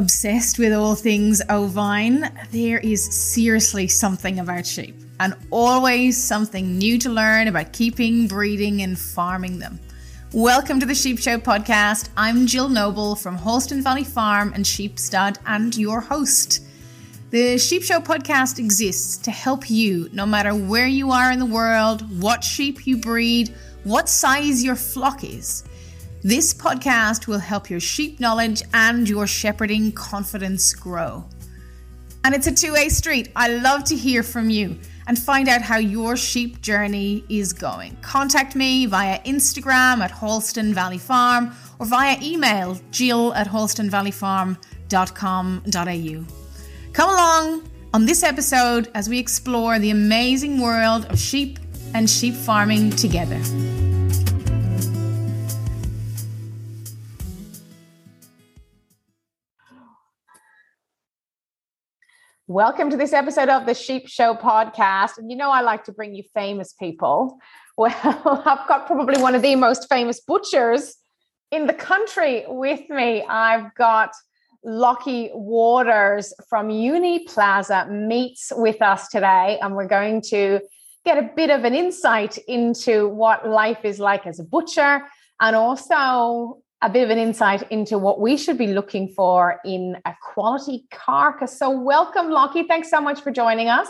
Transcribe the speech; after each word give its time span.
obsessed 0.00 0.58
with 0.58 0.72
all 0.72 0.94
things 0.94 1.42
ovine, 1.50 2.32
there 2.52 2.78
is 2.78 3.04
seriously 3.04 3.86
something 3.86 4.38
about 4.38 4.64
sheep 4.64 4.98
and 5.20 5.36
always 5.50 6.16
something 6.16 6.78
new 6.78 6.98
to 6.98 7.10
learn 7.10 7.48
about 7.48 7.74
keeping, 7.74 8.26
breeding, 8.26 8.80
and 8.80 8.98
farming 8.98 9.58
them. 9.58 9.78
Welcome 10.32 10.80
to 10.80 10.86
the 10.86 10.94
Sheep 10.94 11.18
Show 11.18 11.36
podcast. 11.36 12.08
I'm 12.16 12.46
Jill 12.46 12.70
Noble 12.70 13.14
from 13.14 13.36
Halston 13.36 13.82
Valley 13.82 14.04
Farm 14.04 14.54
and 14.54 14.64
Sheepstud 14.64 15.36
and 15.44 15.76
your 15.76 16.00
host. 16.00 16.64
The 17.28 17.58
Sheep 17.58 17.82
Show 17.82 18.00
podcast 18.00 18.58
exists 18.58 19.18
to 19.18 19.30
help 19.30 19.68
you, 19.68 20.08
no 20.14 20.24
matter 20.24 20.54
where 20.54 20.86
you 20.86 21.10
are 21.10 21.30
in 21.30 21.38
the 21.38 21.44
world, 21.44 22.22
what 22.22 22.42
sheep 22.42 22.86
you 22.86 22.96
breed, 22.96 23.54
what 23.84 24.08
size 24.08 24.64
your 24.64 24.76
flock 24.76 25.24
is. 25.24 25.62
This 26.22 26.52
podcast 26.52 27.26
will 27.26 27.38
help 27.38 27.70
your 27.70 27.80
sheep 27.80 28.20
knowledge 28.20 28.62
and 28.74 29.08
your 29.08 29.26
shepherding 29.26 29.90
confidence 29.92 30.74
grow. 30.74 31.24
And 32.24 32.34
it's 32.34 32.46
a 32.46 32.54
two 32.54 32.74
way 32.74 32.90
street. 32.90 33.30
I 33.34 33.48
love 33.48 33.84
to 33.84 33.96
hear 33.96 34.22
from 34.22 34.50
you 34.50 34.78
and 35.06 35.18
find 35.18 35.48
out 35.48 35.62
how 35.62 35.78
your 35.78 36.18
sheep 36.18 36.60
journey 36.60 37.24
is 37.30 37.54
going. 37.54 37.96
Contact 38.02 38.54
me 38.54 38.84
via 38.84 39.18
Instagram 39.20 40.00
at 40.00 40.12
Halston 40.12 40.74
Valley 40.74 40.98
Farm 40.98 41.52
or 41.78 41.86
via 41.86 42.18
email 42.20 42.78
jill 42.90 43.32
at 43.32 43.48
halstonvalleyfarm.com.au. 43.48 46.24
Come 46.92 47.08
along 47.08 47.70
on 47.94 48.04
this 48.04 48.22
episode 48.22 48.90
as 48.94 49.08
we 49.08 49.18
explore 49.18 49.78
the 49.78 49.88
amazing 49.90 50.60
world 50.60 51.06
of 51.06 51.18
sheep 51.18 51.58
and 51.94 52.10
sheep 52.10 52.34
farming 52.34 52.90
together. 52.90 53.40
Welcome 62.50 62.90
to 62.90 62.96
this 62.96 63.12
episode 63.12 63.48
of 63.48 63.64
the 63.64 63.74
Sheep 63.74 64.08
Show 64.08 64.34
podcast. 64.34 65.18
And 65.18 65.30
you 65.30 65.36
know, 65.36 65.52
I 65.52 65.60
like 65.60 65.84
to 65.84 65.92
bring 65.92 66.16
you 66.16 66.24
famous 66.34 66.72
people. 66.72 67.38
Well, 67.76 67.94
I've 68.04 68.66
got 68.66 68.88
probably 68.88 69.22
one 69.22 69.36
of 69.36 69.42
the 69.42 69.54
most 69.54 69.88
famous 69.88 70.18
butchers 70.18 70.96
in 71.52 71.68
the 71.68 71.72
country 71.72 72.42
with 72.48 72.90
me. 72.90 73.22
I've 73.22 73.72
got 73.76 74.10
Lochie 74.66 75.30
Waters 75.32 76.34
from 76.48 76.70
Uniplaza 76.70 77.88
Meats 77.88 78.50
with 78.56 78.82
us 78.82 79.06
today, 79.06 79.60
and 79.62 79.76
we're 79.76 79.86
going 79.86 80.20
to 80.30 80.58
get 81.04 81.18
a 81.18 81.30
bit 81.36 81.50
of 81.50 81.62
an 81.62 81.76
insight 81.76 82.36
into 82.48 83.06
what 83.06 83.48
life 83.48 83.84
is 83.84 84.00
like 84.00 84.26
as 84.26 84.40
a 84.40 84.44
butcher 84.44 85.02
and 85.40 85.54
also 85.54 86.59
a 86.82 86.88
bit 86.88 87.04
of 87.04 87.10
an 87.10 87.18
insight 87.18 87.70
into 87.70 87.98
what 87.98 88.20
we 88.20 88.36
should 88.36 88.56
be 88.56 88.68
looking 88.68 89.08
for 89.08 89.60
in 89.64 89.96
a 90.04 90.14
quality 90.22 90.84
carcass. 90.90 91.58
So, 91.58 91.70
welcome, 91.70 92.28
Lochie. 92.28 92.66
Thanks 92.66 92.90
so 92.90 93.00
much 93.00 93.20
for 93.20 93.30
joining 93.30 93.68
us. 93.68 93.88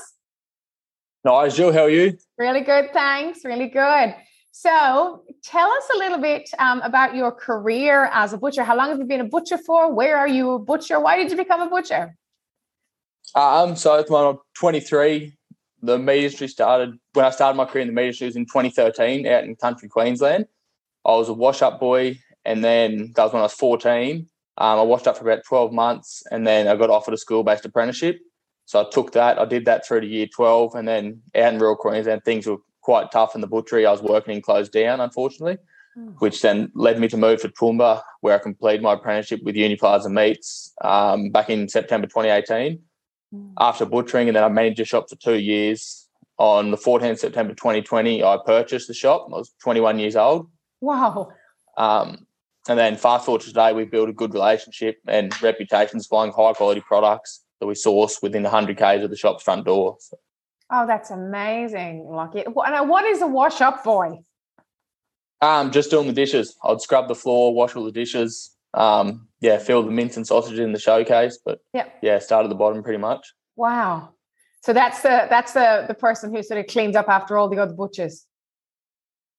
Nice, 1.25 1.57
Jill. 1.57 1.73
How 1.73 1.85
are 1.85 1.91
you? 1.91 2.19
Really 2.39 2.63
good. 2.63 2.93
Thanks. 2.93 3.45
Really 3.45 3.69
good. 3.69 4.15
So, 4.51 5.23
tell 5.45 5.71
us 5.71 5.85
a 5.95 5.99
little 5.99 6.19
bit 6.19 6.51
um, 6.59 6.81
about 6.81 7.15
your 7.15 7.31
career 7.31 8.11
as 8.13 8.33
a 8.33 8.39
butcher. 8.39 8.65
How 8.65 8.77
long 8.77 8.89
have 8.89 8.99
you 8.99 9.05
been 9.05 9.21
a 9.21 9.29
butcher 9.29 9.59
for? 9.59 9.93
Where 9.93 10.17
are 10.17 10.29
you 10.29 10.53
a 10.53 10.59
butcher? 10.59 10.99
Why 10.99 11.17
did 11.17 11.31
you 11.31 11.37
become 11.37 11.61
a 11.61 11.71
butcher? 11.71 12.17
Um, 13.37 13.77
so 13.77 13.99
at 13.99 14.07
the 14.07 14.13
moment, 14.13 14.39
I'm 14.39 14.43
23. 14.59 15.37
The 15.83 15.99
meat 15.99 16.25
industry 16.25 16.49
started 16.49 16.99
when 17.13 17.25
I 17.25 17.31
started 17.31 17.57
my 17.57 17.65
career 17.65 17.83
in 17.83 17.89
the 17.89 17.95
meat 17.95 18.07
industry 18.07 18.27
was 18.27 18.37
in 18.37 18.45
2013 18.47 19.27
out 19.27 19.45
in 19.45 19.55
country 19.55 19.89
Queensland. 19.89 20.47
I 21.07 21.13
was 21.13 21.29
a 21.29 21.33
wash 21.33 21.63
up 21.63 21.81
boy 21.81 22.19
and 22.45 22.65
then 22.65 23.13
that 23.17 23.25
was 23.25 23.33
when 23.33 23.41
I 23.41 23.45
was 23.45 23.55
14. 23.55 24.29
Um, 24.59 24.79
I 24.79 24.83
washed 24.83 25.07
up 25.07 25.17
for 25.17 25.25
about 25.25 25.45
12 25.45 25.73
months 25.73 26.23
and 26.31 26.47
then 26.47 26.69
I 26.69 26.77
got 26.77 26.91
offered 26.91 27.15
a 27.15 27.19
school 27.19 27.43
based 27.43 27.65
apprenticeship. 27.65 28.21
So 28.67 28.81
I 28.81 28.91
took 28.91 29.13
that. 29.13 29.39
I 29.39 29.45
did 29.47 29.65
that 29.65 29.87
through 29.87 30.03
to 30.03 30.07
year 30.07 30.27
12. 30.27 30.75
And 30.75 30.87
then 30.87 31.23
out 31.35 31.55
in 31.55 31.59
rural 31.59 31.77
Queensland, 31.77 32.25
things 32.25 32.47
were 32.47 32.59
quite 32.83 33.11
tough 33.11 33.35
in 33.35 33.41
the 33.41 33.47
butchery 33.47 33.87
I 33.87 33.91
was 33.91 34.03
working 34.03 34.35
in 34.35 34.43
closed 34.43 34.73
down, 34.73 35.01
unfortunately, 35.01 35.59
mm. 35.99 36.15
which 36.19 36.41
then 36.43 36.71
led 36.75 36.99
me 37.01 37.09
to 37.09 37.17
move 37.17 37.41
to 37.43 37.49
Toowoomba, 37.49 38.03
where 38.21 38.35
I 38.35 38.39
completed 38.39 38.83
my 38.83 38.95
apprenticeship 38.95 39.43
with 39.43 39.55
Uniplaza 39.57 40.11
Meats 40.11 40.73
um, 40.83 41.31
back 41.31 41.51
in 41.51 41.69
September 41.69 42.07
2018. 42.07 42.81
Mm. 43.35 43.53
After 43.59 43.87
butchering, 43.87 44.29
and 44.29 44.37
then 44.37 44.45
I 44.45 44.49
managed 44.49 44.81
a 44.81 44.85
shop 44.85 45.09
for 45.09 45.17
two 45.17 45.39
years. 45.39 46.07
On 46.39 46.71
the 46.71 46.79
14th 46.79 47.19
September 47.19 47.53
2020, 47.53 48.25
I 48.25 48.39
purchased 48.47 48.89
the 48.89 48.95
shop. 48.95 49.27
I 49.29 49.37
was 49.37 49.53
21 49.63 49.99
years 49.99 50.17
old. 50.17 50.49
Wow. 50.81 51.33
Um, 51.77 52.27
and 52.71 52.79
then 52.79 52.97
fast 52.97 53.25
forward 53.27 53.41
to 53.41 53.49
today, 53.49 53.73
we 53.73 53.85
built 53.85 54.09
a 54.09 54.13
good 54.13 54.33
relationship 54.33 54.99
and 55.09 55.43
reputation 55.43 55.99
supplying 55.99 56.31
high 56.31 56.53
quality 56.53 56.81
products 56.81 57.43
that 57.59 57.67
we 57.67 57.75
source 57.75 58.21
within 58.23 58.45
the 58.45 58.49
100 58.49 58.77
Ks 58.77 59.03
of 59.03 59.11
the 59.11 59.17
shop's 59.17 59.43
front 59.43 59.65
door. 59.65 59.97
So. 59.99 60.17
Oh, 60.71 60.87
that's 60.87 61.11
amazing, 61.11 62.07
Lochie. 62.09 62.45
Now, 62.47 62.85
what 62.85 63.05
is 63.07 63.23
a 63.23 63.27
wash 63.27 63.61
up 63.61 63.83
boy? 63.83 64.21
Um, 65.43 65.73
just 65.73 65.91
doing 65.91 66.07
the 66.07 66.13
dishes. 66.13 66.55
I'd 66.63 66.81
scrub 66.81 67.09
the 67.09 67.15
floor, 67.17 67.53
wash 67.53 67.75
all 67.75 67.85
the 67.85 67.91
dishes. 67.91 68.55
Um, 68.73 69.27
yeah, 69.41 69.59
fill 69.59 69.83
the 69.83 69.91
mince 69.91 70.17
and 70.17 70.25
sausage 70.25 70.61
in 70.61 70.73
the 70.73 70.79
showcase. 70.79 71.41
But 71.45 71.59
yeah, 71.75 71.89
yeah, 72.03 72.21
start 72.21 72.45
at 72.45 72.51
the 72.51 72.55
bottom 72.55 72.85
pretty 72.85 72.99
much. 72.99 73.33
Wow. 73.57 74.11
So 74.63 74.73
that's 74.73 75.03
the 75.03 75.27
that's 75.29 75.55
the 75.55 75.87
the 75.89 75.95
person 75.95 76.33
who 76.33 76.41
sort 76.45 76.61
of 76.61 76.69
cleans 76.69 76.95
up 76.95 77.09
after 77.09 77.37
all 77.37 77.49
the 77.49 77.59
other 77.59 77.75
butchers. 77.75 78.27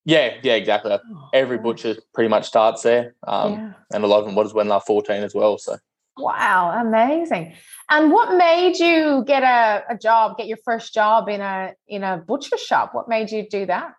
Yeah, 0.06 0.36
yeah, 0.42 0.54
exactly. 0.54 0.92
Oh, 0.92 1.30
Every 1.34 1.58
butcher 1.58 1.96
pretty 2.14 2.28
much 2.30 2.48
starts 2.48 2.82
there, 2.82 3.16
um, 3.28 3.54
yeah. 3.54 3.74
and 3.94 4.04
a 4.04 4.08
lot 4.08 4.20
of 4.20 4.26
them 4.26 4.36
was 4.36 4.54
when 4.54 4.68
they're 4.68 4.80
fourteen 4.80 5.24
as 5.24 5.36
well. 5.36 5.60
So, 5.60 5.78
wow, 6.18 6.82
amazing! 6.82 7.54
And 7.90 8.12
what 8.12 8.36
made 8.36 8.80
you 8.80 9.24
get 9.28 9.44
a, 9.44 9.84
a 9.90 9.98
job, 9.98 10.38
get 10.38 10.48
your 10.48 10.58
first 10.66 10.94
job 10.94 11.30
in 11.30 11.42
a 11.42 11.74
in 11.88 12.04
a 12.04 12.18
butcher 12.18 12.58
shop? 12.58 12.96
What 12.96 13.10
made 13.10 13.32
you 13.32 13.48
do 13.48 13.68
that? 13.68 13.94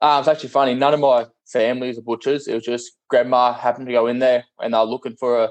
Uh, 0.00 0.18
it's 0.20 0.28
actually 0.28 0.48
funny. 0.48 0.74
None 0.74 0.94
of 0.94 1.00
my 1.00 1.26
family 1.46 1.90
are 1.90 2.00
butchers. 2.00 2.48
It 2.48 2.54
was 2.54 2.64
just 2.64 2.92
grandma 3.08 3.52
happened 3.52 3.86
to 3.88 3.92
go 3.92 4.06
in 4.06 4.20
there, 4.20 4.44
and 4.58 4.72
they 4.72 4.78
were 4.78 4.84
looking 4.84 5.16
for 5.16 5.44
a 5.44 5.50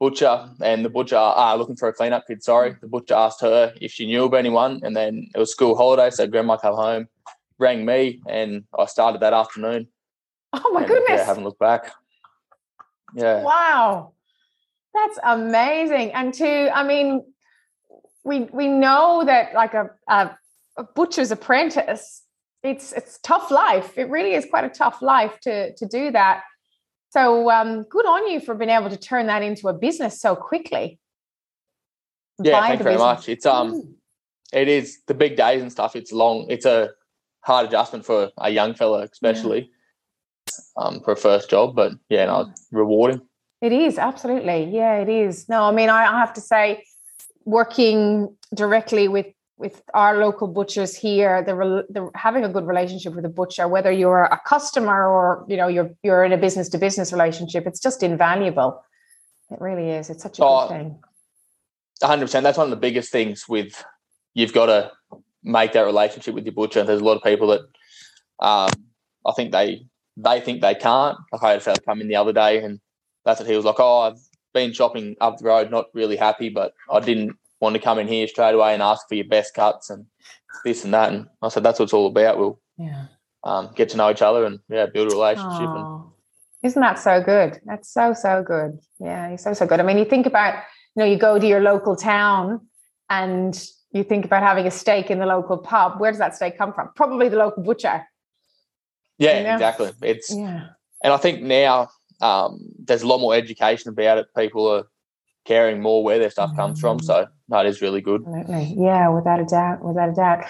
butcher, 0.00 0.50
and 0.60 0.84
the 0.84 0.90
butcher 0.90 1.16
uh, 1.16 1.54
looking 1.54 1.76
for 1.76 1.88
a 1.88 1.92
cleanup 1.92 2.26
kid. 2.26 2.42
Sorry, 2.42 2.74
the 2.80 2.88
butcher 2.88 3.14
asked 3.14 3.42
her 3.42 3.74
if 3.80 3.92
she 3.92 4.06
knew 4.06 4.24
of 4.24 4.34
anyone, 4.34 4.80
and 4.82 4.96
then 4.96 5.28
it 5.36 5.38
was 5.38 5.52
school 5.52 5.76
holiday, 5.76 6.10
so 6.10 6.26
grandma 6.26 6.56
came 6.56 6.72
home 6.72 7.08
rang 7.62 7.84
me 7.86 8.20
and 8.28 8.64
I 8.78 8.86
started 8.86 9.20
that 9.22 9.32
afternoon. 9.32 9.88
Oh 10.52 10.70
my 10.72 10.80
and, 10.80 10.88
goodness. 10.88 11.20
Yeah, 11.20 11.24
haven't 11.24 11.44
looked 11.44 11.60
back. 11.60 11.92
Yeah. 13.14 13.42
Wow. 13.42 14.12
That's 14.94 15.18
amazing. 15.22 16.12
And 16.12 16.34
to, 16.34 16.76
I 16.76 16.82
mean, 16.82 17.24
we 18.24 18.40
we 18.52 18.68
know 18.68 19.22
that 19.24 19.54
like 19.54 19.74
a, 19.74 19.90
a, 20.08 20.36
a 20.76 20.84
butcher's 20.94 21.30
apprentice, 21.30 22.22
it's 22.62 22.92
it's 22.92 23.18
tough 23.22 23.50
life. 23.50 23.96
It 23.96 24.08
really 24.10 24.34
is 24.34 24.46
quite 24.50 24.64
a 24.64 24.68
tough 24.68 25.02
life 25.02 25.40
to 25.40 25.74
to 25.74 25.86
do 25.86 26.10
that. 26.12 26.42
So 27.10 27.50
um, 27.50 27.82
good 27.84 28.06
on 28.06 28.30
you 28.30 28.40
for 28.40 28.54
being 28.54 28.70
able 28.70 28.90
to 28.90 28.96
turn 28.96 29.26
that 29.26 29.42
into 29.42 29.68
a 29.68 29.72
business 29.72 30.20
so 30.20 30.34
quickly. 30.36 30.98
Yeah, 32.42 32.60
thank 32.60 32.78
you 32.78 32.84
very 32.84 32.96
business. 32.96 33.18
much. 33.18 33.28
It's 33.28 33.46
um, 33.46 33.72
mm. 33.72 33.94
it 34.52 34.68
is 34.68 34.98
the 35.06 35.14
big 35.14 35.36
days 35.36 35.62
and 35.62 35.70
stuff. 35.70 35.96
It's 35.96 36.12
long. 36.12 36.46
It's 36.48 36.66
a 36.66 36.90
hard 37.42 37.66
adjustment 37.66 38.04
for 38.04 38.30
a 38.38 38.50
young 38.50 38.74
fella, 38.74 39.02
especially 39.02 39.70
yeah. 40.48 40.84
um, 40.84 41.00
for 41.04 41.12
a 41.12 41.16
first 41.16 41.50
job. 41.50 41.76
But 41.76 41.92
yeah, 42.08 42.26
no, 42.26 42.52
rewarding. 42.70 43.20
It 43.60 43.72
is 43.72 43.98
absolutely, 43.98 44.64
yeah, 44.64 44.96
it 44.96 45.08
is. 45.08 45.48
No, 45.48 45.62
I 45.62 45.70
mean, 45.70 45.88
I, 45.88 46.04
I 46.04 46.18
have 46.18 46.32
to 46.34 46.40
say, 46.40 46.84
working 47.44 48.36
directly 48.54 49.08
with 49.08 49.26
with 49.58 49.80
our 49.94 50.18
local 50.18 50.48
butchers 50.48 50.96
here, 50.96 51.44
they're, 51.44 51.84
they're 51.88 52.10
having 52.16 52.44
a 52.44 52.48
good 52.48 52.66
relationship 52.66 53.14
with 53.14 53.24
a 53.24 53.28
butcher, 53.28 53.68
whether 53.68 53.92
you're 53.92 54.24
a 54.24 54.40
customer 54.44 55.06
or 55.06 55.46
you 55.48 55.56
know 55.56 55.68
you're 55.68 55.90
you're 56.02 56.24
in 56.24 56.32
a 56.32 56.36
business 56.36 56.68
to 56.70 56.78
business 56.78 57.12
relationship, 57.12 57.66
it's 57.66 57.78
just 57.80 58.02
invaluable. 58.02 58.82
It 59.50 59.60
really 59.60 59.90
is. 59.90 60.10
It's 60.10 60.22
such 60.22 60.38
a 60.40 60.44
oh, 60.44 60.68
good 60.68 60.74
thing. 60.74 60.98
100. 62.00 62.24
percent 62.24 62.42
That's 62.42 62.58
one 62.58 62.66
of 62.66 62.70
the 62.70 62.76
biggest 62.76 63.12
things 63.12 63.48
with 63.48 63.84
you've 64.34 64.52
got 64.52 64.66
to 64.66 64.90
make 65.42 65.72
that 65.72 65.82
relationship 65.82 66.34
with 66.34 66.44
your 66.44 66.54
butcher. 66.54 66.82
There's 66.84 67.00
a 67.00 67.04
lot 67.04 67.16
of 67.16 67.22
people 67.22 67.48
that 67.48 67.60
um, 68.40 68.70
I 69.26 69.32
think 69.32 69.52
they 69.52 69.86
they 70.16 70.40
think 70.40 70.60
they 70.60 70.74
can't. 70.74 71.18
Like 71.32 71.42
I 71.42 71.48
had 71.50 71.58
a 71.58 71.60
fella 71.60 71.80
come 71.80 72.00
in 72.00 72.08
the 72.08 72.16
other 72.16 72.32
day, 72.32 72.62
and 72.62 72.80
that's 73.24 73.40
what 73.40 73.48
he 73.48 73.56
was 73.56 73.64
like. 73.64 73.76
Oh, 73.78 74.00
I've 74.00 74.20
been 74.52 74.72
shopping 74.72 75.16
up 75.20 75.38
the 75.38 75.44
road, 75.44 75.70
not 75.70 75.86
really 75.94 76.16
happy, 76.16 76.48
but 76.48 76.74
I 76.90 77.00
didn't 77.00 77.36
want 77.60 77.74
to 77.74 77.80
come 77.80 77.98
in 77.98 78.08
here 78.08 78.26
straight 78.26 78.54
away 78.54 78.74
and 78.74 78.82
ask 78.82 79.08
for 79.08 79.14
your 79.14 79.26
best 79.26 79.54
cuts 79.54 79.88
and 79.88 80.06
this 80.64 80.84
and 80.84 80.92
that. 80.92 81.12
And 81.12 81.26
I 81.40 81.48
said 81.48 81.62
that's 81.62 81.78
what 81.78 81.84
it's 81.84 81.92
all 81.92 82.08
about. 82.08 82.38
We'll 82.38 82.60
yeah. 82.76 83.06
um, 83.44 83.70
get 83.74 83.88
to 83.90 83.96
know 83.96 84.10
each 84.10 84.22
other 84.22 84.44
and 84.44 84.58
yeah, 84.68 84.86
build 84.86 85.12
a 85.12 85.14
relationship. 85.14 85.68
And, 85.68 86.04
isn't 86.62 86.80
that 86.80 86.98
so 86.98 87.22
good? 87.22 87.60
That's 87.64 87.92
so 87.92 88.12
so 88.12 88.42
good. 88.42 88.78
Yeah, 89.00 89.28
it's 89.28 89.44
so 89.44 89.52
so 89.52 89.66
good. 89.66 89.80
I 89.80 89.82
mean, 89.82 89.98
you 89.98 90.04
think 90.04 90.26
about 90.26 90.62
you 90.94 91.02
know 91.02 91.06
you 91.06 91.16
go 91.16 91.38
to 91.38 91.46
your 91.46 91.60
local 91.60 91.96
town 91.96 92.66
and 93.08 93.60
you 93.92 94.04
think 94.04 94.24
about 94.24 94.42
having 94.42 94.66
a 94.66 94.70
steak 94.70 95.10
in 95.10 95.18
the 95.18 95.26
local 95.26 95.58
pub, 95.58 96.00
where 96.00 96.10
does 96.10 96.18
that 96.18 96.34
steak 96.34 96.56
come 96.56 96.72
from? 96.72 96.90
Probably 96.96 97.28
the 97.28 97.36
local 97.36 97.62
butcher. 97.62 98.06
Yeah, 99.18 99.38
you 99.38 99.44
know? 99.44 99.54
exactly. 99.54 99.92
It's 100.02 100.34
yeah. 100.34 100.68
and 101.04 101.12
I 101.12 101.16
think 101.16 101.42
now 101.42 101.90
um, 102.20 102.60
there's 102.78 103.02
a 103.02 103.06
lot 103.06 103.20
more 103.20 103.34
education 103.34 103.90
about 103.90 104.18
it. 104.18 104.26
People 104.36 104.66
are 104.68 104.84
caring 105.44 105.80
more 105.80 106.02
where 106.02 106.18
their 106.18 106.30
stuff 106.30 106.54
comes 106.56 106.80
from. 106.80 106.98
Mm. 106.98 107.04
So 107.04 107.26
that 107.48 107.66
is 107.66 107.82
really 107.82 108.00
good. 108.00 108.24
Absolutely. 108.26 108.76
Yeah, 108.78 109.08
without 109.08 109.40
a 109.40 109.44
doubt, 109.44 109.84
without 109.84 110.08
a 110.08 110.12
doubt. 110.12 110.44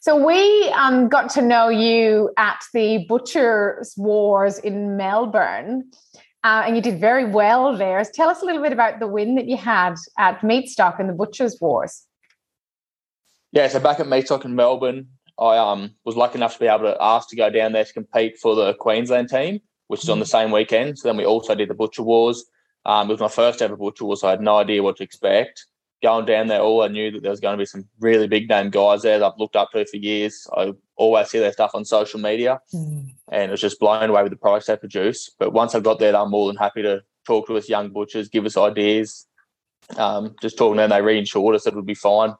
So 0.00 0.24
we 0.24 0.68
um, 0.68 1.08
got 1.08 1.30
to 1.30 1.42
know 1.42 1.68
you 1.68 2.30
at 2.36 2.60
the 2.72 3.04
Butchers 3.08 3.94
Wars 3.96 4.58
in 4.58 4.96
Melbourne. 4.96 5.90
Uh, 6.44 6.62
and 6.64 6.76
you 6.76 6.82
did 6.82 7.00
very 7.00 7.24
well 7.24 7.76
there. 7.76 8.04
Tell 8.14 8.28
us 8.28 8.40
a 8.40 8.44
little 8.44 8.62
bit 8.62 8.72
about 8.72 9.00
the 9.00 9.08
win 9.08 9.34
that 9.34 9.48
you 9.48 9.56
had 9.56 9.96
at 10.16 10.40
Meatstock 10.42 11.00
in 11.00 11.08
the 11.08 11.12
Butchers 11.12 11.58
Wars. 11.60 12.06
Yeah, 13.56 13.68
so 13.68 13.80
back 13.80 14.00
at 14.00 14.06
Meatstock 14.06 14.44
in 14.44 14.54
Melbourne, 14.54 15.08
I 15.38 15.56
um, 15.56 15.94
was 16.04 16.16
lucky 16.16 16.36
enough 16.36 16.54
to 16.54 16.60
be 16.60 16.66
able 16.66 16.84
to 16.84 16.96
ask 17.00 17.28
to 17.30 17.36
go 17.36 17.50
down 17.50 17.72
there 17.72 17.84
to 17.84 17.92
compete 17.92 18.38
for 18.38 18.54
the 18.54 18.74
Queensland 18.74 19.28
team, 19.28 19.60
which 19.86 20.02
is 20.02 20.10
on 20.10 20.18
the 20.18 20.24
mm. 20.24 20.30
same 20.30 20.50
weekend. 20.50 20.98
So 20.98 21.08
then 21.08 21.16
we 21.16 21.24
also 21.24 21.54
did 21.54 21.68
the 21.68 21.74
Butcher 21.74 22.02
Wars. 22.02 22.44
Um, 22.84 23.08
it 23.08 23.14
was 23.14 23.20
my 23.20 23.28
first 23.28 23.62
ever 23.62 23.76
Butcher 23.76 24.04
Wars, 24.04 24.20
so 24.20 24.28
I 24.28 24.32
had 24.32 24.40
no 24.40 24.58
idea 24.58 24.82
what 24.82 24.96
to 24.98 25.02
expect 25.02 25.66
going 26.02 26.26
down 26.26 26.46
there, 26.46 26.60
all 26.60 26.82
I 26.82 26.88
knew 26.88 27.10
that 27.10 27.22
there 27.22 27.30
was 27.30 27.40
going 27.40 27.54
to 27.54 27.60
be 27.60 27.66
some 27.66 27.88
really 28.00 28.28
big 28.28 28.48
name 28.48 28.70
guys 28.70 29.02
there 29.02 29.18
that 29.18 29.24
I've 29.24 29.38
looked 29.38 29.56
up 29.56 29.70
to 29.72 29.84
for 29.86 29.96
years. 29.96 30.46
I 30.56 30.72
always 30.96 31.30
see 31.30 31.38
their 31.38 31.52
stuff 31.52 31.72
on 31.74 31.84
social 31.84 32.20
media, 32.20 32.60
mm. 32.72 33.10
and 33.32 33.42
it 33.42 33.50
was 33.50 33.60
just 33.60 33.80
blown 33.80 34.10
away 34.10 34.22
with 34.22 34.32
the 34.32 34.36
products 34.36 34.66
they 34.66 34.76
produce. 34.76 35.30
But 35.38 35.52
once 35.52 35.74
I 35.74 35.80
got 35.80 35.98
there, 35.98 36.14
I'm 36.14 36.30
more 36.30 36.46
than 36.46 36.56
happy 36.56 36.82
to 36.82 37.02
talk 37.26 37.46
to 37.46 37.56
us 37.56 37.68
young 37.68 37.90
butchers, 37.90 38.28
give 38.28 38.46
us 38.46 38.56
ideas. 38.56 39.26
Um, 39.96 40.34
just 40.42 40.58
talking 40.58 40.76
to 40.76 40.82
them, 40.82 40.90
they 40.90 41.02
reassured 41.02 41.54
us 41.54 41.64
that 41.64 41.72
it 41.72 41.76
would 41.76 41.86
be 41.86 41.94
fine. 41.94 42.34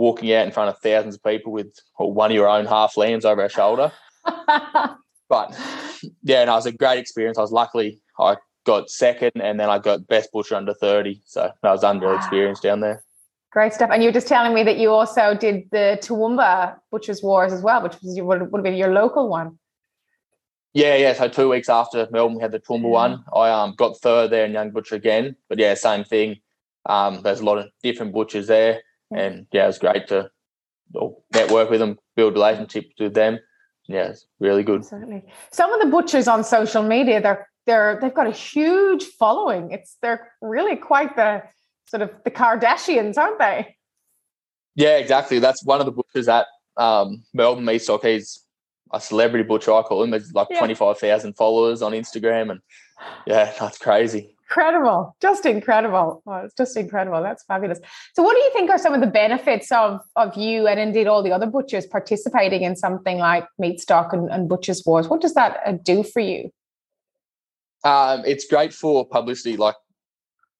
Walking 0.00 0.32
out 0.32 0.46
in 0.46 0.52
front 0.52 0.70
of 0.70 0.78
thousands 0.78 1.16
of 1.16 1.22
people 1.22 1.52
with 1.52 1.72
well, 1.98 2.10
one 2.10 2.30
of 2.30 2.34
your 2.34 2.48
own 2.48 2.64
half 2.64 2.96
lambs 2.96 3.26
over 3.26 3.42
our 3.42 3.50
shoulder. 3.50 3.92
but 5.28 5.58
yeah, 6.22 6.44
no, 6.44 6.52
it 6.52 6.56
was 6.56 6.66
a 6.66 6.72
great 6.72 6.98
experience. 6.98 7.36
I 7.36 7.42
was 7.42 7.52
luckily 7.52 8.00
I 8.18 8.36
got 8.64 8.88
second, 8.88 9.32
and 9.34 9.60
then 9.60 9.68
I 9.68 9.78
got 9.78 10.06
best 10.06 10.32
butcher 10.32 10.54
under 10.54 10.72
thirty. 10.72 11.20
So 11.26 11.50
I 11.62 11.70
was 11.70 11.84
under 11.84 12.06
wow. 12.06 12.16
experienced 12.16 12.62
down 12.62 12.80
there. 12.80 13.04
Great 13.52 13.74
stuff. 13.74 13.90
And 13.92 14.02
you 14.02 14.08
were 14.08 14.12
just 14.12 14.28
telling 14.28 14.54
me 14.54 14.62
that 14.62 14.78
you 14.78 14.90
also 14.90 15.34
did 15.34 15.68
the 15.70 15.98
Toowoomba 16.02 16.76
Butchers 16.90 17.22
Wars 17.22 17.52
as 17.52 17.62
well, 17.62 17.82
which 17.82 17.96
was 18.00 18.16
your, 18.16 18.24
would, 18.24 18.40
would 18.52 18.58
have 18.58 18.64
been 18.64 18.74
your 18.74 18.92
local 18.92 19.28
one. 19.28 19.58
Yeah, 20.72 20.94
yeah. 20.94 21.12
So 21.14 21.28
two 21.28 21.48
weeks 21.48 21.68
after 21.68 22.06
Melbourne, 22.12 22.36
we 22.36 22.42
had 22.42 22.52
the 22.52 22.60
Toowoomba 22.60 22.88
one. 22.88 23.24
I 23.34 23.50
um, 23.50 23.74
got 23.76 23.98
third 23.98 24.30
there 24.30 24.44
in 24.44 24.52
Young 24.52 24.70
Butcher 24.70 24.94
again. 24.94 25.36
But 25.48 25.58
yeah, 25.58 25.74
same 25.74 26.04
thing. 26.04 26.36
Um, 26.86 27.22
there's 27.22 27.40
a 27.40 27.44
lot 27.44 27.58
of 27.58 27.68
different 27.82 28.14
butchers 28.14 28.46
there. 28.46 28.82
And 29.10 29.46
yeah, 29.52 29.64
it 29.64 29.68
was 29.68 29.78
great 29.78 30.08
to 30.08 30.30
network 31.32 31.70
with 31.70 31.80
them, 31.80 31.98
build 32.16 32.34
relationships 32.34 32.94
with 32.98 33.14
them. 33.14 33.38
Yeah, 33.88 34.08
it's 34.10 34.26
really 34.38 34.62
good. 34.62 34.84
Certainly. 34.84 35.24
Some 35.50 35.72
of 35.72 35.80
the 35.80 35.86
butchers 35.86 36.28
on 36.28 36.44
social 36.44 36.82
media, 36.82 37.20
they're 37.20 37.48
they're 37.66 37.98
they've 38.00 38.14
got 38.14 38.26
a 38.26 38.32
huge 38.32 39.04
following. 39.04 39.72
It's 39.72 39.96
they're 40.00 40.32
really 40.40 40.76
quite 40.76 41.16
the 41.16 41.42
sort 41.86 42.02
of 42.02 42.10
the 42.24 42.30
Kardashians, 42.30 43.18
aren't 43.18 43.38
they? 43.38 43.76
Yeah, 44.76 44.96
exactly. 44.96 45.40
That's 45.40 45.64
one 45.64 45.80
of 45.80 45.86
the 45.86 45.92
butchers 45.92 46.28
at 46.28 46.46
um, 46.76 47.24
Melbourne 47.34 47.64
Meatstock. 47.64 48.04
He's 48.04 48.44
a 48.92 49.00
celebrity 49.00 49.46
butcher. 49.46 49.72
I 49.72 49.82
call 49.82 50.02
him. 50.02 50.10
There's 50.10 50.32
like 50.32 50.48
yeah. 50.50 50.58
twenty 50.58 50.74
five 50.74 50.98
thousand 50.98 51.34
followers 51.34 51.82
on 51.82 51.92
Instagram, 51.92 52.50
and 52.50 52.60
yeah, 53.26 53.52
that's 53.58 53.78
crazy. 53.78 54.34
Incredible, 54.48 55.14
just 55.20 55.46
incredible. 55.46 56.22
Oh, 56.26 56.34
it's 56.38 56.54
just 56.54 56.76
incredible. 56.76 57.22
That's 57.22 57.44
fabulous. 57.44 57.78
So, 58.14 58.22
what 58.22 58.34
do 58.34 58.40
you 58.40 58.50
think 58.52 58.68
are 58.68 58.78
some 58.78 58.94
of 58.94 59.00
the 59.00 59.06
benefits 59.06 59.70
of 59.70 60.00
of 60.16 60.36
you 60.36 60.66
and 60.66 60.80
indeed 60.80 61.06
all 61.06 61.22
the 61.22 61.32
other 61.32 61.46
butchers 61.46 61.86
participating 61.86 62.62
in 62.62 62.74
something 62.74 63.18
like 63.18 63.46
Meatstock 63.62 64.12
and, 64.12 64.28
and 64.30 64.48
Butchers 64.48 64.82
Wars? 64.84 65.08
What 65.08 65.20
does 65.20 65.34
that 65.34 65.60
uh, 65.64 65.72
do 65.82 66.02
for 66.02 66.20
you? 66.20 66.50
Um, 67.84 68.24
it's 68.26 68.46
great 68.46 68.74
for 68.74 69.06
publicity. 69.06 69.56
Like 69.56 69.76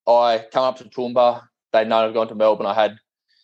I 0.06 0.47
come 0.53 0.65
up 0.65 0.79
to 0.79 0.85
Toowoomba, 0.85 1.43
they 1.73 1.85
know 1.85 2.06
I've 2.06 2.15
gone 2.15 2.29
to 2.29 2.35
Melbourne. 2.35 2.67
I 2.67 2.75
had 2.75 2.97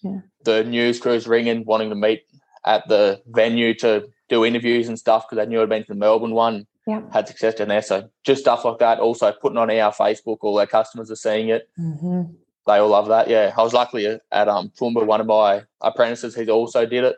yeah. 0.03 0.21
the 0.45 0.65
news 0.65 1.01
crews 1.01 1.27
ringing, 1.27 1.65
wanting 1.65 1.91
to 1.91 1.97
meet 1.97 2.23
at 2.65 2.87
the 2.89 3.21
venue 3.27 3.75
to 3.75 4.09
do 4.29 4.45
interviews 4.45 4.89
and 4.89 4.99
stuff 4.99 5.27
because 5.29 5.43
they 5.43 5.49
knew 5.49 5.63
I'd 5.63 5.69
been 5.69 5.83
to 5.83 5.89
the 5.89 5.95
Melbourne 5.95 6.33
one. 6.33 6.67
Yeah. 6.87 7.03
Had 7.13 7.27
success 7.27 7.55
down 7.55 7.69
there. 7.69 7.83
So 7.83 8.09
just 8.25 8.43
stuff 8.43 8.65
like 8.65 8.79
that. 8.79 9.01
Also 9.01 9.33
putting 9.33 9.59
on 9.59 9.71
our 9.71 9.93
Facebook, 9.93 10.39
all 10.43 10.59
our 10.59 10.67
customers 10.67 11.11
are 11.11 11.17
seeing 11.17 11.49
it. 11.49 11.69
Mm-hmm. 11.79 12.33
They 12.67 12.79
all 12.79 12.89
love 12.89 13.09
that. 13.09 13.29
Yeah. 13.29 13.53
I 13.57 13.63
was 13.63 13.73
lucky 13.73 14.07
at 14.07 14.49
um 14.49 14.71
Toowoomba, 14.79 15.05
one 15.05 15.21
of 15.21 15.27
my 15.27 15.65
apprentices, 15.81 16.37
he 16.37 16.49
also 16.49 16.87
did 16.87 17.05
it. 17.05 17.17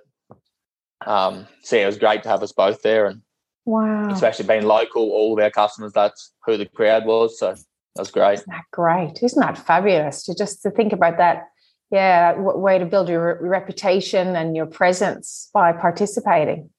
Um, 1.06 1.46
so 1.62 1.76
yeah, 1.76 1.82
it 1.82 1.86
was 1.86 1.98
great 1.98 2.22
to 2.24 2.28
have 2.28 2.42
us 2.42 2.52
both 2.52 2.82
there 2.82 3.06
and 3.06 3.22
Wow. 3.68 4.08
Especially 4.08 4.46
being 4.46 4.64
local, 4.64 5.02
all 5.10 5.38
of 5.38 5.44
our 5.44 5.50
customers, 5.50 5.92
that's 5.92 6.32
who 6.46 6.56
the 6.56 6.64
crowd 6.64 7.04
was. 7.04 7.38
So 7.38 7.54
that's 7.94 8.10
great. 8.10 8.38
Isn't 8.38 8.50
that 8.50 8.64
great? 8.72 9.22
Isn't 9.22 9.42
that 9.42 9.58
fabulous? 9.58 10.24
To 10.24 10.34
just 10.34 10.62
to 10.62 10.70
think 10.70 10.94
about 10.94 11.18
that, 11.18 11.48
yeah, 11.90 12.34
way 12.38 12.78
to 12.78 12.86
build 12.86 13.10
your 13.10 13.38
reputation 13.42 14.36
and 14.36 14.56
your 14.56 14.64
presence 14.64 15.50
by 15.52 15.72
participating. 15.72 16.70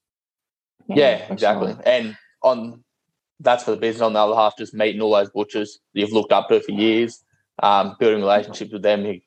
Yeah, 0.90 0.96
yeah 1.20 1.34
exactly. 1.34 1.74
Sure. 1.74 1.84
And 1.86 2.18
on 2.44 2.84
that's 3.40 3.64
for 3.64 3.72
the 3.72 3.78
business. 3.78 4.02
On 4.02 4.14
the 4.14 4.20
other 4.20 4.36
half, 4.36 4.58
just 4.58 4.74
meeting 4.74 5.02
all 5.02 5.12
those 5.12 5.30
butchers 5.30 5.80
you've 5.94 6.12
looked 6.12 6.32
up 6.32 6.50
to 6.50 6.60
for 6.60 6.72
years, 6.72 7.24
um, 7.64 7.96
building 8.00 8.22
relationships 8.22 8.72
with 8.72 8.82
them. 8.82 9.06
You 9.06 9.22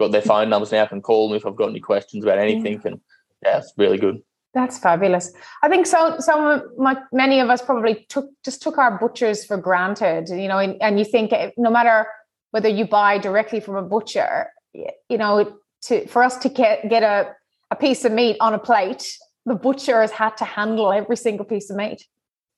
got 0.00 0.12
their 0.12 0.22
phone 0.22 0.50
numbers 0.50 0.72
now, 0.72 0.86
can 0.86 1.00
call 1.00 1.28
them 1.28 1.36
if 1.36 1.46
I've 1.46 1.56
got 1.56 1.70
any 1.70 1.80
questions 1.80 2.24
about 2.24 2.38
anything. 2.38 2.74
Yeah. 2.74 2.90
And 2.90 3.00
yeah, 3.44 3.58
it's 3.58 3.72
really 3.76 3.98
good. 3.98 4.20
That's 4.54 4.78
fabulous. 4.78 5.32
I 5.62 5.68
think 5.68 5.86
so. 5.86 6.16
Some 6.18 6.62
like 6.78 6.98
many 7.12 7.40
of 7.40 7.50
us 7.50 7.60
probably 7.60 8.06
took 8.08 8.30
just 8.44 8.62
took 8.62 8.78
our 8.78 8.98
butchers 8.98 9.44
for 9.44 9.58
granted, 9.58 10.28
you 10.30 10.48
know. 10.48 10.58
And, 10.58 10.80
and 10.80 10.98
you 10.98 11.04
think 11.04 11.32
eh, 11.32 11.50
no 11.58 11.70
matter 11.70 12.06
whether 12.52 12.68
you 12.68 12.86
buy 12.86 13.18
directly 13.18 13.60
from 13.60 13.76
a 13.76 13.82
butcher, 13.82 14.48
you 14.72 15.18
know, 15.18 15.58
to 15.82 16.06
for 16.06 16.22
us 16.22 16.38
to 16.38 16.48
get 16.48 16.88
get 16.88 17.02
a 17.02 17.34
a 17.70 17.76
piece 17.76 18.04
of 18.06 18.12
meat 18.12 18.38
on 18.40 18.54
a 18.54 18.58
plate, 18.58 19.18
the 19.46 19.54
butcher 19.54 20.00
has 20.00 20.10
had 20.10 20.36
to 20.38 20.44
handle 20.44 20.92
every 20.92 21.16
single 21.16 21.46
piece 21.46 21.70
of 21.70 21.76
meat 21.76 22.06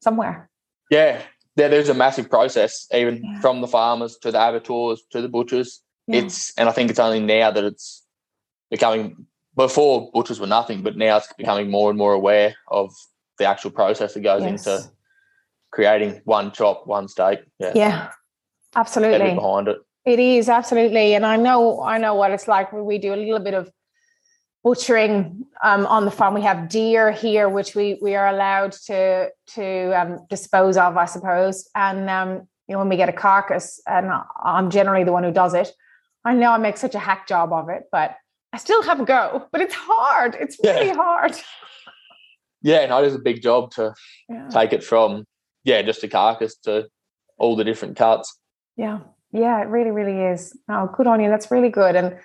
somewhere. 0.01 0.51
Yeah, 0.91 1.23
yeah. 1.55 1.69
There's 1.69 1.91
a 1.91 1.95
massive 1.95 2.31
process, 2.31 2.87
even 2.93 3.23
yeah. 3.23 3.41
from 3.41 3.61
the 3.61 3.69
farmers 3.69 4.17
to 4.23 4.33
the 4.33 4.49
abattoirs 4.49 5.03
to 5.11 5.21
the 5.21 5.29
butchers. 5.29 5.83
Yeah. 6.07 6.23
It's 6.23 6.57
and 6.59 6.69
I 6.69 6.73
think 6.73 6.91
it's 6.91 6.99
only 6.99 7.21
now 7.21 7.51
that 7.51 7.63
it's 7.63 8.05
becoming 8.71 9.27
before 9.55 10.11
butchers 10.13 10.41
were 10.41 10.47
nothing, 10.47 10.83
but 10.83 10.97
now 10.97 11.19
it's 11.19 11.33
becoming 11.35 11.71
more 11.71 11.91
and 11.91 11.99
more 11.99 12.15
aware 12.15 12.55
of 12.69 12.95
the 13.39 13.45
actual 13.45 13.71
process 13.71 14.15
that 14.15 14.21
goes 14.21 14.43
yes. 14.43 14.67
into 14.67 14.91
creating 15.71 16.23
one 16.25 16.53
chop, 16.53 16.87
one 16.87 17.07
steak. 17.07 17.41
Yeah, 17.59 17.73
yeah 17.75 18.11
absolutely. 18.75 19.35
Behind 19.35 19.69
it, 19.69 19.79
it 20.07 20.19
is 20.19 20.49
absolutely, 20.49 21.15
and 21.15 21.27
I 21.27 21.37
know 21.37 21.83
I 21.83 21.99
know 21.99 22.15
what 22.15 22.31
it's 22.31 22.49
like. 22.49 22.73
We 22.73 22.97
do 22.97 23.13
a 23.13 23.17
little 23.17 23.41
bit 23.41 23.53
of 23.53 23.71
butchering 24.69 25.47
um, 25.65 25.87
on 25.87 26.05
the 26.05 26.11
farm. 26.11 26.35
We 26.35 26.43
have 26.43 26.69
deer 26.69 27.11
here, 27.11 27.49
which 27.49 27.75
we 27.75 27.99
we 28.03 28.15
are 28.15 28.29
allowed 28.29 28.73
to 28.89 29.31
to 29.55 29.99
um, 29.99 30.27
dispose 30.29 30.77
of, 30.77 30.99
I 30.99 31.07
suppose. 31.07 31.67
And 31.75 32.11
um, 32.11 32.31
you 32.67 32.75
know, 32.75 32.79
when 32.81 32.91
we 32.91 32.99
get 32.99 33.09
a 33.09 33.15
carcass, 33.15 33.81
and 33.87 34.11
I'm 34.45 34.69
generally 34.69 35.05
the 35.05 35.13
one 35.13 35.25
who 35.25 35.33
does 35.33 35.55
it. 35.55 35.73
I 36.23 36.35
know 36.35 36.51
I 36.51 36.59
make 36.59 36.77
such 36.77 36.95
a 36.95 36.99
hack 36.99 37.27
job 37.27 37.51
of 37.51 37.71
it, 37.71 37.85
but 37.91 38.15
I 38.53 38.59
still 38.59 38.83
have 38.83 39.01
a 39.01 39.07
go, 39.07 39.47
but 39.53 39.63
it's 39.63 39.75
hard. 39.75 40.37
It's 40.39 40.59
really 40.63 40.89
yeah. 40.89 40.95
hard. 40.95 41.33
Yeah, 42.61 42.85
no, 42.87 43.03
it 43.03 43.07
is 43.07 43.15
a 43.15 43.21
big 43.21 43.41
job 43.41 43.71
to 43.77 43.95
yeah. 44.29 44.49
take 44.51 44.75
it 44.75 44.85
from 44.85 45.25
yeah, 45.65 45.81
just 45.81 46.05
a 46.05 46.09
carcass 46.09 46.57
to 46.65 46.89
all 47.39 47.57
the 47.57 47.65
different 47.65 47.97
cuts. 47.97 48.39
Yeah, 48.77 48.99
yeah, 49.33 49.63
it 49.63 49.69
really, 49.69 49.93
really 49.93 50.21
is. 50.21 50.55
Oh, 50.69 50.91
good 50.95 51.07
on 51.07 51.21
you. 51.21 51.31
That's 51.31 51.51
really 51.51 51.71
good. 51.71 51.97
And 51.97 52.19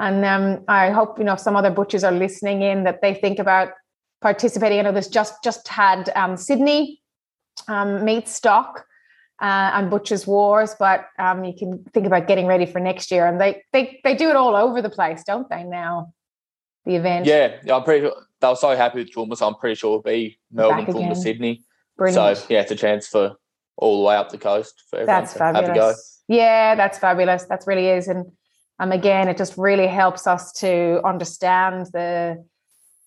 and 0.00 0.24
um, 0.24 0.64
I 0.66 0.90
hope 0.90 1.18
you 1.18 1.24
know 1.24 1.36
some 1.36 1.54
other 1.54 1.70
butchers 1.70 2.02
are 2.02 2.12
listening 2.12 2.62
in 2.62 2.84
that 2.84 3.02
they 3.02 3.14
think 3.14 3.38
about 3.38 3.68
participating. 4.22 4.78
I 4.80 4.82
know 4.82 4.92
there's 4.92 5.08
just 5.08 5.34
just 5.44 5.68
had 5.68 6.10
um, 6.16 6.36
Sydney 6.36 7.02
um, 7.68 8.00
Meatstock 8.00 8.78
uh, 9.40 9.70
and 9.74 9.90
Butchers 9.90 10.26
Wars, 10.26 10.74
but 10.78 11.06
um, 11.18 11.44
you 11.44 11.54
can 11.56 11.84
think 11.92 12.06
about 12.06 12.26
getting 12.26 12.46
ready 12.46 12.64
for 12.64 12.80
next 12.80 13.10
year. 13.10 13.26
And 13.26 13.38
they 13.38 13.62
they 13.72 14.00
they 14.02 14.14
do 14.14 14.30
it 14.30 14.36
all 14.36 14.56
over 14.56 14.80
the 14.80 14.90
place, 14.90 15.22
don't 15.26 15.48
they? 15.50 15.64
Now, 15.64 16.14
the 16.86 16.96
event. 16.96 17.26
Yeah, 17.26 17.58
I'm 17.70 17.84
pretty. 17.84 18.06
Sure, 18.06 18.14
they 18.40 18.48
were 18.48 18.56
so 18.56 18.74
happy 18.74 19.00
with 19.00 19.14
Toowoomba, 19.14 19.36
so 19.36 19.46
I'm 19.46 19.54
pretty 19.54 19.74
sure 19.74 19.98
it'll 19.98 20.02
be 20.02 20.38
Melbourne, 20.50 20.86
Toowoomba, 20.86 21.14
Sydney. 21.16 21.62
Brilliant. 21.98 22.38
So 22.38 22.46
yeah, 22.48 22.62
it's 22.62 22.72
a 22.72 22.76
chance 22.76 23.06
for 23.06 23.36
all 23.76 24.02
the 24.02 24.08
way 24.08 24.16
up 24.16 24.30
the 24.30 24.38
coast 24.38 24.82
for 24.88 25.00
everyone 25.00 25.20
that's 25.20 25.34
to 25.34 25.38
fabulous. 25.38 25.68
have 25.68 25.76
a 25.76 25.78
go. 25.78 25.94
Yeah, 26.28 26.74
that's 26.74 26.98
fabulous. 26.98 27.44
That 27.44 27.64
really 27.66 27.88
is, 27.88 28.08
and 28.08 28.32
um, 28.80 28.92
again, 28.92 29.28
it 29.28 29.36
just 29.36 29.56
really 29.58 29.86
helps 29.86 30.26
us 30.26 30.52
to 30.52 31.00
understand 31.04 31.86
the 31.92 32.42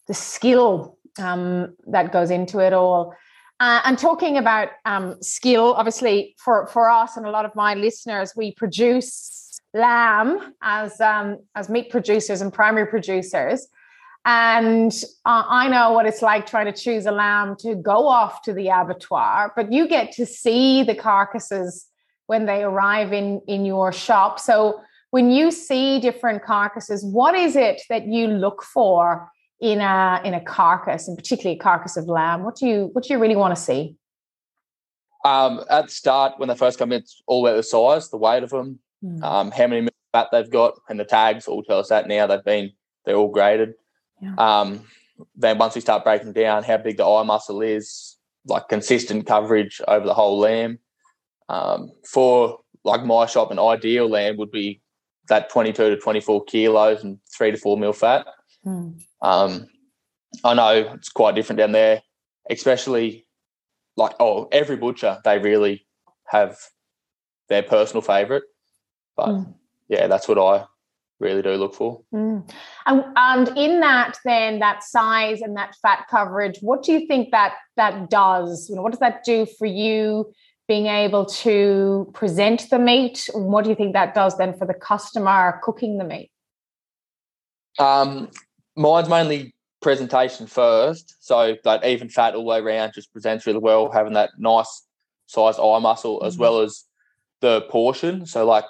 the 0.08 0.14
skill 0.14 0.98
um, 1.18 1.76
that 1.88 2.12
goes 2.12 2.30
into 2.30 2.60
it 2.60 2.74
all. 2.74 3.14
Uh, 3.60 3.82
and 3.86 3.98
talking 3.98 4.38
about 4.38 4.70
um, 4.86 5.16
skill, 5.22 5.74
obviously 5.76 6.36
for, 6.38 6.68
for 6.68 6.90
us 6.90 7.16
and 7.16 7.26
a 7.26 7.30
lot 7.30 7.46
of 7.46 7.56
my 7.56 7.74
listeners, 7.74 8.34
we 8.36 8.52
produce 8.52 9.60
lamb 9.74 10.54
as 10.62 11.00
um, 11.02 11.38
as 11.56 11.70
meat 11.70 11.90
producers 11.90 12.42
and 12.42 12.54
primary 12.54 12.88
producers. 12.88 13.68
And 14.26 14.92
uh, 15.26 15.44
I 15.48 15.68
know 15.70 15.92
what 15.92 16.06
it's 16.06 16.22
like 16.22 16.46
trying 16.46 16.72
to 16.72 16.72
choose 16.72 17.06
a 17.06 17.12
lamb 17.12 17.56
to 17.60 17.76
go 17.76 18.08
off 18.08 18.42
to 18.44 18.54
the 18.54 18.68
abattoir, 18.68 19.52
but 19.56 19.72
you 19.72 19.88
get 19.88 20.12
to 20.14 20.26
see 20.26 20.84
the 20.84 20.96
carcasses 20.96 21.88
when 22.28 22.46
they 22.46 22.64
arrive 22.64 23.12
in 23.12 23.42
in 23.48 23.66
your 23.66 23.92
shop. 23.92 24.40
So 24.40 24.82
when 25.14 25.30
you 25.30 25.52
see 25.52 26.00
different 26.00 26.42
carcasses, 26.42 27.06
what 27.06 27.36
is 27.36 27.56
it 27.56 27.84
that 27.88 28.08
you 28.08 28.26
look 28.26 28.64
for 28.64 29.30
in 29.62 29.80
a 29.80 30.20
in 30.26 30.34
a 30.34 30.42
carcass, 30.42 31.08
and 31.08 31.16
particularly 31.16 31.56
a 31.56 31.62
carcass 31.62 31.96
of 31.98 32.08
lamb? 32.08 32.42
What 32.42 32.56
do 32.56 32.66
you 32.66 32.90
what 32.94 33.04
do 33.04 33.14
you 33.14 33.20
really 33.20 33.36
want 33.36 33.56
to 33.56 33.62
see? 33.62 33.96
Um, 35.24 35.62
at 35.70 35.86
the 35.86 35.92
start, 35.92 36.40
when 36.40 36.50
they 36.50 36.56
first 36.56 36.80
come 36.80 36.92
in, 36.92 37.02
it's 37.02 37.22
all 37.28 37.46
about 37.46 37.58
the 37.58 37.62
size, 37.62 38.10
the 38.10 38.18
weight 38.18 38.42
of 38.42 38.50
them, 38.50 38.80
mm. 39.06 39.22
um, 39.22 39.52
how 39.52 39.68
many 39.68 39.88
fat 40.14 40.30
they've 40.32 40.50
got, 40.50 40.80
and 40.90 41.00
the 41.00 41.06
tags 41.06 41.48
all 41.48 41.62
tell 41.62 41.78
us 41.78 41.90
that 41.90 42.08
now. 42.08 42.26
They've 42.26 42.44
been 42.44 42.72
they're 43.06 43.16
all 43.16 43.30
graded. 43.30 43.76
Yeah. 44.20 44.34
Um, 44.40 44.82
then 45.36 45.60
once 45.60 45.76
we 45.76 45.82
start 45.82 46.04
breaking 46.04 46.34
down 46.34 46.64
how 46.64 46.78
big 46.78 46.98
the 46.98 47.06
eye 47.06 47.22
muscle 47.22 47.62
is, 47.62 48.18
like 48.48 48.68
consistent 48.68 49.28
coverage 49.28 49.80
over 49.88 50.08
the 50.08 50.16
whole 50.16 50.40
lamb. 50.40 50.80
Um, 51.50 51.92
for 52.04 52.62
like 52.84 53.04
my 53.06 53.28
shop, 53.28 53.52
an 53.52 53.60
ideal 53.60 54.10
lamb 54.10 54.38
would 54.38 54.50
be 54.50 54.82
that 55.30 55.50
22 55.50 55.90
to 55.92 55.98
24 55.98 56.46
kilos 56.46 57.04
and 57.04 57.20
three 57.36 57.52
to 57.52 57.58
four 57.58 57.78
mil 57.78 57.94
fat. 57.94 58.26
Mm. 58.66 59.02
Um, 59.22 59.68
I 60.44 60.54
know 60.54 60.92
it's 60.94 61.10
quite 61.10 61.36
different 61.36 61.60
down 61.60 61.72
there, 61.72 62.02
especially 62.50 63.26
like, 63.96 64.16
oh, 64.20 64.48
every 64.52 64.76
butcher, 64.76 65.20
they 65.24 65.40
really 65.40 65.86
have 66.26 66.58
their 67.50 67.64
personal 67.64 68.02
favorite. 68.02 68.44
But 69.16 69.30
mm. 69.30 69.54
yeah, 69.88 70.08
that's 70.08 70.28
what 70.28 70.40
I 70.40 70.66
really 71.20 71.42
do 71.42 71.52
look 71.52 71.74
for. 71.76 72.02
Mm. 72.14 72.50
And, 72.86 73.04
and 73.16 73.58
in 73.58 73.80
that, 73.80 74.18
then 74.26 74.60
that 74.60 74.84
size 74.84 75.42
and 75.42 75.56
that 75.56 75.76
fat 75.82 76.06
coverage, 76.10 76.60
what 76.62 76.84
do 76.84 76.92
you 76.92 77.08
think 77.08 77.32
that 77.32 77.54
that 77.78 78.10
does? 78.10 78.68
You 78.70 78.76
know, 78.76 78.82
what 78.82 78.92
does 78.92 79.00
that 79.00 79.24
do 79.24 79.46
for 79.46 79.66
you? 79.66 80.32
Being 80.68 80.88
able 80.88 81.26
to 81.26 82.10
present 82.14 82.70
the 82.70 82.80
meat, 82.80 83.30
what 83.34 83.64
do 83.64 83.70
you 83.70 83.76
think 83.76 83.94
that 83.94 84.14
does 84.14 84.38
then 84.38 84.58
for 84.58 84.66
the 84.66 84.74
customer 84.74 85.60
cooking 85.62 85.98
the 85.98 86.06
meat? 86.06 86.32
Um, 87.80 88.30
mine's 88.78 89.10
mainly 89.10 89.54
presentation 89.82 90.48
first, 90.48 91.16
so 91.20 91.58
that 91.64 91.84
even 91.84 92.08
fat 92.08 92.34
all 92.34 92.44
the 92.44 92.48
way 92.48 92.60
around 92.60 92.94
just 92.94 93.12
presents 93.12 93.46
really 93.46 93.60
well, 93.60 93.92
having 93.92 94.14
that 94.14 94.32
nice 94.38 94.86
sized 95.26 95.60
eye 95.60 95.80
muscle 95.80 96.20
mm-hmm. 96.20 96.28
as 96.28 96.38
well 96.38 96.62
as 96.62 96.86
the 97.42 97.62
portion. 97.70 98.26
So 98.26 98.46
like 98.46 98.66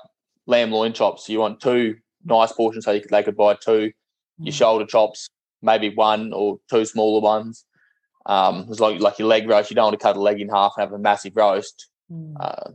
lamb 0.48 0.72
loin 0.72 0.94
chops, 0.94 1.30
you 1.30 1.40
want 1.40 1.62
two 1.62 1.98
nice 2.26 2.52
portions 2.52 2.86
so 2.86 2.92
you 2.92 3.02
could, 3.02 3.12
they 3.12 3.24
could 3.24 3.38
buy 3.38 3.56
two. 3.56 3.92
Your 4.40 4.52
mm. 4.52 4.58
shoulder 4.58 4.86
chops, 4.86 5.30
maybe 5.62 5.94
one 5.94 6.34
or 6.34 6.58
two 6.70 6.86
smaller 6.86 7.22
ones. 7.22 7.66
Um, 8.25 8.68
it's 8.70 8.80
like 8.80 9.00
like 9.01 9.20
your 9.20 9.27
leg 9.27 9.48
roast. 9.48 9.70
You 9.70 9.75
don't 9.75 9.86
want 9.86 10.00
to 10.00 10.03
cut 10.03 10.15
a 10.15 10.22
leg 10.22 10.39
in 10.39 10.50
half 10.50 10.74
and 10.77 10.84
have 10.84 10.94
a 10.94 11.00
massive 11.00 11.34
roast. 11.36 11.88
Mm. 12.12 12.36
Um, 12.39 12.74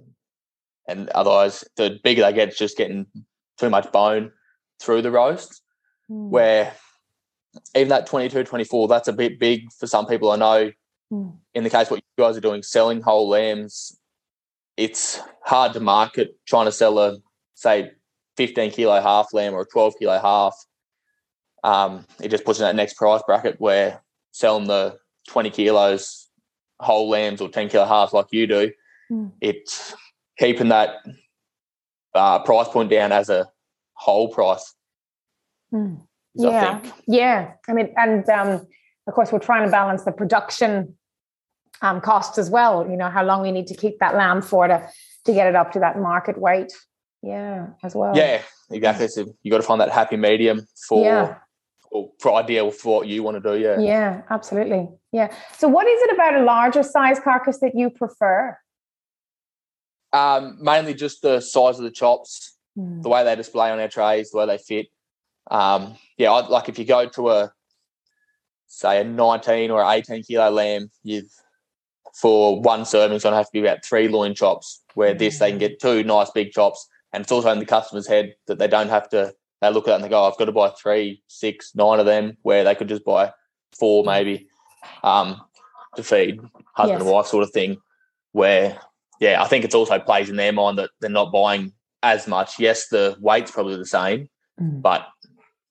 and 0.87 1.09
otherwise, 1.11 1.65
the 1.77 1.99
bigger 2.03 2.23
they 2.23 2.33
get, 2.33 2.49
it's 2.49 2.59
just 2.59 2.77
getting 2.77 3.07
too 3.59 3.71
much 3.71 3.91
bone 3.93 4.33
through 4.81 5.03
the 5.03 5.11
roast. 5.11 5.63
Mm. 6.11 6.31
Where 6.31 6.75
even 7.75 7.89
that 7.89 8.07
22, 8.07 8.45
24, 8.45 8.89
that's 8.89 9.09
a 9.09 9.13
bit 9.13 9.39
big 9.39 9.73
for 9.73 9.87
some 9.87 10.07
people. 10.07 10.31
I 10.31 10.37
know. 10.37 10.73
Mm. 11.13 11.37
In 11.55 11.65
the 11.65 11.71
case 11.71 11.91
what 11.91 12.01
you 12.01 12.25
guys 12.25 12.37
are 12.37 12.43
doing, 12.43 12.63
selling 12.63 13.01
whole 13.01 13.29
lambs, 13.29 13.99
it's 14.77 15.21
hard 15.43 15.73
to 15.73 15.81
market 15.81 16.39
trying 16.47 16.67
to 16.67 16.73
sell 16.73 16.99
a 16.99 17.17
say 17.55 17.91
15 18.37 18.71
kilo 18.71 19.01
half 19.01 19.33
lamb 19.33 19.55
or 19.55 19.63
a 19.63 19.67
12 19.67 19.95
kilo 19.99 20.19
half, 20.19 20.55
um, 21.65 22.07
it 22.23 22.29
just 22.29 22.45
puts 22.45 22.61
in 22.61 22.65
that 22.65 22.77
next 22.77 22.95
price 22.95 23.23
bracket 23.27 23.57
where 23.59 24.03
selling 24.31 24.67
the 24.67 24.97
20 25.29 25.51
kilos 25.51 26.27
whole 26.81 27.09
lambs 27.09 27.41
or 27.41 27.49
10 27.49 27.69
kilo 27.69 27.85
halves 27.85 28.13
like 28.13 28.27
you 28.31 28.47
do, 28.47 28.71
mm. 29.11 29.33
it's 29.41 29.95
keeping 30.39 30.69
that 30.69 30.97
uh, 32.15 32.39
price 32.41 32.69
point 32.69 32.91
down 32.91 33.13
as 33.13 33.29
a 33.29 33.49
whole 33.95 34.29
price. 34.29 34.75
Mm. 35.73 36.01
Yeah, 36.35 36.81
I 36.83 36.93
yeah. 37.07 37.53
I 37.69 37.73
mean, 37.73 37.93
and 37.97 38.29
um, 38.29 38.67
of 39.09 39.15
course, 39.15 39.33
we're 39.33 39.41
trying 39.41 39.65
to 39.65 39.71
balance 39.71 40.05
the 40.05 40.13
production 40.13 40.97
um, 41.83 42.01
costs 42.01 42.39
as 42.39 42.49
well. 42.49 42.89
You 42.89 42.97
know, 42.97 43.11
how 43.11 43.25
long 43.25 43.43
we 43.43 43.51
need 43.51 43.67
to 43.67 43.75
keep 43.75 43.99
that 43.99 44.15
lamb 44.15 44.41
for 44.43 44.69
to 44.69 44.89
to 45.25 45.33
get 45.33 45.47
it 45.47 45.57
up 45.57 45.73
to 45.73 45.81
that 45.81 45.99
market 45.99 46.39
weight 46.39 46.73
yeah 47.23 47.67
as 47.83 47.95
well 47.95 48.17
yeah 48.17 48.41
exactly 48.71 49.09
so 49.09 49.27
you 49.43 49.51
got 49.51 49.59
to 49.59 49.63
find 49.63 49.81
that 49.81 49.91
happy 49.91 50.17
medium 50.17 50.67
for 50.89 51.05
yeah. 51.05 51.37
Or 51.91 52.11
for 52.21 52.35
ideal 52.35 52.71
for 52.71 52.99
what 52.99 53.09
you 53.09 53.23
want 53.23 53.43
to 53.43 53.53
do 53.53 53.59
yeah 53.59 53.79
yeah 53.79 54.23
absolutely 54.31 54.89
yeah 55.13 55.33
so 55.57 55.69
what 55.69 55.87
is 55.87 56.01
it 56.03 56.13
about 56.13 56.35
a 56.35 56.43
larger 56.43 56.83
size 56.83 57.19
carcass 57.21 57.59
that 57.61 57.75
you 57.75 57.91
prefer 57.91 58.57
um 60.13 60.57
mainly 60.61 60.95
just 60.95 61.23
the 61.23 61.41
size 61.41 61.79
of 61.79 61.85
the 61.85 61.91
chops 61.91 62.57
mm. 62.79 63.03
the 63.03 63.09
way 63.09 63.25
they 63.25 63.37
display 63.37 63.71
on 63.71 63.79
our 63.79 63.89
trays 63.89 64.31
the 64.31 64.39
way 64.39 64.47
they 64.47 64.59
fit 64.59 64.87
um 65.51 65.95
yeah 66.17 66.33
I'd, 66.33 66.49
like 66.49 66.69
if 66.69 66.79
you 66.79 66.85
go 66.85 67.09
to 67.09 67.31
a 67.31 67.53
say 68.67 69.01
a 69.01 69.05
19 69.05 69.71
or 69.71 69.83
18 69.83 70.23
kilo 70.25 70.51
lamb 70.51 70.91
you've 71.03 71.31
for 72.15 72.61
one 72.61 72.85
serving 72.85 73.15
it's 73.15 73.25
going 73.25 73.33
to 73.33 73.37
have 73.37 73.47
to 73.47 73.53
be 73.53 73.61
about 73.61 73.85
three 73.85 74.09
loin 74.09 74.35
chops 74.35 74.83
where 74.95 75.15
mm. 75.15 75.19
this 75.19 75.39
they 75.39 75.51
can 75.51 75.59
get 75.59 75.81
two 75.81 76.03
nice 76.03 76.31
big 76.31 76.51
chops 76.53 76.89
and 77.13 77.23
it's 77.23 77.33
also 77.33 77.51
in 77.51 77.59
the 77.59 77.67
customer's 77.67 78.07
head 78.07 78.35
that 78.47 78.59
they 78.59 78.69
don't 78.69 78.91
have 78.91 79.09
to. 79.11 79.33
They 79.61 79.71
look 79.71 79.89
at 79.89 79.93
it 79.93 79.95
and 79.97 80.05
they 80.05 80.09
go, 80.09 80.25
"I've 80.25 80.37
got 80.37 80.47
to 80.47 80.53
buy 80.53 80.71
three, 80.71 81.23
six, 81.27 81.75
nine 81.75 82.01
of 82.01 82.07
them," 82.07 82.37
where 82.43 82.65
they 82.65 82.75
could 82.75 82.89
just 82.89 83.05
buy 83.05 83.33
four 83.79 84.05
maybe 84.05 84.49
um, 85.03 85.41
to 85.97 86.03
feed 86.03 86.41
husband 86.75 87.01
yes. 87.01 87.03
and 87.03 87.11
wife 87.11 87.27
sort 87.27 87.43
of 87.43 87.51
thing. 87.51 87.79
Where, 88.33 88.79
yeah, 89.21 89.43
I 89.43 89.47
think 89.47 89.65
it's 89.65 89.75
also 89.75 89.99
plays 89.99 90.31
in 90.31 90.37
their 90.37 90.53
mind 90.53 90.79
that 90.79 90.91
they're 91.01 91.11
not 91.11 91.33
buying 91.33 91.73
as 92.03 92.29
much. 92.29 92.59
Yes, 92.59 92.89
the 92.89 93.17
weight's 93.21 93.51
probably 93.51 93.77
the 93.77 93.87
same, 93.87 94.29
mm. 94.61 94.81
but 94.81 95.09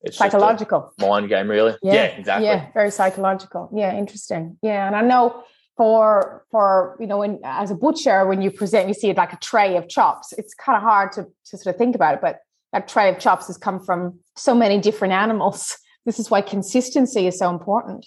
it's 0.01 0.17
psychological 0.17 0.94
mind 1.00 1.29
game, 1.29 1.50
really. 1.50 1.75
Yeah, 1.82 1.94
yeah, 1.94 2.03
exactly. 2.03 2.48
Yeah, 2.48 2.72
very 2.74 2.91
psychological. 2.91 3.70
Yeah, 3.74 3.98
interesting. 3.98 4.58
Yeah, 4.62 4.88
and 4.88 4.96
I 4.96 5.01
know 5.01 5.44
for 5.77 6.44
for 6.51 6.98
you 7.00 7.08
know 7.08 7.20
when 7.20 7.39
as 7.44 7.72
a 7.72 7.75
butcher 7.75 8.25
when 8.27 8.41
you 8.41 8.51
present 8.51 8.88
you 8.88 8.94
see 8.94 9.10
it 9.10 9.17
like 9.17 9.32
a 9.32 9.38
tray 9.38 9.77
of 9.77 9.88
chops 9.88 10.34
it's 10.34 10.56
kind 10.56 10.75
of 10.75 10.82
hard 10.82 11.12
to, 11.12 11.24
to 11.46 11.58
sort 11.58 11.67
of 11.67 11.77
think 11.77 11.96
about 11.96 12.15
it 12.15 12.20
but 12.20 12.39
that 12.74 12.88
tray 12.88 13.09
of 13.09 13.19
chops 13.19 13.47
has 13.47 13.57
come 13.57 13.79
from 13.79 14.19
so 14.36 14.53
many 14.53 14.79
different 14.79 15.13
animals 15.13 15.77
this 16.05 16.19
is 16.19 16.29
why 16.29 16.41
consistency 16.41 17.27
is 17.27 17.38
so 17.38 17.50
important 17.50 18.05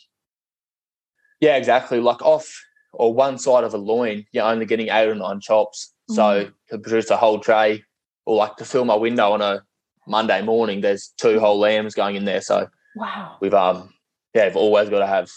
yeah 1.40 1.56
exactly 1.56 2.00
like 2.00 2.22
off 2.22 2.52
or 2.92 3.14
one 3.14 3.38
side 3.38 3.64
of 3.64 3.74
a 3.74 3.78
loin 3.78 4.24
you're 4.32 4.44
only 4.44 4.66
getting 4.66 4.88
eight 4.88 5.08
or 5.08 5.14
nine 5.14 5.40
chops 5.40 5.92
mm. 6.10 6.14
so 6.14 6.50
to 6.68 6.78
produce 6.78 7.10
a 7.10 7.16
whole 7.16 7.38
tray 7.38 7.82
or 8.26 8.36
like 8.36 8.56
to 8.56 8.64
fill 8.64 8.84
my 8.84 8.94
window 8.94 9.32
on 9.32 9.40
a 9.40 9.62
monday 10.06 10.42
morning 10.42 10.80
there's 10.80 11.12
two 11.18 11.38
whole 11.38 11.58
lambs 11.58 11.94
going 11.94 12.16
in 12.16 12.24
there 12.24 12.40
so 12.40 12.66
wow 12.96 13.36
we've 13.40 13.54
um 13.54 13.92
yeah 14.34 14.46
we've 14.46 14.56
always 14.56 14.88
got 14.88 15.00
to 15.00 15.06
have 15.06 15.30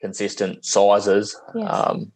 consistent 0.00 0.64
sizes. 0.64 1.40
Yes. 1.54 1.68
Um, 1.70 2.12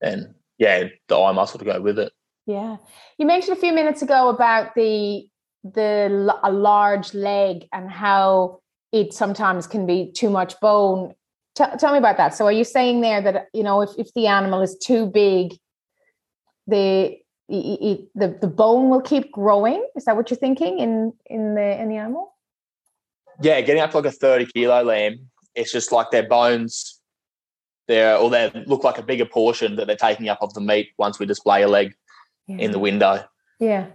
and 0.00 0.34
yeah, 0.58 0.88
the 1.08 1.18
eye 1.18 1.32
muscle 1.32 1.58
to 1.58 1.64
go 1.64 1.80
with 1.80 1.98
it. 1.98 2.12
Yeah, 2.46 2.76
you 3.16 3.26
mentioned 3.26 3.56
a 3.56 3.60
few 3.60 3.72
minutes 3.72 4.02
ago 4.02 4.28
about 4.28 4.74
the 4.74 5.26
the 5.64 6.38
a 6.42 6.52
large 6.52 7.14
leg 7.14 7.66
and 7.72 7.90
how 7.90 8.60
it 8.92 9.12
sometimes 9.12 9.66
can 9.66 9.86
be 9.86 10.12
too 10.12 10.30
much 10.30 10.58
bone. 10.60 11.14
T- 11.56 11.64
tell 11.78 11.92
me 11.92 11.98
about 11.98 12.16
that. 12.18 12.34
So, 12.34 12.46
are 12.46 12.52
you 12.52 12.64
saying 12.64 13.00
there 13.00 13.20
that 13.22 13.48
you 13.52 13.62
know 13.62 13.80
if 13.80 13.90
if 13.98 14.12
the 14.14 14.26
animal 14.26 14.60
is 14.60 14.76
too 14.76 15.06
big, 15.06 15.54
the 16.66 17.18
it, 17.48 18.08
the 18.14 18.38
the 18.40 18.46
bone 18.46 18.90
will 18.90 19.00
keep 19.00 19.32
growing? 19.32 19.86
Is 19.96 20.04
that 20.04 20.16
what 20.16 20.30
you're 20.30 20.38
thinking 20.38 20.78
in 20.78 21.12
in 21.26 21.54
the 21.54 21.80
in 21.80 21.88
the 21.88 21.96
animal? 21.96 22.34
Yeah, 23.42 23.60
getting 23.62 23.82
up 23.82 23.90
to 23.92 23.98
like 23.98 24.06
a 24.06 24.12
thirty 24.12 24.46
kilo 24.46 24.82
lamb, 24.82 25.30
it's 25.54 25.72
just 25.72 25.90
like 25.90 26.10
their 26.10 26.28
bones 26.28 27.00
they're 27.86 28.16
or 28.16 28.30
they 28.30 28.50
look 28.66 28.84
like 28.84 28.98
a 28.98 29.02
bigger 29.02 29.26
portion 29.26 29.76
that 29.76 29.86
they're 29.86 29.96
taking 29.96 30.28
up 30.28 30.38
of 30.40 30.54
the 30.54 30.60
meat 30.60 30.92
once 30.98 31.18
we 31.18 31.26
display 31.26 31.62
a 31.62 31.68
leg 31.68 31.94
yeah. 32.46 32.56
in 32.56 32.70
the 32.70 32.78
window. 32.78 33.24
Yeah. 33.60 33.86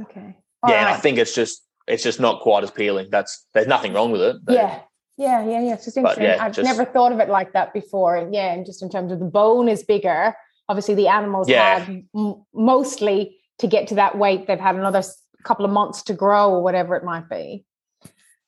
Okay. 0.00 0.36
All 0.62 0.70
yeah, 0.70 0.84
right. 0.84 0.94
I 0.94 0.96
think 0.98 1.18
it's 1.18 1.34
just 1.34 1.62
it's 1.86 2.02
just 2.02 2.20
not 2.20 2.40
quite 2.40 2.64
as 2.64 2.70
appealing. 2.70 3.08
That's 3.10 3.46
there's 3.54 3.66
nothing 3.66 3.92
wrong 3.92 4.10
with 4.12 4.22
it. 4.22 4.36
Yeah. 4.48 4.80
Yeah, 5.16 5.44
yeah, 5.44 5.60
yeah. 5.60 5.74
It's 5.74 5.84
just 5.84 5.98
interesting. 5.98 6.24
Yeah, 6.24 6.38
I've 6.40 6.54
just, 6.54 6.64
never 6.64 6.86
thought 6.86 7.12
of 7.12 7.20
it 7.20 7.28
like 7.28 7.52
that 7.52 7.74
before. 7.74 8.16
And 8.16 8.32
yeah, 8.32 8.54
and 8.54 8.64
just 8.64 8.82
in 8.82 8.88
terms 8.88 9.12
of 9.12 9.18
the 9.18 9.26
bone 9.26 9.68
is 9.68 9.82
bigger. 9.82 10.34
Obviously, 10.66 10.94
the 10.94 11.08
animals 11.08 11.46
yeah. 11.46 11.78
have 11.78 11.88
m- 12.16 12.42
mostly 12.54 13.36
to 13.58 13.66
get 13.66 13.88
to 13.88 13.96
that 13.96 14.16
weight. 14.16 14.46
They've 14.46 14.58
had 14.58 14.76
another 14.76 15.02
couple 15.44 15.66
of 15.66 15.72
months 15.72 16.02
to 16.04 16.14
grow 16.14 16.50
or 16.50 16.62
whatever 16.62 16.96
it 16.96 17.04
might 17.04 17.28
be. 17.28 17.66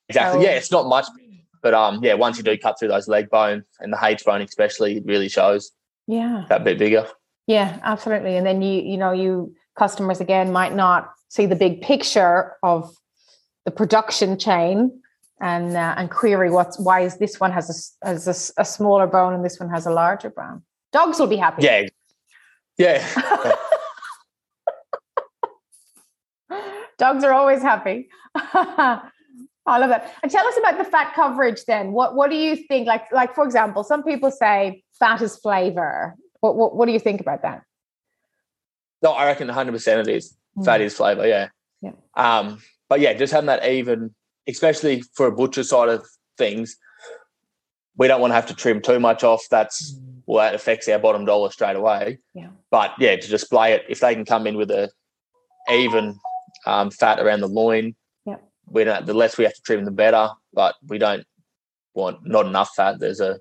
Exactly. 0.09 0.41
So, 0.41 0.49
yeah, 0.49 0.55
it's 0.55 0.71
not 0.71 0.87
much 0.87 1.05
but 1.63 1.73
um, 1.73 2.03
yeah, 2.03 2.13
once 2.13 2.37
you 2.37 2.43
do 2.43 2.55
cut 2.57 2.77
through 2.77 2.89
those 2.89 3.07
leg 3.07 3.29
bone 3.29 3.63
and 3.79 3.91
the 3.91 3.97
H 4.03 4.23
bone 4.25 4.41
especially, 4.41 4.97
it 4.97 5.05
really 5.05 5.29
shows. 5.29 5.71
Yeah, 6.05 6.45
that 6.49 6.65
bit 6.65 6.77
bigger. 6.77 7.07
Yeah, 7.47 7.79
absolutely. 7.81 8.35
And 8.35 8.45
then 8.45 8.61
you 8.61 8.81
you 8.81 8.97
know 8.97 9.13
you 9.13 9.55
customers 9.77 10.19
again 10.19 10.51
might 10.51 10.75
not 10.75 11.11
see 11.29 11.45
the 11.45 11.55
big 11.55 11.81
picture 11.81 12.53
of 12.63 12.95
the 13.65 13.71
production 13.71 14.37
chain 14.37 15.01
and 15.41 15.75
uh, 15.75 15.95
and 15.97 16.09
query 16.09 16.49
what's 16.49 16.79
why 16.79 17.01
is 17.01 17.17
this 17.17 17.39
one 17.39 17.51
has 17.51 17.97
a 18.03 18.07
has 18.07 18.27
a, 18.27 18.61
a, 18.61 18.65
smaller 18.65 19.07
bone 19.07 19.33
and 19.33 19.43
this 19.43 19.59
one 19.59 19.69
has 19.69 19.85
a 19.85 19.91
larger 19.91 20.29
bone. 20.29 20.61
Dogs 20.91 21.19
will 21.19 21.27
be 21.27 21.37
happy. 21.37 21.63
Yeah, 21.63 21.87
yeah. 22.77 23.55
Dogs 26.97 27.23
are 27.23 27.33
always 27.33 27.61
happy. 27.61 28.09
I 29.65 29.77
love 29.77 29.89
that. 29.89 30.13
And 30.21 30.31
tell 30.31 30.45
us 30.45 30.57
about 30.57 30.77
the 30.77 30.83
fat 30.83 31.13
coverage 31.13 31.65
then. 31.65 31.93
What 31.93 32.15
what 32.15 32.29
do 32.29 32.35
you 32.35 32.55
think? 32.55 32.87
Like 32.87 33.11
like 33.11 33.33
for 33.33 33.43
example, 33.43 33.83
some 33.83 34.03
people 34.03 34.31
say 34.31 34.83
fat 34.99 35.21
is 35.21 35.35
flavor. 35.37 36.15
What 36.41 36.55
what, 36.55 36.75
what 36.75 36.85
do 36.85 36.91
you 36.91 36.99
think 36.99 37.21
about 37.21 37.41
that? 37.41 37.63
No, 39.03 39.11
I 39.11 39.25
reckon 39.25 39.47
100 39.47 39.71
percent 39.73 40.07
it 40.07 40.15
is. 40.15 40.35
Mm. 40.57 40.65
Fat 40.65 40.81
is 40.81 40.95
flavor, 40.95 41.27
yeah. 41.27 41.49
Yeah. 41.81 41.91
Um, 42.15 42.61
but 42.89 43.01
yeah, 43.01 43.13
just 43.13 43.33
having 43.33 43.47
that 43.47 43.67
even, 43.67 44.15
especially 44.47 45.03
for 45.13 45.27
a 45.27 45.31
butcher 45.31 45.63
side 45.63 45.89
of 45.89 46.05
things, 46.37 46.77
we 47.97 48.07
don't 48.07 48.21
want 48.21 48.31
to 48.31 48.35
have 48.35 48.47
to 48.47 48.55
trim 48.55 48.81
too 48.81 48.99
much 48.99 49.23
off. 49.23 49.43
That's 49.51 49.93
mm. 49.93 50.21
well, 50.25 50.43
that 50.43 50.55
affects 50.55 50.87
our 50.87 50.99
bottom 50.99 51.25
dollar 51.25 51.51
straight 51.51 51.75
away. 51.75 52.19
Yeah. 52.33 52.49
But 52.71 52.93
yeah, 52.97 53.15
to 53.17 53.27
display 53.27 53.73
it, 53.73 53.83
if 53.89 53.99
they 53.99 54.15
can 54.15 54.25
come 54.25 54.47
in 54.47 54.57
with 54.57 54.71
a 54.71 54.89
even 55.69 56.17
um, 56.65 56.89
fat 56.89 57.19
around 57.19 57.41
the 57.41 57.47
loin, 57.47 57.95
yeah. 58.25 58.37
we 58.67 58.83
don't, 58.85 59.05
the 59.05 59.13
less 59.13 59.37
we 59.37 59.43
have 59.43 59.53
to 59.55 59.61
trim, 59.61 59.85
the 59.85 59.91
better. 59.91 60.29
But 60.53 60.75
we 60.87 60.97
don't 60.97 61.25
want 61.93 62.25
not 62.25 62.45
enough 62.45 62.71
fat. 62.75 62.99
There's 62.99 63.19
a 63.19 63.39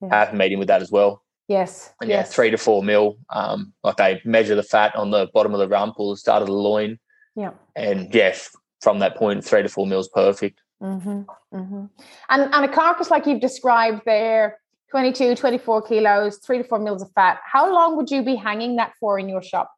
yeah. 0.00 0.08
half 0.10 0.32
medium 0.32 0.60
with 0.60 0.68
that 0.68 0.82
as 0.82 0.90
well. 0.92 1.22
Yes. 1.50 1.92
And 2.00 2.08
yeah, 2.08 2.18
yes. 2.18 2.32
three 2.32 2.48
to 2.52 2.56
four 2.56 2.80
mil. 2.84 3.18
Um, 3.28 3.72
like 3.82 3.96
they 3.96 4.22
measure 4.24 4.54
the 4.54 4.62
fat 4.62 4.94
on 4.94 5.10
the 5.10 5.28
bottom 5.34 5.52
of 5.52 5.58
the 5.58 5.66
rump 5.66 5.96
or 5.98 6.12
the 6.12 6.16
start 6.16 6.42
of 6.42 6.46
the 6.46 6.54
loin. 6.54 7.00
Yeah. 7.34 7.50
And 7.74 8.14
yeah, 8.14 8.36
from 8.80 9.00
that 9.00 9.16
point, 9.16 9.44
three 9.44 9.62
to 9.62 9.68
four 9.68 9.84
mil 9.84 9.98
is 9.98 10.08
perfect. 10.14 10.60
Mm-hmm. 10.80 11.22
Mm-hmm. 11.52 11.84
And 12.28 12.54
and 12.54 12.64
a 12.64 12.68
carcass 12.68 13.10
like 13.10 13.26
you've 13.26 13.40
described 13.40 14.02
there, 14.06 14.60
22, 14.92 15.34
24 15.34 15.82
kilos, 15.82 16.38
three 16.38 16.58
to 16.58 16.64
four 16.64 16.78
mils 16.78 17.02
of 17.02 17.10
fat. 17.16 17.40
How 17.44 17.74
long 17.74 17.96
would 17.96 18.12
you 18.12 18.22
be 18.22 18.36
hanging 18.36 18.76
that 18.76 18.92
for 19.00 19.18
in 19.18 19.28
your 19.28 19.42
shop? 19.42 19.72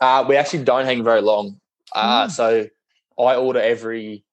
Uh, 0.00 0.24
we 0.28 0.34
actually 0.34 0.64
don't 0.64 0.86
hang 0.86 1.04
very 1.04 1.22
long. 1.22 1.60
Uh, 1.94 2.26
mm. 2.26 2.30
So 2.32 2.66
I 3.16 3.36
order 3.36 3.60
every 3.60 4.24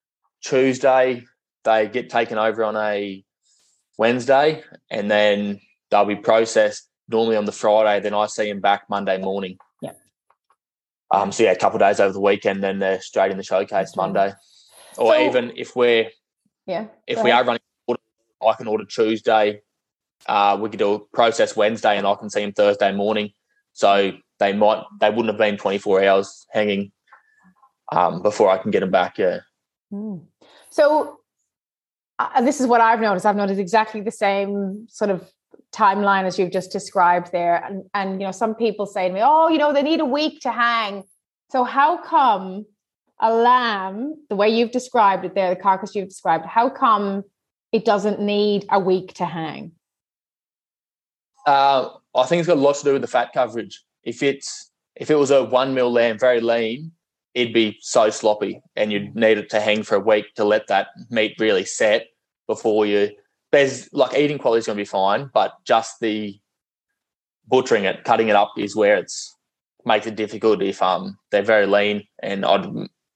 Tuesday. 0.44 1.24
They 1.66 1.88
get 1.88 2.10
taken 2.10 2.40
over 2.40 2.64
on 2.64 2.76
a 2.76 3.24
Wednesday, 4.00 4.64
and 4.90 5.12
then 5.12 5.60
they'll 5.94 6.06
be 6.06 6.16
processed 6.16 6.90
normally 7.08 7.36
on 7.36 7.46
the 7.46 7.52
Friday. 7.52 8.02
Then 8.02 8.16
I 8.16 8.26
see 8.26 8.50
them 8.50 8.60
back 8.60 8.90
Monday 8.90 9.20
morning. 9.20 9.58
Yeah. 9.82 9.92
Um. 11.12 11.32
So 11.32 11.44
yeah, 11.44 11.52
a 11.52 11.56
couple 11.56 11.82
of 11.82 11.88
days 11.88 12.00
over 12.00 12.12
the 12.12 12.20
weekend, 12.20 12.64
then 12.64 12.80
they're 12.80 13.00
straight 13.00 13.32
in 13.32 13.38
the 13.38 13.44
showcase 13.44 13.96
Monday. 13.96 14.34
Or 14.98 15.14
so, 15.14 15.28
even 15.28 15.54
if 15.56 15.76
we're 15.76 16.10
yeah, 16.66 16.88
if 17.08 17.24
we 17.24 17.32
are 17.32 17.44
running, 17.44 17.62
I 17.90 18.54
can 18.58 18.68
order 18.68 18.86
Tuesday. 18.86 19.62
Uh, 20.26 20.58
we 20.60 20.70
could 20.70 20.80
do 20.80 20.94
a 20.94 21.00
process 21.00 21.56
Wednesday, 21.56 21.98
and 21.98 22.08
I 22.08 22.16
can 22.16 22.30
see 22.30 22.42
them 22.42 22.54
Thursday 22.54 22.92
morning. 22.92 23.32
So 23.74 24.14
they 24.40 24.54
might 24.54 24.84
they 25.00 25.10
wouldn't 25.10 25.28
have 25.28 25.38
been 25.38 25.58
twenty 25.58 25.78
four 25.78 26.04
hours 26.04 26.48
hanging 26.52 26.92
um, 27.92 28.24
before 28.24 28.50
I 28.50 28.58
can 28.58 28.72
get 28.72 28.80
them 28.80 28.92
back. 28.92 29.20
Yeah. 29.20 29.40
Mm. 29.92 30.24
So 30.72 31.20
uh, 32.18 32.42
this 32.42 32.60
is 32.60 32.66
what 32.66 32.82
I've 32.82 33.00
noticed. 33.00 33.28
I've 33.28 33.36
noticed 33.36 33.60
exactly 33.60 34.02
the 34.02 34.12
same 34.12 34.88
sort 34.90 35.12
of 35.12 35.32
timeline 35.74 36.24
as 36.24 36.38
you've 36.38 36.52
just 36.52 36.72
described 36.72 37.32
there. 37.32 37.64
And 37.64 37.84
and 37.94 38.22
you 38.22 38.28
know, 38.28 38.32
some 38.32 38.56
people 38.56 38.86
say 38.86 39.08
to 39.08 39.14
me, 39.14 39.22
"Oh, 39.24 39.48
you 39.50 39.58
know, 39.58 39.74
they 39.74 39.84
need 39.84 40.00
a 40.00 40.06
week 40.06 40.42
to 40.42 40.52
hang." 40.52 41.04
So 41.52 41.64
how 41.64 41.98
come 41.98 42.66
a 43.20 43.34
lamb, 43.34 44.16
the 44.30 44.36
way 44.36 44.50
you've 44.50 44.72
described 44.72 45.24
it 45.26 45.36
there, 45.36 45.50
the 45.50 45.62
carcass 45.62 45.96
you've 45.96 46.10
described, 46.10 46.46
how 46.46 46.70
come 46.70 47.24
it 47.72 47.86
doesn't 47.86 48.20
need 48.20 48.66
a 48.72 48.80
week 48.80 49.14
to 49.14 49.26
hang? 49.26 49.72
Uh, 51.46 51.90
I 52.16 52.26
think 52.26 52.40
it's 52.40 52.48
got 52.48 52.58
a 52.58 52.62
lot 52.62 52.76
to 52.78 52.84
do 52.84 52.94
with 52.94 53.02
the 53.02 53.08
fat 53.08 53.32
coverage. 53.34 53.82
If 54.04 54.24
it's 54.24 54.72
if 54.96 55.10
it 55.10 55.16
was 55.16 55.32
a 55.32 55.44
one 55.44 55.74
mil 55.74 55.92
lamb, 55.92 56.20
very 56.20 56.42
lean, 56.42 56.92
it'd 57.34 57.54
be 57.54 57.78
so 57.82 58.10
sloppy 58.10 58.62
and 58.76 58.92
you'd 58.92 59.16
need 59.16 59.38
it 59.38 59.50
to 59.50 59.60
hang 59.60 59.84
for 59.84 59.96
a 59.96 60.00
week 60.00 60.34
to 60.36 60.44
let 60.44 60.68
that 60.68 60.88
meat 61.10 61.36
really 61.40 61.66
set 61.66 62.08
before 62.48 62.86
you 62.86 63.10
there's 63.54 63.88
like 63.94 64.18
eating 64.18 64.38
quality 64.38 64.60
is 64.60 64.66
going 64.66 64.76
to 64.76 64.82
be 64.82 64.86
fine 64.86 65.30
but 65.34 65.54
just 65.64 66.00
the 66.02 66.38
butchering 67.48 67.86
it 67.86 68.04
cutting 68.04 68.28
it 68.28 68.36
up 68.36 68.52
is 68.58 68.76
where 68.76 68.98
it's 68.98 69.38
makes 69.86 70.08
it 70.08 70.16
difficult 70.16 70.62
if 70.62 70.82
um 70.82 71.18
they're 71.32 71.42
very 71.42 71.66
lean 71.66 72.04
and 72.22 72.46
I'd 72.46 72.66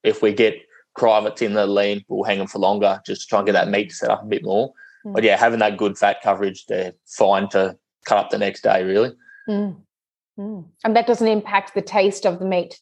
if 0.03 0.21
we 0.21 0.33
get 0.33 0.55
privates 0.95 1.41
in 1.41 1.53
the 1.53 1.67
lean 1.67 2.03
we'll 2.07 2.23
hang 2.23 2.37
them 2.37 2.47
for 2.47 2.59
longer 2.59 3.01
just 3.05 3.21
to 3.21 3.27
try 3.27 3.39
and 3.39 3.45
get 3.45 3.53
that 3.53 3.69
meat 3.69 3.91
set 3.91 4.09
up 4.09 4.23
a 4.23 4.27
bit 4.27 4.43
more 4.43 4.73
mm. 5.05 5.13
but 5.13 5.23
yeah 5.23 5.37
having 5.37 5.59
that 5.59 5.77
good 5.77 5.97
fat 5.97 6.21
coverage 6.23 6.65
they're 6.67 6.93
fine 7.05 7.49
to 7.49 7.77
cut 8.05 8.17
up 8.17 8.29
the 8.29 8.37
next 8.37 8.61
day 8.61 8.83
really 8.83 9.11
mm. 9.49 9.75
Mm. 10.39 10.65
and 10.83 10.95
that 10.95 11.07
doesn't 11.07 11.27
impact 11.27 11.73
the 11.73 11.81
taste 11.81 12.25
of 12.25 12.39
the 12.39 12.45
meat 12.45 12.79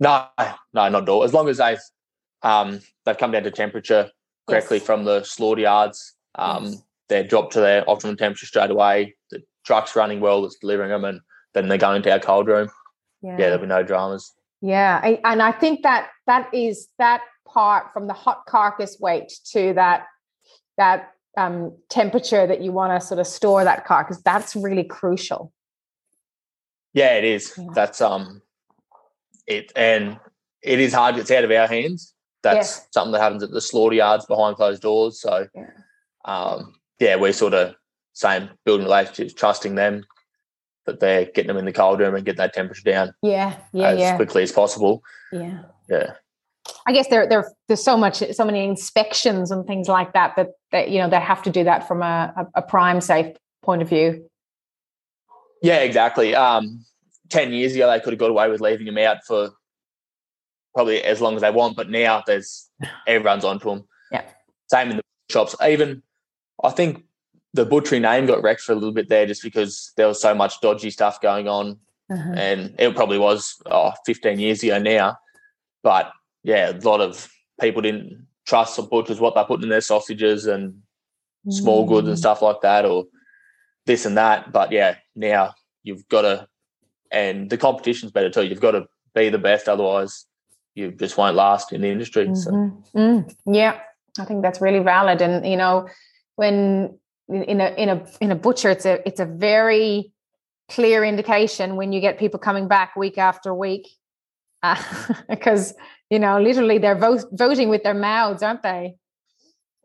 no, 0.00 0.26
no, 0.38 0.88
not 0.88 1.02
at 1.04 1.08
all. 1.08 1.22
As 1.22 1.32
long 1.32 1.48
as 1.48 1.58
they've 1.58 1.78
um, 2.42 2.80
they've 3.04 3.16
come 3.16 3.30
down 3.30 3.44
to 3.44 3.50
temperature 3.50 4.10
correctly 4.46 4.78
yes. 4.78 4.86
from 4.86 5.04
the 5.04 5.22
slaughter 5.22 5.62
yards, 5.62 6.14
um, 6.36 6.66
yes. 6.66 6.82
they're 7.08 7.24
dropped 7.24 7.52
to 7.54 7.60
their 7.60 7.88
optimum 7.88 8.16
temperature 8.16 8.46
straight 8.46 8.70
away. 8.70 9.14
The 9.30 9.42
truck's 9.64 9.96
running 9.96 10.20
well 10.20 10.42
that's 10.42 10.56
delivering 10.56 10.90
them, 10.90 11.04
and 11.04 11.20
then 11.54 11.68
they're 11.68 11.78
going 11.78 12.02
to 12.02 12.12
our 12.12 12.20
cold 12.20 12.46
room. 12.46 12.68
Yeah, 13.22 13.32
yeah 13.32 13.36
there'll 13.36 13.58
be 13.58 13.66
no 13.66 13.82
dramas. 13.82 14.32
Yeah, 14.60 15.00
I, 15.02 15.20
and 15.24 15.42
I 15.42 15.52
think 15.52 15.82
that 15.82 16.08
that 16.26 16.52
is 16.54 16.88
that 16.98 17.22
part 17.46 17.92
from 17.92 18.06
the 18.06 18.14
hot 18.14 18.46
carcass 18.46 18.98
weight 18.98 19.32
to 19.52 19.74
that 19.74 20.06
that 20.76 21.10
um, 21.36 21.76
temperature 21.88 22.46
that 22.46 22.62
you 22.62 22.72
want 22.72 22.98
to 22.98 23.06
sort 23.06 23.20
of 23.20 23.26
store 23.26 23.64
that 23.64 23.84
carcass. 23.84 24.20
That's 24.22 24.56
really 24.56 24.84
crucial. 24.84 25.52
Yeah, 26.92 27.16
it 27.16 27.24
is. 27.24 27.54
Yeah. 27.58 27.66
That's 27.74 28.00
um 28.00 28.40
it 29.46 29.72
and 29.76 30.18
it 30.62 30.80
is 30.80 30.94
hard. 30.94 31.18
It's 31.18 31.30
out 31.30 31.44
of 31.44 31.50
our 31.50 31.66
hands. 31.66 32.13
That's 32.44 32.78
yeah. 32.78 32.84
something 32.92 33.12
that 33.12 33.22
happens 33.22 33.42
at 33.42 33.50
the 33.50 33.60
slaughter 33.60 33.96
yards 33.96 34.26
behind 34.26 34.56
closed 34.56 34.82
doors. 34.82 35.20
So, 35.20 35.48
yeah, 35.54 35.70
um, 36.26 36.74
yeah 37.00 37.16
we're 37.16 37.32
sort 37.32 37.54
of 37.54 37.74
same 38.12 38.50
building 38.64 38.86
relationships, 38.86 39.32
trusting 39.32 39.74
them 39.74 40.04
that 40.86 41.00
they're 41.00 41.24
getting 41.24 41.48
them 41.48 41.56
in 41.56 41.64
the 41.64 41.72
cold 41.72 41.98
room 41.98 42.14
and 42.14 42.24
getting 42.24 42.38
that 42.38 42.52
temperature 42.52 42.88
down. 42.88 43.14
Yeah, 43.22 43.56
yeah, 43.72 43.88
as 43.88 43.98
yeah. 43.98 44.16
quickly 44.16 44.42
as 44.42 44.52
possible. 44.52 45.02
Yeah, 45.32 45.62
yeah. 45.88 46.12
I 46.86 46.92
guess 46.92 47.08
there, 47.08 47.26
there, 47.28 47.50
there's 47.68 47.82
so 47.82 47.96
much, 47.96 48.22
so 48.32 48.44
many 48.44 48.64
inspections 48.64 49.50
and 49.50 49.66
things 49.66 49.88
like 49.88 50.12
that 50.12 50.34
that 50.36 50.50
that 50.72 50.90
you 50.90 50.98
know 50.98 51.08
they 51.08 51.20
have 51.20 51.42
to 51.44 51.50
do 51.50 51.64
that 51.64 51.88
from 51.88 52.02
a, 52.02 52.46
a, 52.54 52.62
PrimeSafe 52.62 53.36
point 53.62 53.82
of 53.82 53.88
view. 53.88 54.28
Yeah, 55.62 55.78
exactly. 55.78 56.34
Um, 56.34 56.84
10 57.30 57.52
years 57.52 57.74
ago, 57.74 57.90
they 57.90 58.00
could 58.00 58.12
have 58.12 58.20
got 58.20 58.30
away 58.30 58.50
with 58.50 58.60
leaving 58.60 58.86
him 58.86 58.98
out 58.98 59.24
for 59.26 59.50
probably 60.74 61.02
as 61.02 61.20
long 61.20 61.36
as 61.36 61.42
they 61.42 61.50
want. 61.50 61.76
But 61.76 61.90
now 61.90 62.22
there's 62.26 62.68
everyone's 63.06 63.44
onto 63.44 63.70
him. 63.70 63.84
Yeah. 64.10 64.24
Same 64.70 64.90
in 64.90 64.96
the 64.98 65.02
shops. 65.30 65.54
Even 65.66 66.02
I 66.62 66.70
think 66.70 67.04
the 67.52 67.64
butchery 67.64 68.00
name 68.00 68.26
got 68.26 68.42
wrecked 68.42 68.62
for 68.62 68.72
a 68.72 68.76
little 68.76 68.92
bit 68.92 69.08
there 69.08 69.26
just 69.26 69.42
because 69.42 69.92
there 69.96 70.08
was 70.08 70.20
so 70.20 70.34
much 70.34 70.60
dodgy 70.60 70.90
stuff 70.90 71.20
going 71.20 71.48
on. 71.48 71.78
Uh-huh. 72.10 72.32
And 72.36 72.74
it 72.78 72.94
probably 72.94 73.18
was 73.18 73.56
oh, 73.66 73.92
15 74.04 74.38
years 74.38 74.62
ago 74.62 74.78
now. 74.78 75.16
But 75.82 76.12
yeah, 76.42 76.70
a 76.70 76.78
lot 76.80 77.00
of 77.00 77.28
people 77.60 77.82
didn't 77.82 78.26
trust 78.46 78.76
the 78.76 78.82
butchers 78.82 79.20
what 79.20 79.34
they 79.34 79.44
put 79.44 79.62
in 79.62 79.68
their 79.68 79.80
sausages 79.80 80.46
and 80.46 80.74
small 81.48 81.86
goods 81.86 82.08
and 82.08 82.16
mm. 82.16 82.20
stuff 82.20 82.42
like 82.42 82.60
that 82.62 82.84
or 82.84 83.04
this 83.86 84.04
and 84.04 84.16
that. 84.16 84.52
But 84.52 84.72
yeah, 84.72 84.96
now 85.14 85.54
you've 85.82 86.06
got 86.08 86.22
to 86.22 86.48
and 87.10 87.48
the 87.48 87.56
competition's 87.56 88.12
better 88.12 88.30
too. 88.30 88.44
You've 88.44 88.60
got 88.60 88.72
to 88.72 88.86
be 89.14 89.28
the 89.28 89.38
best, 89.38 89.68
otherwise 89.68 90.26
you 90.74 90.92
just 90.92 91.16
won't 91.16 91.36
last 91.36 91.72
in 91.72 91.80
the 91.80 91.88
industry. 91.88 92.26
Mm-hmm. 92.26 92.34
So. 92.34 92.50
Mm. 92.96 93.34
Yeah, 93.46 93.80
I 94.18 94.24
think 94.24 94.42
that's 94.42 94.60
really 94.60 94.80
valid. 94.80 95.20
And 95.22 95.46
you 95.46 95.56
know, 95.56 95.88
when 96.36 96.98
in 97.28 97.60
a 97.60 97.74
in 97.76 97.88
a 97.88 98.06
in 98.20 98.30
a 98.30 98.34
butcher, 98.34 98.70
it's 98.70 98.86
a 98.86 99.06
it's 99.06 99.20
a 99.20 99.26
very 99.26 100.12
clear 100.70 101.04
indication 101.04 101.76
when 101.76 101.92
you 101.92 102.00
get 102.00 102.18
people 102.18 102.38
coming 102.38 102.68
back 102.68 102.96
week 102.96 103.18
after 103.18 103.54
week, 103.54 103.88
uh, 104.62 104.82
because 105.28 105.74
you 106.10 106.18
know 106.18 106.40
literally 106.40 106.78
they're 106.78 106.98
vote, 106.98 107.24
voting 107.32 107.68
with 107.68 107.82
their 107.82 107.94
mouths, 107.94 108.42
aren't 108.42 108.62
they? 108.62 108.96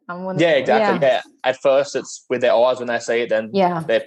yeah, 0.09 0.53
exactly. 0.53 1.07
Yeah. 1.07 1.13
yeah. 1.13 1.21
At 1.43 1.61
first, 1.61 1.95
it's 1.95 2.25
with 2.29 2.41
their 2.41 2.53
eyes 2.53 2.79
when 2.79 2.87
they 2.87 2.99
see 2.99 3.21
it. 3.21 3.29
Then 3.29 3.51
yeah, 3.53 3.83
they're 3.87 4.05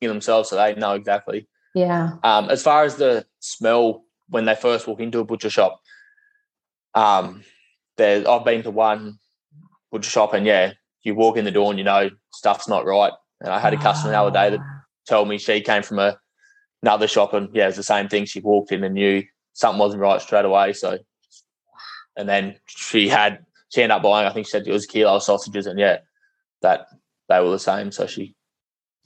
themselves, 0.00 0.48
so 0.48 0.56
they 0.56 0.74
know 0.74 0.94
exactly 0.94 1.46
yeah. 1.74 2.12
Um, 2.22 2.50
as 2.50 2.62
far 2.62 2.84
as 2.84 2.96
the 2.96 3.26
smell 3.40 4.04
when 4.28 4.44
they 4.44 4.54
first 4.54 4.86
walk 4.86 5.00
into 5.00 5.20
a 5.20 5.24
butcher 5.24 5.50
shop, 5.50 5.80
um, 6.94 7.42
there 7.96 8.28
I've 8.28 8.44
been 8.44 8.62
to 8.62 8.70
one 8.70 9.18
butcher 9.90 10.10
shop 10.10 10.34
and 10.34 10.46
yeah, 10.46 10.72
you 11.02 11.14
walk 11.14 11.36
in 11.36 11.44
the 11.44 11.50
door 11.50 11.70
and 11.70 11.78
you 11.78 11.84
know 11.84 12.10
stuff's 12.32 12.68
not 12.68 12.86
right. 12.86 13.12
And 13.40 13.52
I 13.52 13.58
had 13.58 13.74
a 13.74 13.78
customer 13.78 14.12
the 14.12 14.20
other 14.20 14.30
day 14.30 14.50
that 14.50 14.60
ah. 14.60 14.82
told 15.08 15.28
me 15.28 15.38
she 15.38 15.60
came 15.60 15.82
from 15.82 15.98
a, 15.98 16.16
another 16.82 17.08
shop 17.08 17.34
and 17.34 17.48
yeah, 17.52 17.64
it 17.64 17.68
was 17.68 17.76
the 17.76 17.82
same 17.82 18.08
thing. 18.08 18.24
She 18.24 18.40
walked 18.40 18.72
in 18.72 18.84
and 18.84 18.94
knew 18.94 19.22
something 19.52 19.78
wasn't 19.78 20.02
right 20.02 20.20
straight 20.20 20.44
away. 20.44 20.72
So, 20.72 20.98
and 22.16 22.28
then 22.28 22.56
she 22.66 23.08
had 23.08 23.44
she 23.70 23.82
ended 23.82 23.96
up 23.96 24.02
buying. 24.02 24.26
I 24.26 24.32
think 24.32 24.46
she 24.46 24.50
said 24.50 24.66
it 24.66 24.72
was 24.72 24.84
a 24.84 24.88
kilo 24.88 25.16
of 25.16 25.22
sausages, 25.22 25.66
and 25.66 25.78
yeah, 25.78 25.98
that 26.60 26.86
they 27.28 27.40
were 27.40 27.50
the 27.50 27.58
same. 27.58 27.90
So 27.90 28.06
she 28.06 28.34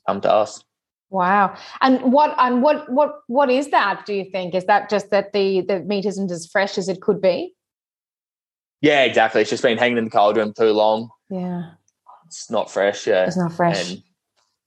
come 0.07 0.21
to 0.23 0.33
us. 0.33 0.63
Wow. 1.11 1.57
And 1.81 2.13
what 2.13 2.35
and 2.39 2.63
what 2.63 2.91
what 2.91 3.21
what 3.29 3.49
is 3.49 3.71
that? 3.71 4.05
Do 4.07 4.15
you 4.15 4.29
think 4.31 4.55
is 4.55 4.65
that 4.65 4.91
just 4.91 5.11
that 5.11 5.33
the 5.33 5.63
the 5.63 5.81
meat 5.81 6.05
isn't 6.05 6.31
as 6.31 6.47
fresh 6.47 6.79
as 6.79 6.89
it 6.89 7.01
could 7.01 7.21
be? 7.21 7.55
Yeah, 8.81 9.05
exactly. 9.05 9.41
It's 9.41 9.51
just 9.51 9.63
been 9.63 9.79
hanging 9.79 9.99
in 9.99 10.05
the 10.05 10.11
cold 10.11 10.37
room 10.37 10.53
too 10.53 10.71
long. 10.71 11.11
Yeah. 11.31 11.71
It's 12.27 12.51
not 12.51 12.71
fresh. 12.71 13.07
Yeah, 13.07 13.27
It's 13.27 13.37
not 13.37 13.53
fresh. 13.53 13.91
And 13.91 14.03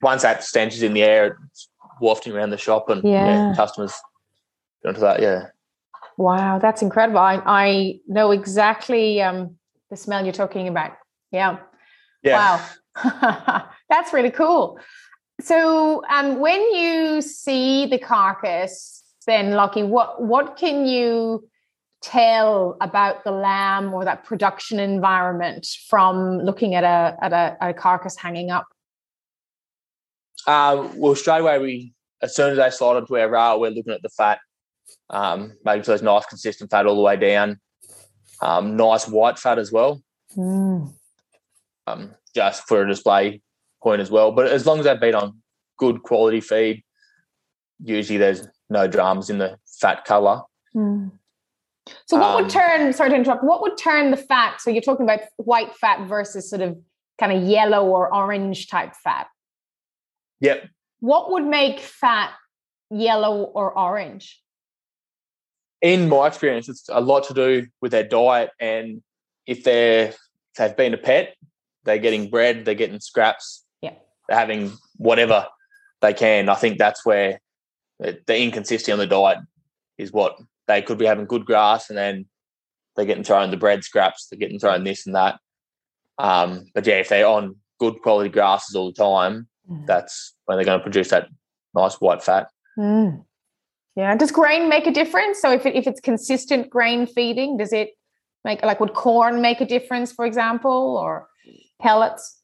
once 0.01 0.23
that 0.23 0.43
stench 0.43 0.73
is 0.73 0.83
in 0.83 0.93
the 0.93 1.03
air, 1.03 1.37
it's 1.51 1.69
wafting 2.01 2.33
around 2.33 2.49
the 2.49 2.57
shop, 2.57 2.89
and 2.89 3.03
Yeah. 3.03 3.25
yeah, 3.25 3.53
customers 3.55 3.93
go 4.83 4.89
into 4.89 5.01
that. 5.01 5.21
Yeah, 5.21 5.47
Wow, 6.19 6.59
that's 6.59 6.81
incredible. 6.81 7.19
I, 7.19 7.41
I 7.45 7.99
know 8.05 8.31
exactly 8.31 9.21
um, 9.21 9.55
the 9.89 9.95
smell 9.95 10.23
you're 10.25 10.33
talking 10.33 10.67
about. 10.67 10.91
Yeah. 11.31 11.59
yeah. 12.23 12.59
Wow. 12.95 13.65
that's 13.89 14.11
really 14.11 14.31
cool. 14.31 14.79
So 15.39 16.03
um, 16.09 16.39
when 16.39 16.59
you 16.73 17.21
see 17.21 17.85
the 17.85 17.97
carcass, 17.97 19.01
then 19.27 19.51
Lochie, 19.51 19.87
what 19.87 20.21
what 20.21 20.57
can 20.57 20.85
you 20.85 21.48
tell 22.01 22.77
about 22.81 23.23
the 23.23 23.31
lamb 23.31 23.93
or 23.93 24.05
that 24.05 24.23
production 24.23 24.79
environment 24.79 25.67
from 25.89 26.39
looking 26.39 26.75
at 26.75 26.83
a 26.83 27.17
at 27.21 27.33
a, 27.33 27.57
a 27.69 27.73
carcass 27.73 28.15
hanging 28.15 28.51
up? 28.51 28.65
Uh, 30.47 30.87
well, 30.95 31.15
straight 31.15 31.41
away, 31.41 31.59
we 31.59 31.93
as 32.21 32.35
soon 32.35 32.51
as 32.51 32.57
they 32.57 32.69
slide 32.69 32.97
onto 32.97 33.17
our 33.17 33.29
rail, 33.29 33.59
we're 33.59 33.71
looking 33.71 33.93
at 33.93 34.01
the 34.01 34.09
fat, 34.09 34.39
um, 35.09 35.57
making 35.63 35.83
sure 35.83 35.93
there's 35.93 36.01
nice, 36.01 36.25
consistent 36.25 36.69
fat 36.71 36.85
all 36.85 36.95
the 36.95 37.01
way 37.01 37.15
down. 37.15 37.59
Um, 38.41 38.77
nice 38.77 39.07
white 39.07 39.37
fat 39.37 39.59
as 39.59 39.71
well, 39.71 40.01
Mm. 40.37 40.93
um, 41.87 42.15
just 42.33 42.67
for 42.67 42.83
a 42.83 42.87
display 42.87 43.41
point 43.83 44.01
as 44.01 44.09
well. 44.09 44.31
But 44.31 44.47
as 44.47 44.65
long 44.65 44.79
as 44.79 44.85
they've 44.85 44.99
been 44.99 45.15
on 45.15 45.41
good 45.77 46.03
quality 46.03 46.39
feed, 46.39 46.83
usually 47.83 48.17
there's 48.17 48.47
no 48.69 48.87
dramas 48.87 49.29
in 49.29 49.39
the 49.39 49.57
fat 49.79 50.05
colour. 50.05 50.43
Mm. 50.75 51.11
So 52.05 52.17
what 52.17 52.35
would 52.35 52.45
Um, 52.45 52.49
turn 52.49 52.93
sorry 52.93 53.09
to 53.11 53.15
interrupt, 53.15 53.43
what 53.43 53.61
would 53.61 53.77
turn 53.77 54.11
the 54.11 54.17
fat? 54.17 54.61
So 54.61 54.69
you're 54.69 54.81
talking 54.81 55.05
about 55.05 55.21
white 55.37 55.75
fat 55.75 56.07
versus 56.07 56.49
sort 56.49 56.61
of 56.61 56.77
kind 57.19 57.31
of 57.31 57.43
yellow 57.43 57.85
or 57.85 58.13
orange 58.13 58.67
type 58.67 58.93
fat. 58.95 59.27
Yep. 60.41 60.69
What 61.01 61.31
would 61.31 61.45
make 61.45 61.79
fat 61.79 62.31
yellow 62.89 63.43
or 63.43 63.77
orange? 63.77 64.41
in 65.81 66.09
my 66.09 66.27
experience, 66.27 66.67
it's 66.67 66.89
a 66.89 66.99
lot 66.99 67.23
to 67.23 67.33
do 67.33 67.65
with 67.79 67.91
their 67.93 68.03
diet 68.03 68.49
and 68.59 69.01
if 69.47 69.63
they're 69.63 70.07
if 70.09 70.17
they've 70.57 70.75
been 70.75 70.93
a 70.93 70.97
pet, 70.97 71.35
they're 71.85 71.97
getting 71.99 72.29
bread, 72.29 72.65
they're 72.65 72.75
getting 72.75 72.99
scraps, 72.99 73.63
Yeah. 73.81 73.93
they're 74.27 74.37
having 74.37 74.73
whatever 74.97 75.47
they 76.01 76.13
can. 76.13 76.49
I 76.49 76.55
think 76.55 76.77
that's 76.79 77.05
where 77.05 77.39
the 77.99 78.21
inconsistency 78.27 78.91
on 78.91 78.99
the 78.99 79.07
diet 79.07 79.37
is 79.97 80.11
what 80.11 80.37
they 80.69 80.81
could 80.81 80.97
be 80.97 81.05
having 81.05 81.25
good 81.25 81.45
grass 81.45 81.89
and 81.89 81.97
then 81.97 82.25
they're 82.95 83.05
getting 83.05 83.23
thrown 83.23 83.51
the 83.51 83.57
bread 83.57 83.83
scraps, 83.83 84.27
they're 84.27 84.39
getting 84.39 84.59
thrown 84.59 84.83
this 84.85 85.05
and 85.05 85.15
that. 85.15 85.39
Um, 86.17 86.67
but 86.73 86.85
yeah, 86.85 86.95
if 86.99 87.09
they're 87.09 87.27
on 87.27 87.55
good 87.79 88.01
quality 88.01 88.29
grasses 88.29 88.75
all 88.75 88.91
the 88.91 88.93
time, 88.93 89.47
that's 89.85 90.35
when 90.45 90.57
they're 90.57 90.65
going 90.65 90.79
to 90.79 90.83
produce 90.83 91.09
that 91.09 91.27
nice 91.75 91.95
white 91.95 92.23
fat. 92.23 92.47
Mm. 92.77 93.25
Yeah. 93.95 94.15
Does 94.15 94.31
grain 94.31 94.69
make 94.69 94.87
a 94.87 94.91
difference? 94.91 95.41
So 95.41 95.51
if 95.51 95.65
it, 95.65 95.75
if 95.75 95.87
it's 95.87 95.99
consistent 95.99 96.69
grain 96.69 97.05
feeding, 97.05 97.57
does 97.57 97.73
it 97.73 97.89
make 98.45 98.63
like 98.63 98.79
would 98.79 98.93
corn 98.93 99.41
make 99.41 99.61
a 99.61 99.65
difference, 99.65 100.11
for 100.11 100.25
example, 100.25 100.97
or 100.97 101.27
pellets? 101.81 102.41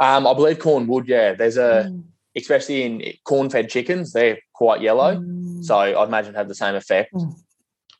Um, 0.00 0.26
I 0.26 0.34
believe 0.34 0.58
corn 0.58 0.86
would, 0.88 1.08
yeah. 1.08 1.34
There's 1.34 1.56
a 1.56 1.90
Mm. 1.90 2.04
Especially 2.36 2.82
in 2.82 3.02
corn-fed 3.24 3.68
chickens, 3.68 4.12
they're 4.12 4.38
quite 4.54 4.80
yellow. 4.80 5.16
Mm. 5.16 5.64
So 5.64 5.76
I'd 5.76 6.08
imagine 6.08 6.34
have 6.34 6.48
the 6.48 6.54
same 6.54 6.74
effect 6.74 7.12
Mm. 7.14 7.34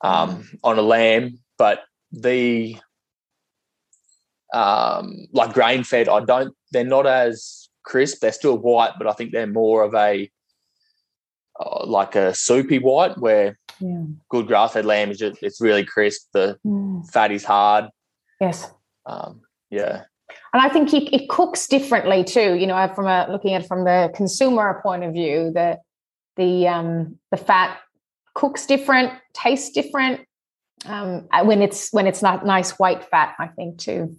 um, 0.03 0.51
on 0.63 0.79
a 0.79 0.83
lamb. 0.83 1.39
But 1.59 1.85
the 2.13 2.77
um, 4.53 5.27
like 5.33 5.53
grain-fed, 5.53 6.09
I 6.09 6.25
don't. 6.25 6.55
They're 6.73 6.85
not 6.85 7.07
as 7.07 7.69
crisp. 7.85 8.21
They're 8.21 8.33
still 8.33 8.59
white, 8.59 8.93
but 8.99 9.07
I 9.07 9.13
think 9.13 9.33
they're 9.33 9.47
more 9.47 9.83
of 9.83 9.95
a 9.95 10.31
uh, 11.61 11.87
like 11.87 12.17
a 12.17 12.35
soupy 12.35 12.79
white, 12.79 13.17
where 13.19 13.59
yeah. 13.81 14.05
good 14.29 14.47
grass-fed 14.49 14.85
lamb 14.85 15.11
is 15.11 15.19
just 15.19 15.43
it's 15.43 15.61
really 15.61 15.85
crisp. 15.85 16.29
The 16.33 16.59
Mm. 16.67 17.09
fat 17.11 17.31
is 17.33 17.45
hard. 17.45 17.87
Yes. 18.41 18.71
Um, 19.07 19.43
yeah, 19.71 20.05
And 20.53 20.63
I 20.63 20.69
think 20.69 20.93
it, 20.93 21.15
it 21.15 21.29
cooks 21.29 21.67
differently 21.67 22.25
too. 22.25 22.55
You 22.55 22.67
know, 22.67 22.93
from 22.95 23.07
a 23.07 23.27
looking 23.31 23.55
at 23.55 23.63
it 23.63 23.69
from 23.69 23.85
the 23.85 24.13
consumer 24.15 24.81
point 24.83 25.05
of 25.05 25.13
view, 25.13 25.51
the 25.53 25.79
the 26.37 26.69
um, 26.69 27.19
the 27.31 27.37
fat 27.37 27.79
cooks 28.35 28.67
different, 28.67 29.13
tastes 29.33 29.71
different 29.71 30.21
um, 30.87 31.29
uh, 31.33 31.45
when 31.45 31.63
it's 31.63 31.93
when 31.93 32.07
it's 32.07 32.23
not 32.23 32.45
nice 32.45 32.73
white 32.73 33.05
fat. 33.05 33.35
I 33.39 33.49
think 33.49 33.79
too. 33.79 34.17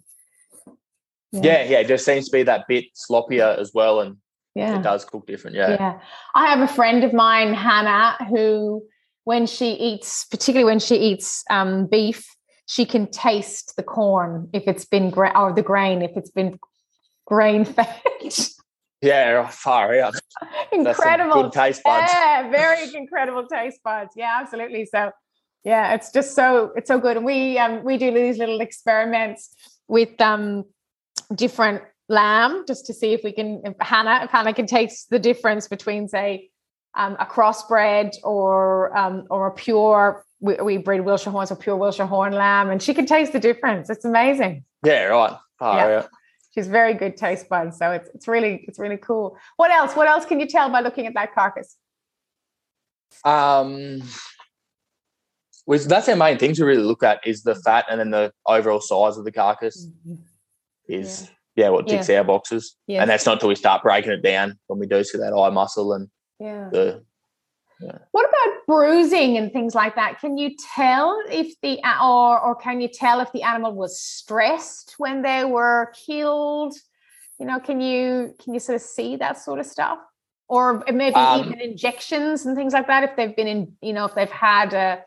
yeah, 1.31 1.63
yeah. 1.63 1.79
It 1.79 1.87
just 1.87 2.05
seems 2.05 2.25
to 2.25 2.31
be 2.31 2.43
that 2.43 2.65
bit 2.67 2.85
sloppier 2.95 3.57
as 3.57 3.71
well, 3.73 4.01
and 4.01 4.17
yeah. 4.55 4.79
it 4.79 4.83
does 4.83 5.05
cook 5.05 5.27
different. 5.27 5.55
Yeah. 5.55 5.71
Yeah. 5.71 5.99
I 6.33 6.47
have 6.47 6.67
a 6.67 6.73
friend 6.73 7.03
of 7.03 7.13
mine, 7.13 7.53
Hannah, 7.53 8.17
who, 8.29 8.83
when 9.25 9.45
she 9.45 9.73
eats, 9.73 10.25
particularly 10.25 10.65
when 10.65 10.79
she 10.79 10.95
eats 10.95 11.43
um, 11.49 11.87
beef, 11.87 12.34
she 12.65 12.85
can 12.85 13.07
taste 13.07 13.75
the 13.75 13.83
corn 13.83 14.49
if 14.53 14.63
it's 14.67 14.85
been 14.85 15.09
gra- 15.09 15.33
or 15.35 15.53
the 15.53 15.61
grain 15.61 16.01
if 16.01 16.11
it's 16.15 16.31
been 16.31 16.59
grain 17.25 17.65
fed. 17.65 18.01
Yeah, 19.01 19.47
far 19.49 19.93
out. 19.99 20.15
Incredible 20.71 21.43
good 21.43 21.51
taste 21.51 21.83
buds. 21.83 22.11
Yeah, 22.11 22.49
very 22.49 22.95
incredible 22.95 23.45
taste 23.45 23.79
buds. 23.83 24.11
Yeah, 24.15 24.39
absolutely. 24.41 24.87
So, 24.87 25.11
yeah, 25.63 25.93
it's 25.93 26.11
just 26.11 26.33
so 26.33 26.71
it's 26.75 26.87
so 26.87 26.99
good. 26.99 27.17
And 27.17 27.25
we 27.25 27.59
um 27.59 27.83
we 27.83 27.97
do 27.97 28.11
these 28.11 28.39
little 28.39 28.61
experiments 28.61 29.53
with 29.87 30.19
um 30.19 30.63
different 31.35 31.83
lamb 32.09 32.65
just 32.67 32.87
to 32.87 32.95
see 32.95 33.13
if 33.13 33.21
we 33.23 33.31
can 33.31 33.61
if 33.63 33.75
Hannah 33.79 34.21
if 34.23 34.31
Hannah 34.31 34.55
can 34.55 34.65
taste 34.65 35.11
the 35.11 35.19
difference 35.19 35.67
between 35.67 36.07
say 36.07 36.49
um, 36.97 37.15
a 37.19 37.27
crossbred 37.27 38.15
or 38.23 38.95
um 38.97 39.27
or 39.29 39.47
a 39.47 39.51
pure 39.51 40.24
we, 40.39 40.55
we 40.55 40.77
breed 40.77 41.01
Wiltshire 41.01 41.31
horns 41.31 41.51
or 41.51 41.55
pure 41.55 41.75
Wiltshire 41.75 42.05
horn 42.05 42.33
lamb 42.33 42.69
and 42.69 42.81
she 42.81 42.93
can 42.93 43.05
taste 43.05 43.33
the 43.33 43.39
difference. 43.39 43.89
It's 43.89 44.05
amazing. 44.05 44.63
Yeah, 44.83 45.03
right. 45.05 45.37
Far 45.59 45.89
Yeah. 45.89 45.97
out. 45.99 46.09
She's 46.53 46.67
very 46.67 46.93
good 46.93 47.17
taste 47.17 47.49
buds. 47.49 47.77
So 47.77 47.91
it's 47.91 48.09
it's 48.13 48.27
really 48.27 48.63
it's 48.67 48.79
really 48.79 48.97
cool. 48.97 49.37
What 49.57 49.71
else? 49.71 49.95
What 49.95 50.07
else 50.07 50.25
can 50.25 50.39
you 50.39 50.47
tell 50.47 50.69
by 50.69 50.79
looking 50.81 51.05
at 51.05 51.13
that 51.15 51.33
carcass? 51.35 51.75
Um, 53.23 54.01
which 55.65 55.83
that's 55.85 56.07
our 56.09 56.15
main 56.15 56.37
thing 56.37 56.53
to 56.55 56.65
really 56.65 56.83
look 56.83 57.03
at 57.03 57.25
is 57.25 57.43
the 57.43 57.55
fat 57.55 57.85
and 57.89 57.99
then 57.99 58.11
the 58.11 58.31
overall 58.45 58.79
size 58.81 59.17
of 59.17 59.25
the 59.25 59.31
carcass 59.31 59.87
is 60.87 61.29
yeah, 61.55 61.69
what 61.69 61.87
ticks 61.87 62.09
our 62.09 62.23
boxes. 62.23 62.75
And 62.87 63.09
that's 63.09 63.25
not 63.25 63.39
till 63.39 63.49
we 63.49 63.55
start 63.55 63.81
breaking 63.81 64.11
it 64.11 64.21
down 64.21 64.57
when 64.67 64.79
we 64.79 64.85
do 64.87 65.03
see 65.03 65.17
that 65.17 65.33
eye 65.33 65.49
muscle 65.49 65.93
and 65.93 66.09
Yeah. 66.39 66.69
the 66.71 67.03
What 68.11 68.29
about 68.29 68.65
bruising 68.67 69.37
and 69.37 69.51
things 69.51 69.75
like 69.75 69.95
that? 69.95 70.19
Can 70.19 70.37
you 70.37 70.55
tell 70.75 71.21
if 71.29 71.59
the 71.61 71.79
or 72.01 72.39
or 72.39 72.55
can 72.55 72.79
you 72.81 72.87
tell 72.87 73.19
if 73.19 73.31
the 73.31 73.43
animal 73.43 73.73
was 73.73 73.99
stressed 73.99 74.95
when 74.97 75.21
they 75.21 75.43
were 75.43 75.91
killed? 76.05 76.73
You 77.39 77.45
know, 77.45 77.59
can 77.59 77.81
you 77.81 78.33
can 78.41 78.53
you 78.53 78.59
sort 78.59 78.77
of 78.77 78.81
see 78.81 79.17
that 79.17 79.37
sort 79.37 79.59
of 79.59 79.65
stuff? 79.65 79.99
Or 80.47 80.83
maybe 80.91 81.15
Um, 81.15 81.39
even 81.47 81.59
injections 81.59 82.45
and 82.45 82.55
things 82.55 82.71
like 82.73 82.87
that. 82.87 83.03
If 83.03 83.15
they've 83.17 83.35
been 83.35 83.47
in, 83.47 83.73
you 83.81 83.93
know, 83.93 84.05
if 84.05 84.15
they've 84.15 84.29
had 84.29 84.73
a 84.73 85.03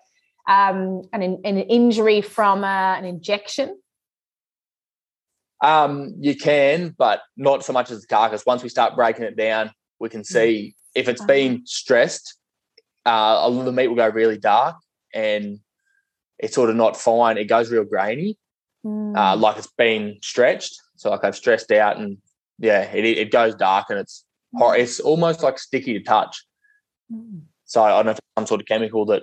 um, 0.46 1.02
an 1.12 1.22
an 1.22 1.58
injury 1.58 2.20
from 2.22 2.64
a, 2.64 2.96
an 2.98 3.04
injection. 3.04 3.78
um 5.62 6.14
you 6.20 6.36
can, 6.36 6.94
but 6.96 7.20
not 7.36 7.64
so 7.64 7.72
much 7.72 7.90
as 7.90 8.02
the 8.02 8.06
carcass. 8.06 8.46
Once 8.46 8.62
we 8.62 8.68
start 8.68 8.94
breaking 8.94 9.24
it 9.24 9.36
down, 9.36 9.72
we 9.98 10.08
can 10.08 10.22
see 10.22 10.76
if 10.94 11.08
it's 11.08 11.22
Ah. 11.22 11.26
been 11.26 11.62
stressed, 11.66 12.37
uh 13.08 13.40
a 13.46 13.48
lot 13.48 13.60
of 13.60 13.66
the 13.66 13.72
meat 13.78 13.88
will 13.88 13.96
go 14.04 14.08
really 14.08 14.38
dark 14.38 14.76
and 15.14 15.60
it's 16.38 16.54
sort 16.54 16.70
of 16.70 16.76
not 16.76 16.96
fine. 16.96 17.36
It 17.38 17.44
goes 17.54 17.70
real 17.70 17.84
grainy. 17.84 18.32
uh, 18.84 18.88
Mm. 18.88 19.40
like 19.40 19.56
it's 19.58 19.72
been 19.76 20.18
stretched. 20.22 20.74
So 20.96 21.10
like 21.10 21.24
I've 21.24 21.34
stressed 21.42 21.70
out, 21.72 21.96
and 21.98 22.18
yeah, 22.58 22.82
it 22.98 23.04
it 23.04 23.30
goes 23.38 23.54
dark 23.56 23.86
and 23.90 23.98
it's 23.98 24.24
hor- 24.58 24.76
it's 24.82 25.00
almost 25.00 25.42
like 25.42 25.58
sticky 25.58 25.92
to 25.98 26.02
touch. 26.14 26.34
Mm. 27.12 27.40
So 27.64 27.82
I 27.82 27.88
don't 27.90 28.06
know 28.06 28.12
if 28.12 28.18
it's 28.18 28.34
some 28.38 28.46
sort 28.46 28.60
of 28.62 28.66
chemical 28.72 29.04
that 29.06 29.22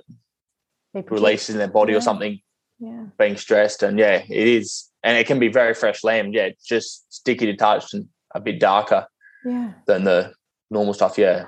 releases 1.18 1.52
in 1.56 1.60
their 1.60 1.70
body 1.80 1.94
Yeah. 1.94 1.98
or 2.00 2.02
something 2.02 2.40
Yeah. 2.80 3.06
being 3.18 3.38
stressed, 3.38 3.82
and 3.84 3.98
yeah, 3.98 4.18
it 4.42 4.48
is, 4.60 4.68
and 5.04 5.18
it 5.18 5.26
can 5.28 5.40
be 5.40 5.48
very 5.62 5.74
fresh 5.74 6.04
lamb. 6.04 6.34
Yeah, 6.34 6.48
it's 6.52 6.66
just 6.76 6.90
sticky 7.20 7.46
to 7.48 7.56
touch 7.56 7.94
and 7.94 8.10
a 8.36 8.40
bit 8.42 8.60
darker 8.60 9.08
Yeah. 9.46 9.72
than 9.88 10.04
the 10.04 10.34
normal 10.70 10.94
stuff. 10.94 11.18
Yeah, 11.18 11.48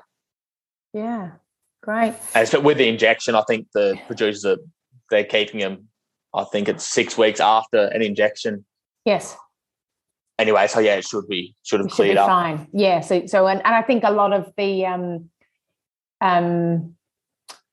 Yeah. 0.93 1.31
Great. 1.83 2.13
and 2.35 2.47
so 2.47 2.59
with 2.59 2.77
the 2.77 2.87
injection, 2.87 3.35
I 3.35 3.43
think 3.47 3.67
the 3.73 3.97
producers 4.07 4.43
are 4.45 4.57
they're 5.09 5.23
keeping 5.23 5.59
them. 5.61 5.87
I 6.33 6.43
think 6.43 6.67
it's 6.67 6.85
six 6.85 7.17
weeks 7.17 7.39
after 7.39 7.85
an 7.87 8.01
injection 8.01 8.65
Yes. 9.05 9.37
anyway, 10.37 10.67
so 10.67 10.79
yeah, 10.79 10.95
it 10.95 11.05
should 11.05 11.27
be 11.27 11.55
should 11.63 11.79
have 11.79 11.87
It 11.87 11.89
should 11.91 11.95
cleared 11.95 12.15
be 12.15 12.19
up. 12.19 12.27
fine. 12.27 12.67
Yeah. 12.73 12.99
So 13.01 13.25
so 13.27 13.47
and, 13.47 13.61
and 13.65 13.73
I 13.75 13.81
think 13.81 14.03
a 14.03 14.11
lot 14.11 14.33
of 14.33 14.51
the 14.57 14.85
um 14.85 15.29
um 16.19 16.95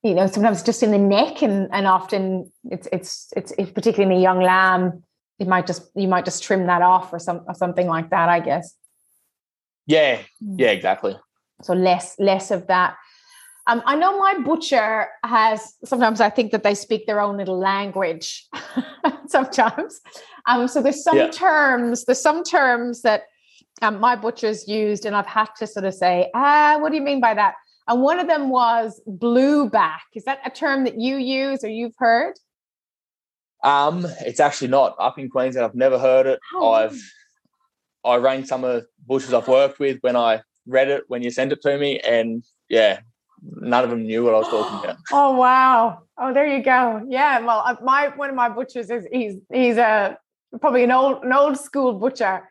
you 0.03 0.15
know 0.15 0.27
sometimes 0.27 0.63
just 0.63 0.83
in 0.83 0.91
the 0.93 0.99
neck 0.99 1.43
and 1.43 1.69
and 1.73 1.87
often 1.87 2.53
it's 2.65 2.87
it's 2.93 3.33
it's, 3.37 3.53
it's 3.59 3.71
particularly 3.73 4.15
in 4.15 4.21
a 4.21 4.23
young 4.23 4.41
lamb 4.41 5.03
you 5.39 5.47
might 5.47 5.67
just 5.67 5.91
you 5.97 6.07
might 6.07 6.25
just 6.25 6.43
trim 6.45 6.67
that 6.67 6.83
off 6.83 7.13
or 7.13 7.19
some 7.19 7.43
or 7.49 7.55
something 7.55 7.89
like 7.89 8.11
that 8.11 8.29
I 8.29 8.39
guess. 8.41 8.75
Yeah, 9.87 10.21
yeah, 10.41 10.71
exactly. 10.71 11.17
So 11.63 11.75
less 11.75 12.15
less 12.19 12.51
of 12.51 12.67
that. 12.69 12.97
Um, 13.67 13.83
I 13.87 13.97
know 13.97 14.19
my 14.19 14.39
butcher 14.39 15.09
has 15.25 15.75
sometimes 15.85 16.21
I 16.21 16.29
think 16.29 16.53
that 16.53 16.63
they 16.63 16.75
speak 16.75 17.07
their 17.07 17.21
own 17.21 17.39
little 17.39 17.59
language 17.59 18.47
sometimes. 19.27 20.01
Um, 20.47 20.69
so 20.69 20.83
there's 20.83 21.03
some 21.03 21.17
Yeah. 21.17 21.31
terms, 21.31 22.05
there's 22.05 22.21
some 22.21 22.45
terms 22.45 23.03
that 23.03 23.23
um, 23.83 23.99
my 24.01 24.17
butcher's 24.17 24.69
used, 24.69 25.05
and 25.07 25.17
I've 25.17 25.27
had 25.27 25.49
to 25.59 25.67
sort 25.67 25.85
of 25.85 25.95
say, 25.95 26.31
ah, 26.35 26.77
what 26.79 26.91
do 26.91 26.97
you 26.97 27.03
mean 27.03 27.21
by 27.21 27.35
that? 27.35 27.55
And 27.89 28.03
one 28.03 28.19
of 28.19 28.29
them 28.29 28.49
was 28.51 29.01
blue 29.07 29.69
back. 29.69 30.05
Is 30.15 30.25
that 30.25 30.41
a 30.45 30.51
term 30.51 30.85
that 30.85 31.01
you 31.01 31.17
use 31.17 31.65
or 31.65 31.69
you've 31.69 31.95
heard? 31.99 32.35
Um, 33.63 34.07
it's 34.21 34.41
actually 34.41 34.69
not 34.69 34.95
up 34.99 35.19
in 35.19 35.29
Queensland. 35.31 35.65
I've 35.65 35.75
never 35.75 35.99
heard 35.99 36.27
it. 36.27 36.39
Oh, 36.55 36.73
I've 36.73 37.01
I 38.05 38.17
rang 38.17 38.45
some 38.45 38.65
of 38.65 38.75
the 38.75 38.87
bushers 39.07 39.33
I've 39.33 39.49
worked 39.49 39.79
with 39.79 39.99
when 40.03 40.15
I 40.15 40.43
read 40.67 40.89
it 40.89 41.05
when 41.09 41.23
you 41.23 41.31
sent 41.31 41.53
it 41.53 41.63
to 41.63 41.79
me, 41.79 41.99
and 42.01 42.45
yeah, 42.69 43.01
none 43.45 43.85
of 43.85 43.91
them 43.91 44.03
knew 44.05 44.25
what 44.25 44.35
I 44.35 44.39
was 44.39 44.49
talking 44.49 44.79
about. 44.85 44.97
Oh 45.13 45.33
wow! 45.37 46.01
Oh, 46.19 46.33
there 46.33 46.47
you 46.47 46.63
go. 46.63 47.05
Yeah. 47.09 47.41
Well, 47.41 47.63
uh, 47.65 47.77
my 47.83 48.09
one 48.17 48.31
of 48.31 48.37
my 48.37 48.49
butchers 48.49 48.91
is 48.91 49.07
he's 49.13 49.37
he's 49.53 49.77
a 49.77 50.17
probably 50.61 50.85
an 50.85 50.91
old 50.93 51.25
an 51.25 51.33
old 51.33 51.59
school 51.59 51.93
butcher. 51.95 52.49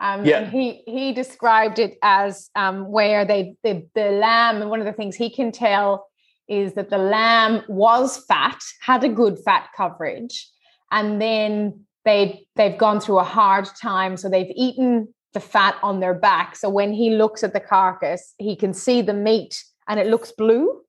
Um, 0.00 0.24
Yeah. 0.24 0.38
and 0.38 0.50
he 0.50 0.82
he 0.86 1.12
described 1.12 1.78
it 1.78 1.98
as 2.02 2.50
um, 2.56 2.90
where 2.90 3.24
they 3.24 3.54
the 3.62 3.86
the 3.94 4.10
lamb 4.10 4.60
and 4.60 4.70
one 4.70 4.80
of 4.80 4.86
the 4.86 4.92
things 4.92 5.16
he 5.16 5.30
can 5.30 5.52
tell 5.52 6.06
is 6.48 6.74
that 6.74 6.90
the 6.90 6.98
lamb 6.98 7.62
was 7.68 8.24
fat, 8.26 8.60
had 8.80 9.04
a 9.04 9.08
good 9.08 9.38
fat 9.44 9.68
coverage, 9.76 10.48
and 10.90 11.20
then 11.20 11.84
they 12.04 12.46
they've 12.56 12.78
gone 12.78 13.00
through 13.00 13.18
a 13.18 13.24
hard 13.24 13.66
time, 13.80 14.16
so 14.16 14.28
they've 14.28 14.52
eaten 14.56 15.12
the 15.34 15.40
fat 15.40 15.76
on 15.82 16.00
their 16.00 16.14
back. 16.14 16.56
So 16.56 16.68
when 16.68 16.92
he 16.92 17.10
looks 17.10 17.42
at 17.42 17.52
the 17.54 17.60
carcass, 17.60 18.34
he 18.38 18.54
can 18.56 18.74
see 18.74 19.00
the 19.02 19.14
meat 19.14 19.64
and 19.88 19.98
it 20.00 20.06
looks 20.06 20.32
blue. 20.32 20.80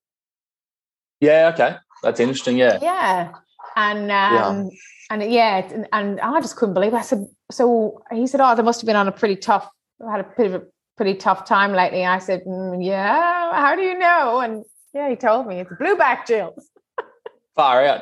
Yeah, 1.19 1.51
okay, 1.53 1.77
that's 2.01 2.19
interesting. 2.19 2.57
Yeah, 2.57 2.79
Yeah. 2.81 3.31
And 3.75 4.11
um 4.11 4.69
and 5.09 5.31
yeah, 5.31 5.67
and, 5.73 5.87
and 5.91 6.19
I 6.21 6.39
just 6.41 6.55
couldn't 6.57 6.73
believe 6.73 6.93
it. 6.93 6.97
I 6.97 7.01
said, 7.01 7.25
so 7.51 8.01
he 8.11 8.27
said, 8.27 8.41
Oh, 8.41 8.55
they 8.55 8.63
must 8.63 8.81
have 8.81 8.85
been 8.87 8.95
on 8.95 9.07
a 9.07 9.11
pretty 9.11 9.35
tough 9.35 9.69
had 10.11 10.19
a 10.19 10.27
bit 10.37 10.47
of 10.47 10.61
a 10.61 10.65
pretty 10.97 11.15
tough 11.15 11.45
time 11.45 11.71
lately. 11.71 12.05
I 12.05 12.19
said, 12.19 12.43
"Mm, 12.45 12.85
Yeah, 12.85 13.53
how 13.53 13.75
do 13.75 13.81
you 13.81 13.97
know? 13.97 14.39
And 14.41 14.65
yeah, 14.93 15.09
he 15.09 15.15
told 15.15 15.47
me 15.47 15.59
it's 15.61 15.71
blueback 15.71 16.25
Jill. 16.27 16.55
far 17.55 17.85
out. 17.85 18.01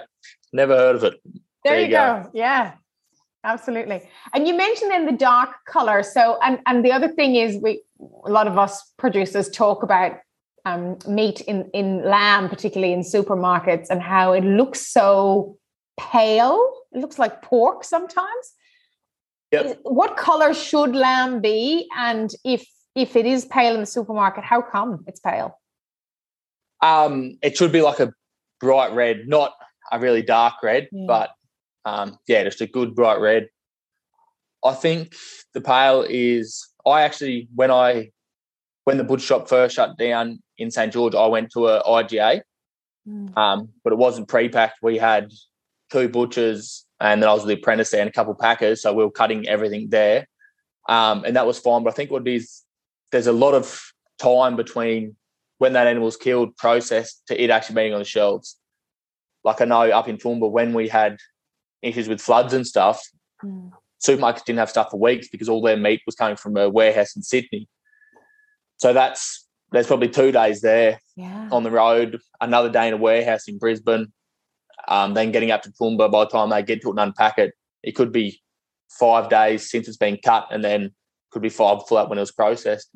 Never 0.51 0.75
heard 0.75 0.95
of 0.95 1.03
it. 1.03 1.21
There, 1.23 1.73
There 1.73 1.79
you 1.79 1.85
you 1.85 1.91
go. 1.91 2.23
go. 2.23 2.29
Yeah. 2.33 2.73
Absolutely. 3.43 4.01
And 4.33 4.47
you 4.47 4.55
mentioned 4.55 4.91
in 4.91 5.05
the 5.05 5.11
dark 5.13 5.49
color. 5.67 6.03
So 6.03 6.37
and 6.43 6.59
and 6.65 6.83
the 6.85 6.91
other 6.91 7.07
thing 7.07 7.35
is 7.35 7.57
we 7.61 7.81
a 8.25 8.29
lot 8.31 8.47
of 8.47 8.57
us 8.57 8.91
producers 8.97 9.49
talk 9.49 9.83
about 9.83 10.13
um, 10.65 10.97
meat 11.07 11.41
in 11.41 11.69
in 11.73 12.03
lamb, 12.05 12.49
particularly 12.49 12.93
in 12.93 13.01
supermarkets, 13.01 13.87
and 13.89 14.01
how 14.01 14.33
it 14.33 14.43
looks 14.43 14.87
so 14.87 15.57
pale. 15.99 16.73
It 16.93 16.99
looks 16.99 17.17
like 17.19 17.41
pork 17.41 17.83
sometimes. 17.83 18.53
Yep. 19.51 19.79
What 19.83 20.17
color 20.17 20.53
should 20.53 20.95
lamb 20.95 21.41
be? 21.41 21.87
And 21.97 22.29
if 22.45 22.65
if 22.95 23.15
it 23.15 23.25
is 23.25 23.45
pale 23.45 23.73
in 23.73 23.81
the 23.81 23.85
supermarket, 23.85 24.43
how 24.43 24.61
come 24.61 25.03
it's 25.07 25.19
pale? 25.19 25.59
Um, 26.81 27.37
it 27.41 27.57
should 27.57 27.71
be 27.71 27.81
like 27.81 27.99
a 27.99 28.13
bright 28.59 28.93
red, 28.93 29.27
not 29.27 29.53
a 29.91 29.99
really 29.99 30.21
dark 30.21 30.55
red, 30.63 30.87
Yeah. 30.91 31.05
but 31.07 31.29
um, 31.85 32.17
yeah, 32.27 32.43
just 32.43 32.61
a 32.61 32.67
good 32.67 32.95
bright 32.95 33.19
red. 33.19 33.47
I 34.63 34.73
think 34.73 35.13
the 35.53 35.61
pale 35.61 36.05
is. 36.07 36.67
I 36.85 37.01
actually, 37.03 37.47
when 37.53 37.71
I 37.71 38.11
when 38.85 38.97
the 38.97 39.03
butcher 39.03 39.25
shop 39.25 39.47
first 39.47 39.75
shut 39.75 39.97
down 39.97 40.41
in 40.57 40.71
St 40.71 40.91
George, 40.91 41.15
I 41.15 41.27
went 41.27 41.51
to 41.51 41.67
a 41.67 41.83
IGA, 41.83 42.41
um, 43.37 43.69
but 43.83 43.93
it 43.93 43.97
wasn't 43.97 44.27
pre-packed. 44.27 44.79
We 44.81 44.97
had 44.97 45.31
two 45.91 46.09
butchers, 46.09 46.85
and 46.99 47.21
then 47.21 47.29
I 47.29 47.33
was 47.33 47.45
the 47.45 47.53
apprentice 47.53 47.91
there, 47.91 48.01
and 48.01 48.09
a 48.09 48.13
couple 48.13 48.33
packers, 48.35 48.81
so 48.81 48.93
we 48.93 49.03
were 49.03 49.11
cutting 49.11 49.47
everything 49.47 49.89
there, 49.89 50.27
um, 50.89 51.23
and 51.25 51.35
that 51.35 51.45
was 51.47 51.59
fine. 51.59 51.83
But 51.83 51.91
I 51.91 51.93
think 51.93 52.11
what 52.11 52.27
it 52.27 52.33
is, 52.33 52.61
there's 53.11 53.27
a 53.27 53.33
lot 53.33 53.53
of 53.53 53.81
time 54.19 54.55
between 54.55 55.15
when 55.57 55.73
that 55.73 55.87
animal's 55.87 56.17
killed, 56.17 56.55
processed 56.57 57.23
to 57.27 57.41
it 57.41 57.49
actually 57.49 57.75
being 57.75 57.93
on 57.93 57.99
the 57.99 58.05
shelves. 58.05 58.57
Like 59.43 59.61
I 59.61 59.65
know 59.65 59.81
up 59.91 60.07
in 60.07 60.17
Toowoomba, 60.17 60.49
when 60.49 60.73
we 60.73 60.87
had 60.87 61.17
issues 61.81 62.07
with 62.07 62.21
floods 62.21 62.53
and 62.53 62.65
stuff, 62.65 63.01
Mm. 63.43 63.71
supermarkets 64.05 64.45
didn't 64.45 64.59
have 64.59 64.69
stuff 64.69 64.91
for 64.91 64.99
weeks 64.99 65.27
because 65.27 65.49
all 65.49 65.63
their 65.63 65.77
meat 65.77 66.01
was 66.05 66.13
coming 66.13 66.35
from 66.35 66.55
a 66.57 66.69
warehouse 66.69 67.15
in 67.15 67.23
Sydney. 67.23 67.67
So 68.81 68.93
that's 68.93 69.47
there's 69.71 69.85
probably 69.87 70.09
two 70.09 70.31
days 70.31 70.61
there 70.61 70.99
Yeah. 71.15 71.47
on 71.51 71.61
the 71.63 71.69
road, 71.71 72.19
another 72.41 72.69
day 72.69 72.87
in 72.87 72.95
a 72.95 72.97
warehouse 72.97 73.47
in 73.47 73.59
Brisbane, 73.59 74.11
um, 74.87 75.13
then 75.13 75.31
getting 75.31 75.51
up 75.51 75.61
to 75.61 75.69
Toowoomba. 75.71 76.11
By 76.11 76.25
the 76.25 76.31
time 76.31 76.49
they 76.49 76.63
get 76.63 76.81
to 76.81 76.87
it 76.87 76.91
and 76.91 76.99
unpack 76.99 77.37
it, 77.37 77.53
it 77.83 77.91
could 77.91 78.11
be 78.11 78.41
five 78.89 79.29
days 79.29 79.69
since 79.69 79.87
it's 79.87 79.97
been 79.97 80.17
cut, 80.25 80.47
and 80.51 80.63
then 80.63 80.91
could 81.29 81.43
be 81.43 81.49
five 81.49 81.77
full 81.87 81.97
up 81.99 82.09
when 82.09 82.17
it 82.17 82.21
was 82.27 82.31
processed. 82.31 82.89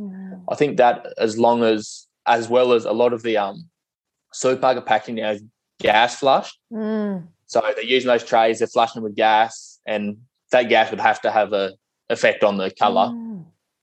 I 0.52 0.56
think 0.56 0.78
that 0.78 1.06
as 1.20 1.38
long 1.38 1.64
as, 1.64 2.08
as 2.26 2.50
well 2.50 2.74
as 2.74 2.84
a 2.86 2.92
lot 2.92 3.14
of 3.14 3.22
the 3.22 3.38
um, 3.38 3.70
supermarket 4.34 4.86
packaging 4.88 5.16
now 5.16 5.32
is 5.32 5.44
gas 5.80 6.16
flushed, 6.16 6.58
Mm. 6.74 7.28
so 7.46 7.62
they're 7.76 7.86
using 7.86 8.08
those 8.08 8.26
trays, 8.26 8.58
they're 8.58 8.68
flushing 8.68 9.04
with 9.04 9.16
gas, 9.16 9.80
and 9.86 10.18
that 10.52 10.64
gas 10.64 10.90
would 10.90 11.00
have 11.00 11.22
to 11.22 11.32
have 11.32 11.54
a 11.54 11.74
effect 12.10 12.44
on 12.44 12.58
the 12.58 12.72
colour 12.72 13.10
Mm. 13.14 13.25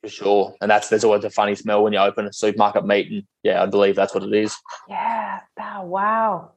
For 0.03 0.09
sure. 0.09 0.55
And 0.61 0.71
that's 0.71 0.89
there's 0.89 1.05
always 1.05 1.25
a 1.25 1.31
funny 1.31 1.55
smell 1.55 1.83
when 1.83 1.93
you 1.93 1.99
open 1.99 2.27
a 2.27 2.33
supermarket 2.33 2.85
meat, 2.85 3.11
and 3.11 3.23
yeah, 3.43 3.63
I 3.63 3.67
believe 3.67 3.97
that's 3.97 4.15
what 4.15 4.25
it 4.25 4.35
is. 4.35 4.57
Yeah. 4.89 5.41
Oh, 5.61 5.83
wow. 5.85 6.53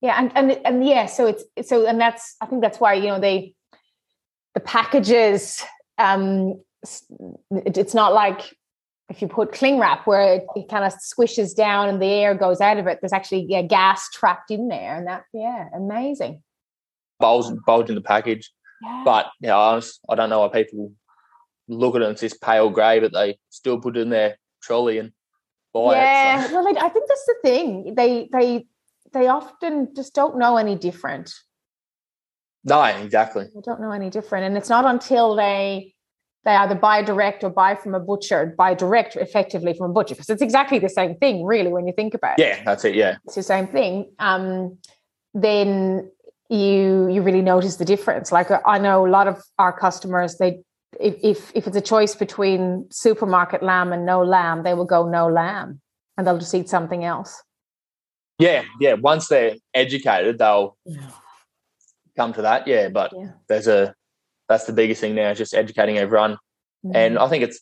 Yeah, 0.00 0.16
and 0.18 0.32
and 0.34 0.60
and 0.64 0.86
yeah, 0.86 1.06
so 1.06 1.26
it's 1.26 1.68
so 1.68 1.86
and 1.86 2.00
that's 2.00 2.36
I 2.40 2.46
think 2.46 2.60
that's 2.60 2.80
why 2.80 2.94
you 2.94 3.06
know 3.06 3.20
they 3.20 3.54
the 4.54 4.60
packages 4.60 5.62
um 5.98 6.60
it- 7.50 7.78
it's 7.78 7.94
not 7.94 8.12
like 8.12 8.54
if 9.08 9.22
you 9.22 9.28
put 9.28 9.52
cling 9.52 9.78
wrap 9.78 10.06
where 10.06 10.34
it, 10.34 10.46
it 10.56 10.68
kind 10.68 10.84
of 10.84 10.92
squishes 10.94 11.54
down 11.54 11.88
and 11.88 12.02
the 12.02 12.06
air 12.06 12.34
goes 12.34 12.60
out 12.60 12.78
of 12.78 12.86
it 12.86 12.98
there's 13.00 13.12
actually 13.12 13.46
yeah, 13.48 13.62
gas 13.62 14.10
trapped 14.10 14.50
in 14.50 14.68
there 14.68 14.96
and 14.96 15.06
that 15.06 15.24
yeah 15.32 15.68
amazing 15.74 16.42
Bulge, 17.20 17.54
bulge 17.64 17.88
in 17.88 17.94
the 17.94 18.00
package, 18.00 18.50
yeah. 18.82 19.02
but 19.04 19.26
yeah, 19.40 19.56
I, 19.56 19.72
honest, 19.72 20.00
I 20.08 20.16
don't 20.16 20.28
know 20.28 20.40
why 20.40 20.48
people 20.48 20.92
look 21.68 21.94
at 21.94 22.02
it 22.02 22.04
and 22.04 22.12
it's 22.12 22.20
this 22.20 22.36
pale 22.36 22.70
grey, 22.70 23.00
but 23.00 23.12
they 23.12 23.38
still 23.50 23.78
put 23.80 23.96
it 23.96 24.00
in 24.00 24.10
their 24.10 24.38
trolley 24.62 24.98
and 24.98 25.12
buy 25.72 25.94
yeah 25.94 26.44
it. 26.44 26.48
So. 26.48 26.54
well 26.54 26.66
I, 26.66 26.86
I 26.86 26.88
think 26.88 27.08
that's 27.08 27.26
the 27.26 27.36
thing 27.42 27.94
they 27.94 28.28
they 28.32 28.66
they 29.12 29.26
often 29.28 29.94
just 29.94 30.14
don't 30.14 30.38
know 30.38 30.56
any 30.56 30.76
different 30.76 31.32
No, 32.64 32.82
exactly. 32.84 33.44
They 33.54 33.60
don't 33.60 33.80
know 33.80 33.90
any 33.90 34.08
different. 34.10 34.44
And 34.46 34.56
it's 34.56 34.68
not 34.68 34.84
until 34.84 35.34
they 35.34 35.94
they 36.44 36.52
either 36.56 36.74
buy 36.74 37.02
direct 37.02 37.44
or 37.44 37.50
buy 37.50 37.74
from 37.76 37.94
a 37.94 38.00
butcher, 38.00 38.54
buy 38.58 38.74
direct 38.74 39.16
effectively 39.16 39.74
from 39.74 39.90
a 39.90 39.92
butcher, 39.92 40.14
because 40.14 40.28
it's 40.30 40.42
exactly 40.42 40.78
the 40.80 40.88
same 40.88 41.16
thing, 41.16 41.44
really, 41.44 41.72
when 41.72 41.86
you 41.86 41.92
think 41.92 42.14
about 42.14 42.38
it. 42.38 42.42
Yeah, 42.42 42.62
that's 42.64 42.84
it. 42.84 42.94
Yeah, 42.96 43.16
It's 43.26 43.36
the 43.36 43.42
same 43.44 43.68
thing. 43.68 44.10
Um, 44.18 44.76
then 45.34 46.10
you 46.50 47.08
you 47.08 47.22
really 47.22 47.42
notice 47.42 47.76
the 47.76 47.84
difference. 47.84 48.32
Like 48.32 48.48
I 48.66 48.78
know 48.78 49.06
a 49.06 49.10
lot 49.10 49.26
of 49.28 49.42
our 49.58 49.72
customers, 49.72 50.36
they 50.38 50.62
if 51.00 51.16
if, 51.22 51.52
if 51.54 51.66
it's 51.66 51.76
a 51.76 51.80
choice 51.80 52.14
between 52.14 52.86
supermarket 52.90 53.62
lamb 53.62 53.92
and 53.92 54.04
no 54.06 54.22
lamb, 54.22 54.62
they 54.62 54.74
will 54.74 54.84
go 54.84 55.08
no 55.08 55.28
lamb 55.28 55.80
and 56.16 56.26
they'll 56.26 56.38
just 56.38 56.54
eat 56.54 56.68
something 56.68 57.04
else. 57.04 57.42
yeah, 58.38 58.62
yeah. 58.80 58.94
Once 58.94 59.28
they're 59.28 59.54
educated, 59.74 60.38
they'll 60.38 60.76
come 62.16 62.32
to 62.34 62.42
that. 62.42 62.66
Yeah, 62.66 62.88
but 62.88 63.12
Yeah. 63.16 63.32
there's 63.48 63.66
a 63.68 63.94
that's 64.48 64.64
the 64.66 64.72
biggest 64.72 65.00
thing 65.00 65.14
now 65.14 65.30
is 65.30 65.38
just 65.38 65.54
educating 65.54 65.98
everyone, 65.98 66.32
mm-hmm. 66.84 66.96
and 66.96 67.18
I 67.18 67.28
think 67.28 67.44
it's 67.44 67.60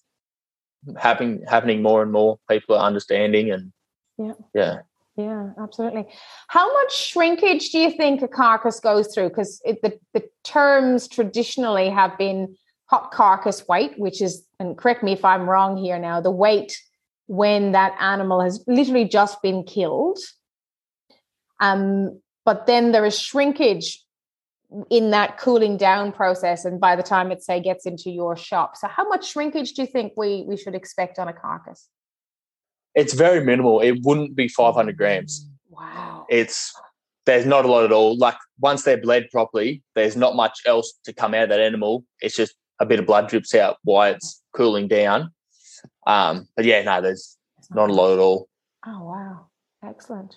happening 0.98 1.42
happening 1.46 1.82
more 1.82 2.02
and 2.02 2.10
more. 2.10 2.38
People 2.48 2.76
are 2.76 2.86
understanding, 2.86 3.50
and 3.50 3.72
Yeah. 4.18 4.32
yeah. 4.54 4.76
Yeah, 5.16 5.50
absolutely. 5.62 6.06
How 6.48 6.72
much 6.72 6.96
shrinkage 6.96 7.70
do 7.72 7.78
you 7.78 7.90
think 7.90 8.22
a 8.22 8.28
carcass 8.28 8.80
goes 8.80 9.12
through? 9.12 9.28
Because 9.28 9.60
the, 9.66 9.98
the 10.14 10.22
terms 10.44 11.08
traditionally 11.08 11.90
have 11.90 12.16
been 12.16 12.56
hot 12.90 13.12
carcass 13.12 13.68
weight, 13.68 13.96
which 13.96 14.20
is, 14.20 14.44
and 14.58 14.76
correct 14.76 15.04
me 15.04 15.12
if 15.12 15.24
I'm 15.24 15.48
wrong 15.48 15.76
here 15.76 15.98
now, 15.98 16.20
the 16.20 16.30
weight 16.30 16.76
when 17.28 17.70
that 17.70 17.94
animal 18.00 18.40
has 18.40 18.64
literally 18.66 19.04
just 19.04 19.40
been 19.42 19.62
killed. 19.62 20.18
Um, 21.60 22.20
but 22.44 22.66
then 22.66 22.90
there 22.90 23.06
is 23.06 23.16
shrinkage 23.16 24.04
in 24.88 25.10
that 25.10 25.38
cooling 25.38 25.76
down 25.76 26.10
process 26.10 26.64
and 26.64 26.80
by 26.80 26.96
the 26.96 27.02
time 27.02 27.30
it 27.30 27.44
say 27.44 27.60
gets 27.60 27.86
into 27.86 28.10
your 28.10 28.36
shop. 28.36 28.76
So 28.76 28.88
how 28.88 29.08
much 29.08 29.30
shrinkage 29.30 29.74
do 29.74 29.82
you 29.82 29.88
think 29.88 30.14
we 30.16 30.44
we 30.48 30.56
should 30.56 30.74
expect 30.74 31.18
on 31.18 31.28
a 31.28 31.32
carcass? 31.32 31.88
It's 32.94 33.14
very 33.14 33.44
minimal. 33.44 33.80
It 33.80 34.00
wouldn't 34.02 34.34
be 34.34 34.48
500 34.48 34.96
grams. 34.96 35.48
Wow. 35.68 36.26
It's 36.28 36.72
there's 37.26 37.46
not 37.46 37.64
a 37.64 37.68
lot 37.68 37.84
at 37.84 37.92
all. 37.92 38.16
Like 38.16 38.36
once 38.58 38.82
they're 38.82 39.00
bled 39.00 39.28
properly 39.30 39.82
there's 39.94 40.16
not 40.16 40.34
much 40.34 40.60
else 40.66 40.92
to 41.04 41.12
come 41.12 41.34
out 41.34 41.44
of 41.44 41.48
that 41.50 41.60
animal. 41.60 42.04
It's 42.20 42.36
just 42.36 42.54
a 42.80 42.86
bit 42.86 42.98
of 42.98 43.06
blood 43.06 43.28
drips 43.28 43.54
out 43.54 43.76
why 43.84 44.10
it's 44.10 44.42
cooling 44.54 44.88
down 44.88 45.30
um 46.06 46.46
but 46.56 46.64
yeah 46.64 46.82
no 46.82 47.00
there's 47.00 47.36
not 47.70 47.90
a 47.90 47.92
lot 47.92 48.12
at 48.12 48.18
all 48.18 48.48
oh 48.86 49.04
wow 49.04 49.46
excellent 49.84 50.36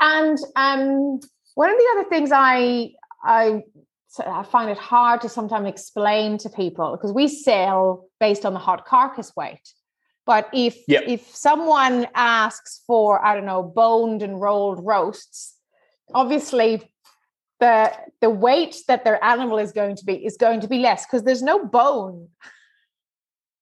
and 0.00 0.38
um 0.56 1.20
one 1.54 1.70
of 1.70 1.76
the 1.76 1.88
other 1.94 2.08
things 2.08 2.30
i 2.32 2.90
I 3.22 3.62
I 4.26 4.42
find 4.42 4.70
it 4.70 4.78
hard 4.78 5.20
to 5.22 5.28
sometimes 5.28 5.68
explain 5.68 6.38
to 6.38 6.48
people 6.48 6.92
because 6.92 7.12
we 7.12 7.28
sell 7.28 8.08
based 8.18 8.46
on 8.46 8.54
the 8.54 8.58
hot 8.58 8.86
carcass 8.86 9.34
weight. 9.36 9.72
But 10.26 10.48
if 10.52 10.76
yep. 10.88 11.04
if 11.06 11.34
someone 11.34 12.06
asks 12.14 12.82
for 12.86 13.24
I 13.24 13.34
don't 13.34 13.46
know 13.46 13.62
boned 13.62 14.22
and 14.22 14.40
rolled 14.40 14.84
roasts, 14.84 15.56
obviously 16.14 16.90
the 17.60 17.92
the 18.20 18.30
weight 18.30 18.76
that 18.88 19.04
their 19.04 19.22
animal 19.24 19.58
is 19.58 19.72
going 19.72 19.96
to 19.96 20.04
be 20.04 20.14
is 20.14 20.36
going 20.36 20.60
to 20.60 20.68
be 20.68 20.78
less 20.78 21.06
because 21.06 21.22
there's 21.22 21.42
no 21.42 21.64
bone. 21.64 22.28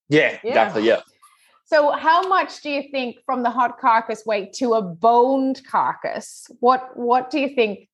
Yeah, 0.09 0.39
yeah, 0.43 0.51
exactly. 0.51 0.87
Yeah. 0.87 1.01
So, 1.67 1.91
how 1.91 2.29
much 2.29 2.61
do 2.63 2.71
you 2.71 2.85
think 2.93 3.17
from 3.27 3.43
the 3.43 3.51
hot 3.51 3.81
carcass 3.81 4.25
weight 4.25 4.53
to 4.55 4.75
a 4.75 4.83
boned 4.83 5.63
carcass? 5.69 6.47
What 6.61 6.97
what 6.97 7.31
do 7.31 7.41
you 7.41 7.49
think 7.49 7.89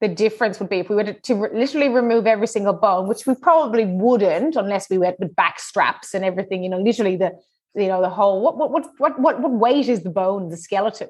the 0.00 0.08
difference 0.08 0.58
would 0.58 0.70
be 0.70 0.78
if 0.78 0.88
we 0.88 0.96
were 0.96 1.04
to, 1.04 1.12
to 1.12 1.34
re- 1.34 1.50
literally 1.52 1.90
remove 1.90 2.26
every 2.26 2.46
single 2.46 2.72
bone, 2.72 3.06
which 3.06 3.26
we 3.26 3.34
probably 3.34 3.84
wouldn't 3.84 4.56
unless 4.56 4.88
we 4.88 4.96
went 4.96 5.20
with 5.20 5.36
back 5.36 5.60
straps 5.60 6.14
and 6.14 6.24
everything. 6.24 6.64
You 6.64 6.70
know, 6.70 6.78
literally 6.78 7.16
the 7.16 7.32
you 7.74 7.88
know 7.88 8.00
the 8.00 8.08
whole 8.08 8.40
what 8.40 8.56
what 8.56 8.70
what 8.70 8.86
what 8.98 9.20
what, 9.20 9.40
what 9.40 9.52
weight 9.52 9.88
is 9.88 10.02
the 10.02 10.10
bone, 10.10 10.48
the 10.48 10.56
skeleton? 10.56 11.08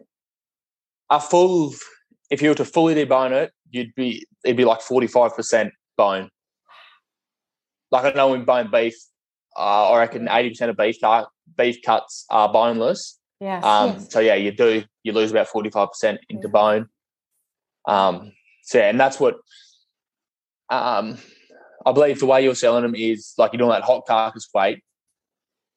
A 1.11 1.21
full, 1.21 1.75
if 2.31 2.41
you 2.41 2.49
were 2.49 2.55
to 2.55 2.65
fully 2.65 2.95
debone 2.95 3.33
it, 3.33 3.53
you'd 3.71 3.95
be 3.95 4.27
it'd 4.45 4.57
be 4.57 4.65
like 4.65 4.81
forty 4.81 5.07
five 5.07 5.35
percent 5.35 5.73
bone. 5.97 6.31
Like 7.91 8.05
I 8.05 8.17
know 8.17 8.35
in 8.35 8.45
bone 8.45 8.71
beef, 8.71 8.95
uh, 9.57 9.91
I 9.91 9.99
reckon 9.99 10.29
eighty 10.29 10.51
percent 10.51 10.71
of 10.71 10.77
beef 10.77 10.97
cut, 11.01 11.29
beef 11.59 11.83
cuts 11.85 12.25
are 12.31 12.53
boneless. 12.53 13.19
Yes, 13.41 13.65
um, 13.65 13.91
yes. 13.91 14.13
So 14.13 14.21
yeah, 14.21 14.35
you 14.35 14.53
do 14.53 14.85
you 15.03 15.13
lose 15.13 15.31
about 15.31 15.49
forty 15.49 15.71
five 15.71 15.89
percent 15.89 16.21
into 16.29 16.49
yeah. 16.49 16.53
bone. 16.53 16.89
Um, 17.87 18.33
so 18.63 18.79
and 18.79 19.01
that's 19.01 19.19
what 19.19 19.37
um, 20.69 21.19
I 21.85 21.93
believe 21.93 22.21
the 22.21 22.27
way 22.27 22.45
you're 22.45 22.55
selling 22.55 22.83
them 22.83 22.95
is 22.95 23.35
like 23.39 23.53
you're 23.53 23.59
doing 23.59 23.71
that 23.71 23.83
hot 23.83 24.07
carcass 24.07 24.49
weight. 24.55 24.83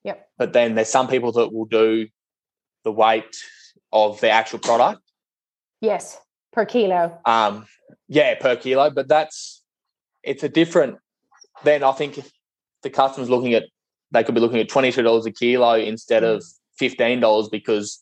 Yep. 0.04 0.28
But 0.38 0.54
then 0.54 0.76
there's 0.76 0.90
some 0.90 1.08
people 1.08 1.32
that 1.34 1.54
will 1.54 1.66
do 1.66 2.08
the 2.84 2.92
weight 2.92 3.36
of 3.92 4.20
the 4.20 4.30
actual 4.30 4.60
product. 4.60 5.02
Yes, 5.80 6.18
per 6.54 6.66
kilo. 6.66 7.20
Um, 7.26 7.66
yeah, 8.08 8.36
per 8.36 8.56
kilo. 8.56 8.90
But 8.90 9.08
that's 9.08 9.64
it's 10.24 10.44
a 10.44 10.50
different. 10.50 10.98
Then 11.64 11.84
I 11.84 11.92
think 11.92 12.20
the 12.82 12.90
customer's 12.90 13.30
looking 13.30 13.54
at, 13.54 13.64
they 14.12 14.24
could 14.24 14.36
be 14.36 14.42
looking 14.42 14.60
at 14.60 14.70
twenty 14.70 14.92
two 14.92 15.02
dollars 15.02 15.26
a 15.26 15.32
kilo 15.32 15.76
instead 15.76 16.24
of 16.24 16.44
fifteen 16.78 17.20
dollars 17.20 17.50
because 17.50 18.02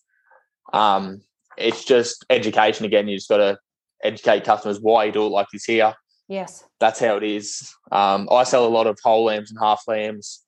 um, 0.74 1.22
it's 1.58 1.84
just 1.84 2.26
education 2.30 2.86
again. 2.86 3.08
You 3.08 3.18
just 3.18 3.30
got 3.30 3.38
to 3.38 3.58
educate 4.04 4.44
customers 4.44 4.80
why 4.80 5.06
you 5.06 5.12
do 5.12 5.26
it 5.26 5.30
like 5.30 5.48
this 5.52 5.66
here. 5.66 5.94
Yes. 6.28 6.64
That's 6.80 7.00
how 7.00 7.18
it 7.18 7.24
is. 7.24 7.74
Um, 7.92 8.30
I 8.32 8.44
sell 8.44 8.66
a 8.66 8.70
lot 8.70 8.88
of 8.88 8.98
whole 9.04 9.26
lambs 9.26 9.52
and 9.52 9.60
half 9.60 9.84
lambs. 9.88 10.44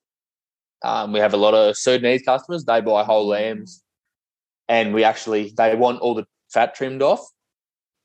Um, 0.82 1.12
we 1.12 1.20
have 1.20 1.34
a 1.34 1.38
lot 1.38 1.54
of 1.54 1.76
Sudanese 1.76 2.22
customers. 2.22 2.64
They 2.64 2.80
buy 2.80 3.04
whole 3.04 3.26
lambs, 3.26 3.82
and 4.68 4.94
we 4.94 5.04
actually 5.04 5.52
they 5.56 5.74
want 5.74 6.00
all 6.00 6.14
the 6.14 6.26
fat 6.52 6.74
trimmed 6.74 7.02
off. 7.02 7.20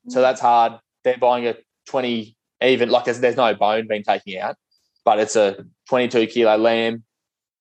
So 0.10 0.22
that's 0.22 0.41
hard. 0.41 0.74
They're 1.04 1.17
buying 1.17 1.48
a 1.48 1.56
twenty, 1.88 2.36
even 2.62 2.89
like 2.89 3.06
there's 3.06 3.38
no 3.38 3.54
bone 3.56 3.88
being 3.88 4.04
taken 4.04 4.38
out, 4.39 4.56
but 5.06 5.19
it's 5.19 5.36
a 5.36 5.65
twenty-two 5.88 6.28
kilo 6.28 6.58
lamb. 6.58 7.04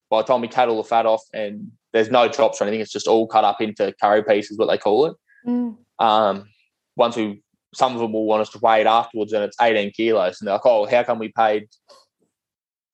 By 0.09 0.21
the 0.21 0.27
time 0.27 0.41
we 0.41 0.47
cut 0.47 0.69
all 0.69 0.77
the 0.77 0.87
fat 0.87 1.05
off, 1.05 1.23
and 1.33 1.71
there's 1.93 2.09
no 2.09 2.27
chops 2.27 2.59
or 2.59 2.65
anything, 2.65 2.81
it's 2.81 2.91
just 2.91 3.07
all 3.07 3.27
cut 3.27 3.43
up 3.43 3.61
into 3.61 3.93
curry 4.01 4.23
pieces, 4.23 4.57
what 4.57 4.67
they 4.67 4.77
call 4.77 5.05
it. 5.05 5.15
Mm. 5.47 5.77
Um, 5.99 6.49
once 6.95 7.15
we 7.15 7.43
some 7.73 7.93
of 7.93 8.01
them 8.01 8.13
will 8.13 8.25
want 8.25 8.41
us 8.41 8.49
to 8.49 8.59
weigh 8.59 8.81
it 8.81 8.87
afterwards 8.87 9.33
and 9.33 9.43
it's 9.43 9.57
18 9.61 9.91
kilos. 9.91 10.41
And 10.41 10.47
they're 10.47 10.55
like, 10.55 10.65
oh, 10.65 10.87
how 10.87 11.03
come 11.03 11.19
we 11.19 11.29
paid 11.29 11.67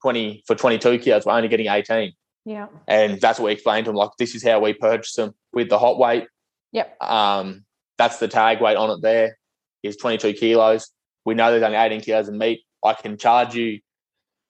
20 0.02 0.44
for 0.46 0.56
22 0.56 1.00
kilos? 1.00 1.26
We're 1.26 1.34
only 1.34 1.48
getting 1.48 1.68
18. 1.68 2.12
Yeah. 2.46 2.68
And 2.88 3.20
that's 3.22 3.39
what 3.39 3.46
we 3.46 3.54
explained 3.54 3.86
to 3.86 3.89
them. 3.89 3.96
Like, 3.96 4.12
this 4.20 4.36
is 4.36 4.44
how 4.44 4.60
we 4.60 4.74
purchase 4.74 5.13
them 5.13 5.34
with 5.54 5.70
the 5.70 5.80
hot 5.80 5.98
weight. 5.98 6.28
Yep. 6.74 7.02
Um, 7.02 7.63
that's 7.98 8.20
the 8.20 8.28
tag 8.28 8.62
weight 8.62 8.76
on 8.76 8.89
it 8.91 9.02
there 9.02 9.38
is 9.86 9.98
22 9.98 10.34
kilos. 10.34 10.89
We 11.26 11.34
know 11.34 11.52
there's 11.52 11.63
only 11.63 11.78
18 11.78 12.02
kilos 12.02 12.28
of 12.28 12.36
meat. 12.36 12.62
I 12.84 12.93
can 12.93 13.17
charge 13.17 13.56
you 13.56 13.80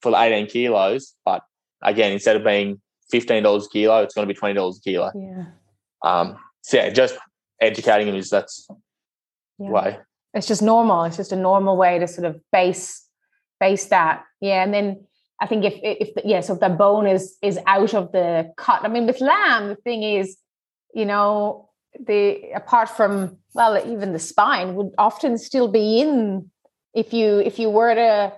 for 0.01 0.11
the 0.11 0.21
18 0.21 0.47
kilos, 0.47 1.15
but 1.23 1.41
again, 1.81 2.11
instead 2.11 2.35
of 2.35 2.43
being 2.43 2.81
$15 3.13 3.65
a 3.65 3.69
kilo, 3.69 4.03
it's 4.03 4.13
going 4.13 4.27
to 4.27 4.33
be 4.33 4.39
$20 4.39 4.77
a 4.77 4.81
kilo. 4.81 5.11
Yeah. 5.15 5.45
Um, 6.03 6.37
so 6.61 6.77
yeah, 6.77 6.89
just 6.89 7.15
educating 7.61 8.07
them 8.07 8.15
is 8.15 8.29
that's 8.29 8.67
yeah. 9.57 9.69
way 9.69 9.97
it's 10.35 10.47
just 10.47 10.61
normal 10.61 11.03
it's 11.05 11.17
just 11.17 11.31
a 11.31 11.35
normal 11.35 11.77
way 11.77 11.97
to 11.97 12.07
sort 12.07 12.25
of 12.25 12.39
base 12.51 13.07
base 13.59 13.85
that 13.85 14.23
yeah 14.41 14.63
and 14.63 14.73
then 14.73 15.03
i 15.41 15.47
think 15.47 15.63
if 15.63 15.73
if 15.81 16.13
the, 16.13 16.21
yeah 16.25 16.41
so 16.41 16.53
if 16.53 16.59
the 16.59 16.69
bone 16.69 17.07
is 17.07 17.37
is 17.41 17.57
out 17.65 17.93
of 17.93 18.11
the 18.11 18.51
cut 18.57 18.83
i 18.83 18.87
mean 18.87 19.07
with 19.07 19.21
lamb 19.21 19.69
the 19.69 19.75
thing 19.75 20.03
is 20.03 20.37
you 20.93 21.05
know 21.05 21.64
the 21.99 22.51
apart 22.53 22.89
from 22.89 23.37
well 23.53 23.77
even 23.87 24.13
the 24.13 24.19
spine 24.19 24.75
would 24.75 24.91
often 24.97 25.37
still 25.37 25.67
be 25.67 26.01
in 26.01 26.49
if 26.93 27.13
you 27.13 27.39
if 27.39 27.59
you 27.59 27.69
were 27.69 27.93
to 27.93 28.33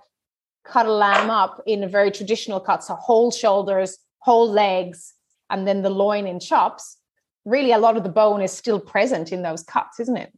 cut 0.66 0.86
a 0.86 0.92
lamb 0.92 1.30
up 1.30 1.62
in 1.66 1.84
a 1.84 1.88
very 1.88 2.12
traditional 2.12 2.60
cut 2.60 2.84
so 2.84 2.96
whole 2.96 3.32
shoulders 3.32 3.98
whole 4.20 4.50
legs 4.50 5.14
and 5.50 5.68
then 5.68 5.82
the 5.82 5.90
loin 5.90 6.28
in 6.28 6.40
chops 6.40 6.98
really 7.46 7.72
a 7.72 7.78
lot 7.78 7.96
of 7.96 8.04
the 8.04 8.10
bone 8.10 8.42
is 8.42 8.52
still 8.52 8.80
present 8.80 9.32
in 9.32 9.42
those 9.42 9.64
cuts 9.64 10.00
isn't 10.00 10.18
it 10.18 10.32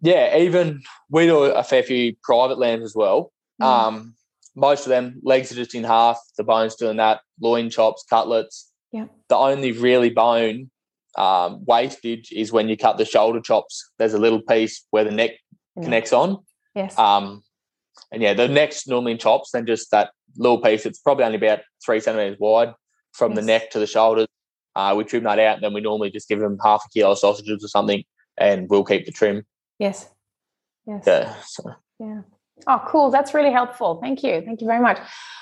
yeah, 0.00 0.36
even 0.38 0.82
we 1.10 1.26
do 1.26 1.44
a 1.44 1.62
fair 1.62 1.82
few 1.82 2.14
private 2.22 2.58
lambs 2.58 2.84
as 2.84 2.94
well. 2.94 3.32
Mm. 3.60 3.66
Um, 3.66 4.14
most 4.54 4.86
of 4.86 4.90
them 4.90 5.20
legs 5.22 5.50
are 5.52 5.56
just 5.56 5.74
in 5.74 5.84
half, 5.84 6.20
the 6.36 6.44
bones 6.44 6.76
doing 6.76 6.96
that, 6.98 7.20
loin 7.40 7.70
chops, 7.70 8.04
cutlets. 8.08 8.70
Yeah. 8.92 9.06
The 9.28 9.36
only 9.36 9.72
really 9.72 10.10
bone 10.10 10.70
um, 11.18 11.64
wastage 11.64 12.32
is 12.32 12.52
when 12.52 12.68
you 12.68 12.76
cut 12.76 12.96
the 12.96 13.04
shoulder 13.04 13.40
chops. 13.40 13.90
There's 13.98 14.14
a 14.14 14.18
little 14.18 14.40
piece 14.40 14.86
where 14.90 15.04
the 15.04 15.10
neck 15.10 15.32
connects 15.74 16.12
on. 16.12 16.38
Yes. 16.74 16.96
Um, 16.98 17.42
and 18.12 18.22
yeah, 18.22 18.34
the 18.34 18.48
neck's 18.48 18.86
normally 18.86 19.12
in 19.12 19.18
chops, 19.18 19.50
then 19.50 19.66
just 19.66 19.90
that 19.90 20.12
little 20.36 20.60
piece. 20.60 20.86
It's 20.86 21.00
probably 21.00 21.24
only 21.24 21.36
about 21.36 21.60
three 21.84 22.00
centimeters 22.00 22.38
wide 22.38 22.72
from 23.12 23.32
yes. 23.32 23.40
the 23.40 23.46
neck 23.46 23.70
to 23.72 23.78
the 23.78 23.86
shoulders. 23.86 24.28
Uh, 24.76 24.94
we 24.96 25.02
trim 25.02 25.24
that 25.24 25.40
out, 25.40 25.56
and 25.56 25.62
then 25.64 25.74
we 25.74 25.80
normally 25.80 26.10
just 26.10 26.28
give 26.28 26.38
them 26.38 26.56
half 26.62 26.84
a 26.86 26.88
kilo 26.90 27.10
of 27.10 27.18
sausages 27.18 27.64
or 27.64 27.68
something, 27.68 28.04
and 28.36 28.68
we'll 28.70 28.84
keep 28.84 29.04
the 29.04 29.12
trim. 29.12 29.44
Yes. 29.78 30.08
Yes. 30.86 31.02
Yeah. 31.04 31.34
So. 31.44 31.74
Yeah. 31.98 32.20
Oh, 32.70 32.82
cool. 32.86 33.10
That's 33.10 33.32
really 33.32 33.50
helpful. 33.50 33.98
Thank 34.02 34.22
you. 34.22 34.42
Thank 34.44 34.60
you 34.60 34.66
very 34.66 34.80
much. 34.80 34.98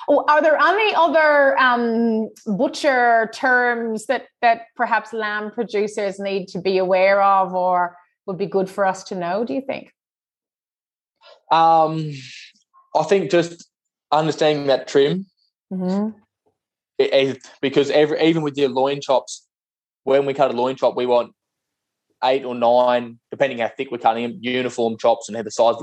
Oh, 0.09 0.25
are 0.29 0.41
there 0.41 0.57
any 0.57 0.95
other 0.95 1.59
um, 1.59 2.29
butcher 2.47 3.29
terms 3.35 4.07
that 4.07 4.29
that 4.43 4.67
perhaps 4.77 5.13
lamb 5.13 5.51
producers 5.51 6.21
need 6.21 6.47
to 6.49 6.61
be 6.61 6.79
aware 6.79 7.21
of, 7.21 7.53
or 7.53 7.97
would 8.27 8.39
be 8.39 8.47
good 8.47 8.71
for 8.71 8.87
us 8.87 9.03
to 9.05 9.17
know? 9.17 9.45
Do 9.45 9.55
you 9.55 9.61
think? 9.61 9.93
Um, 11.51 12.13
I 12.95 13.03
think 13.03 13.33
just 13.33 13.69
understanding 14.13 14.69
that 14.69 14.87
trim, 14.87 15.27
mm-hmm. 15.73 16.17
it, 16.99 17.13
it, 17.13 17.49
because 17.61 17.91
every 17.91 18.21
even 18.23 18.43
with 18.43 18.57
your 18.57 18.69
loin 18.69 19.01
chops, 19.01 19.49
when 20.05 20.27
we 20.27 20.35
cut 20.35 20.53
a 20.53 20.55
loin 20.55 20.77
chop, 20.77 20.97
we 20.97 21.07
want 21.07 21.33
eight 22.23 22.45
or 22.45 22.55
nine, 22.55 23.19
depending 23.33 23.59
how 23.59 23.71
thick 23.77 23.91
we're 23.91 23.99
cutting 23.99 24.23
them, 24.23 24.39
uniform 24.41 24.97
chops 24.97 25.29
and 25.29 25.37
have 25.37 25.45
the 25.45 25.51
size 25.51 25.75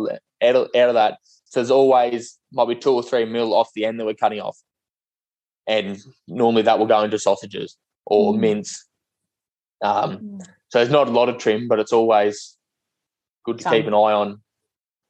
out, 0.41 0.55
of, 0.55 0.69
out 0.75 0.89
of 0.89 0.93
that. 0.93 1.17
So 1.53 1.59
there's 1.59 1.69
always 1.69 2.39
might 2.51 2.67
be 2.67 2.73
two 2.73 2.89
or 2.89 3.03
three 3.03 3.25
mil 3.25 3.53
off 3.53 3.69
the 3.75 3.85
end 3.85 3.99
that 3.99 4.05
we're 4.05 4.15
cutting 4.15 4.39
off. 4.39 4.57
And 5.67 5.99
normally 6.27 6.63
that 6.63 6.79
will 6.79 6.87
go 6.87 7.03
into 7.03 7.19
sausages 7.19 7.77
or 8.07 8.33
mm. 8.33 8.39
mince. 8.39 8.87
Um, 9.83 10.17
mm. 10.17 10.45
So 10.69 10.79
there's 10.79 10.89
not 10.89 11.09
a 11.09 11.11
lot 11.11 11.29
of 11.29 11.37
trim, 11.37 11.67
but 11.67 11.77
it's 11.77 11.93
always 11.93 12.57
good 13.45 13.59
to 13.59 13.63
Some. 13.65 13.73
keep 13.73 13.85
an 13.85 13.93
eye 13.93 14.13
on. 14.13 14.41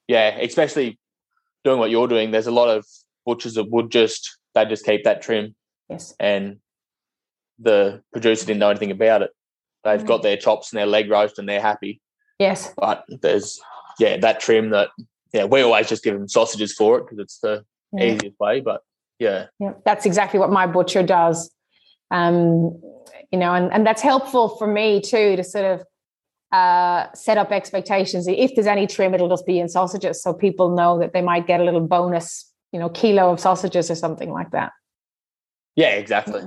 Yeah, 0.09 0.37
especially 0.37 0.99
doing 1.63 1.79
what 1.79 1.91
you're 1.91 2.09
doing. 2.09 2.31
There's 2.31 2.47
a 2.47 2.51
lot 2.51 2.67
of 2.67 2.85
butchers 3.25 3.53
that 3.53 3.71
would 3.71 3.89
just 3.89 4.37
they 4.53 4.65
just 4.65 4.85
keep 4.85 5.05
that 5.05 5.21
trim. 5.21 5.55
Yes. 5.89 6.13
And 6.19 6.57
the 7.57 8.03
producer 8.11 8.45
didn't 8.45 8.59
know 8.59 8.69
anything 8.69 8.91
about 8.91 9.21
it. 9.21 9.31
They've 9.85 10.05
got 10.05 10.23
their 10.23 10.35
chops 10.35 10.73
and 10.73 10.77
their 10.77 10.87
leg 10.87 11.09
roast 11.09 11.39
and 11.39 11.47
they're 11.47 11.61
happy. 11.61 12.01
Yes. 12.37 12.73
But 12.75 13.05
there's 13.07 13.61
yeah, 13.97 14.17
that 14.17 14.41
trim 14.41 14.71
that 14.71 14.89
yeah, 15.33 15.45
we 15.45 15.61
always 15.61 15.89
just 15.89 16.03
give 16.03 16.13
them 16.13 16.29
sausages 16.29 16.73
for 16.73 16.99
it 16.99 17.05
because 17.05 17.19
it's 17.19 17.39
the 17.39 17.65
yeah. 17.91 18.05
easiest 18.05 18.39
way. 18.39 18.61
But 18.61 18.81
yeah, 19.19 19.47
yeah, 19.59 19.73
that's 19.83 20.05
exactly 20.05 20.39
what 20.39 20.51
my 20.51 20.67
butcher 20.67 21.03
does. 21.03 21.51
Um, 22.11 22.79
you 23.31 23.39
know, 23.39 23.53
and 23.53 23.73
and 23.73 23.85
that's 23.85 24.01
helpful 24.01 24.55
for 24.57 24.67
me 24.67 25.01
too 25.01 25.35
to 25.35 25.43
sort 25.43 25.65
of 25.65 25.83
uh, 26.51 27.11
set 27.13 27.37
up 27.37 27.51
expectations. 27.51 28.27
If 28.27 28.53
there's 28.53 28.67
any 28.67 28.85
trim, 28.85 29.15
it'll 29.15 29.29
just 29.29 29.47
be 29.47 29.59
in 29.59 29.67
sausages, 29.67 30.21
so 30.21 30.33
people 30.33 30.75
know 30.75 30.99
that 30.99 31.13
they 31.13 31.21
might 31.21 31.47
get 31.47 31.59
a 31.59 31.63
little 31.63 31.85
bonus, 31.85 32.51
you 32.71 32.79
know, 32.79 32.89
kilo 32.89 33.31
of 33.31 33.39
sausages 33.39 33.89
or 33.89 33.95
something 33.95 34.31
like 34.31 34.51
that. 34.51 34.71
Yeah, 35.75 35.89
exactly. 35.89 36.43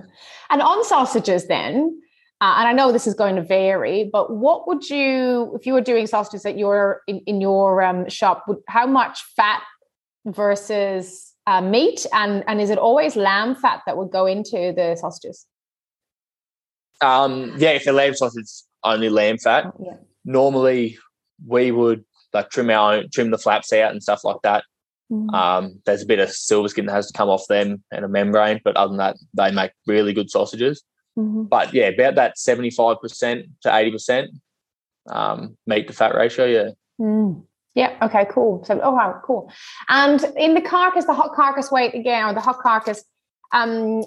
And 0.50 0.62
on 0.62 0.84
sausages, 0.84 1.48
then, 1.48 2.00
uh, 2.40 2.56
and 2.58 2.68
I 2.68 2.72
know 2.72 2.92
this 2.92 3.06
is 3.06 3.14
going 3.14 3.36
to 3.36 3.42
vary, 3.42 4.10
but 4.12 4.34
what 4.34 4.68
would 4.68 4.88
you, 4.90 5.52
if 5.54 5.66
you 5.66 5.72
were 5.72 5.80
doing 5.80 6.06
sausages 6.06 6.44
at 6.44 6.58
your 6.58 7.00
in, 7.06 7.20
in 7.20 7.40
your 7.40 7.82
um, 7.82 8.08
shop, 8.08 8.44
would, 8.46 8.58
how 8.68 8.86
much 8.86 9.22
fat 9.36 9.62
versus 10.26 11.32
uh, 11.46 11.62
meat, 11.62 12.04
and 12.12 12.44
and 12.46 12.60
is 12.60 12.70
it 12.70 12.78
always 12.78 13.16
lamb 13.16 13.54
fat 13.54 13.82
that 13.86 13.96
would 13.96 14.10
go 14.10 14.26
into 14.26 14.72
the 14.76 14.96
sausages? 14.96 15.46
Um, 17.00 17.54
yeah, 17.56 17.70
if 17.70 17.84
the 17.84 17.92
lamb 17.92 18.14
sausage, 18.14 18.50
only 18.84 19.08
lamb 19.08 19.38
fat. 19.38 19.66
Oh, 19.66 19.84
yeah. 19.84 19.96
Normally, 20.24 20.98
we 21.46 21.70
would 21.70 22.04
like 22.32 22.50
trim 22.50 22.70
our 22.70 22.94
own, 22.94 23.08
trim 23.12 23.30
the 23.30 23.38
flaps 23.38 23.72
out 23.72 23.92
and 23.92 24.02
stuff 24.02 24.24
like 24.24 24.42
that. 24.42 24.64
Mm-hmm. 25.10 25.34
Um, 25.34 25.80
there's 25.86 26.02
a 26.02 26.06
bit 26.06 26.18
of 26.18 26.30
silver 26.30 26.68
skin 26.68 26.86
that 26.86 26.92
has 26.92 27.06
to 27.06 27.16
come 27.16 27.28
off 27.28 27.46
them 27.48 27.82
and 27.92 28.04
a 28.04 28.08
membrane, 28.08 28.60
but 28.64 28.76
other 28.76 28.88
than 28.88 28.98
that, 28.98 29.16
they 29.34 29.50
make 29.52 29.70
really 29.86 30.12
good 30.12 30.30
sausages. 30.30 30.82
Mm-hmm. 31.18 31.44
But 31.44 31.72
yeah, 31.72 31.86
about 31.86 32.16
that 32.16 32.36
75% 32.36 33.48
to 33.62 33.68
80% 33.68 34.28
um, 35.10 35.56
meat 35.66 35.88
to 35.88 35.92
fat 35.92 36.14
ratio. 36.14 36.46
Yeah. 36.46 36.70
Mm. 37.00 37.44
Yeah. 37.74 37.96
Okay. 38.02 38.26
Cool. 38.30 38.64
So, 38.64 38.80
oh 38.82 38.92
wow, 38.92 39.20
cool. 39.24 39.52
And 39.88 40.24
in 40.36 40.54
the 40.54 40.60
carcass, 40.60 41.04
the 41.04 41.14
hot 41.14 41.34
carcass 41.34 41.70
weight 41.70 41.94
again, 41.94 42.24
or 42.24 42.34
the 42.34 42.40
hot 42.40 42.58
carcass, 42.58 43.04
um, 43.52 44.02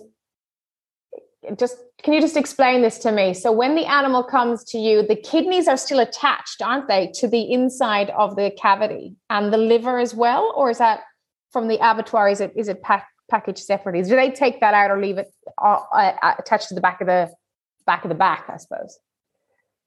just 1.58 1.78
can 2.04 2.14
you 2.14 2.22
just 2.22 2.38
explain 2.38 2.82
this 2.82 2.98
to 3.00 3.12
me? 3.12 3.34
So 3.34 3.52
when 3.52 3.76
the 3.76 3.86
animal 3.86 4.24
comes 4.24 4.64
to 4.66 4.78
you, 4.78 5.06
the 5.06 5.16
kidneys 5.16 5.68
are 5.68 5.78
still 5.78 6.00
attached, 6.00 6.62
aren't 6.62 6.88
they, 6.88 7.12
to 7.16 7.28
the 7.28 7.52
inside 7.52 8.10
of 8.12 8.36
the 8.36 8.52
cavity 8.52 9.16
and 9.30 9.52
the 9.52 9.58
liver 9.58 10.00
as 10.00 10.16
well, 10.16 10.54
or 10.56 10.70
is 10.70 10.78
that 10.78 11.02
from 11.52 11.68
the 11.68 11.76
abattoir? 11.76 12.30
Is 12.30 12.42
it 12.42 12.54
is 12.56 12.70
it 12.70 12.82
pack, 12.82 13.08
packaged 13.30 13.60
separately? 13.60 14.02
Do 14.04 14.16
they 14.16 14.32
take 14.32 14.60
that 14.62 14.74
out 14.74 14.92
or 14.92 15.02
leave 15.02 15.18
it 15.18 15.34
uh, 15.62 15.80
uh, 15.94 16.36
attached 16.38 16.70
to 16.70 16.76
the 16.76 16.82
back 16.82 17.02
of 17.02 17.08
the 17.08 17.32
back 17.86 18.04
of 18.04 18.10
the 18.10 18.16
back? 18.16 18.46
I 18.50 18.58
suppose. 18.58 18.98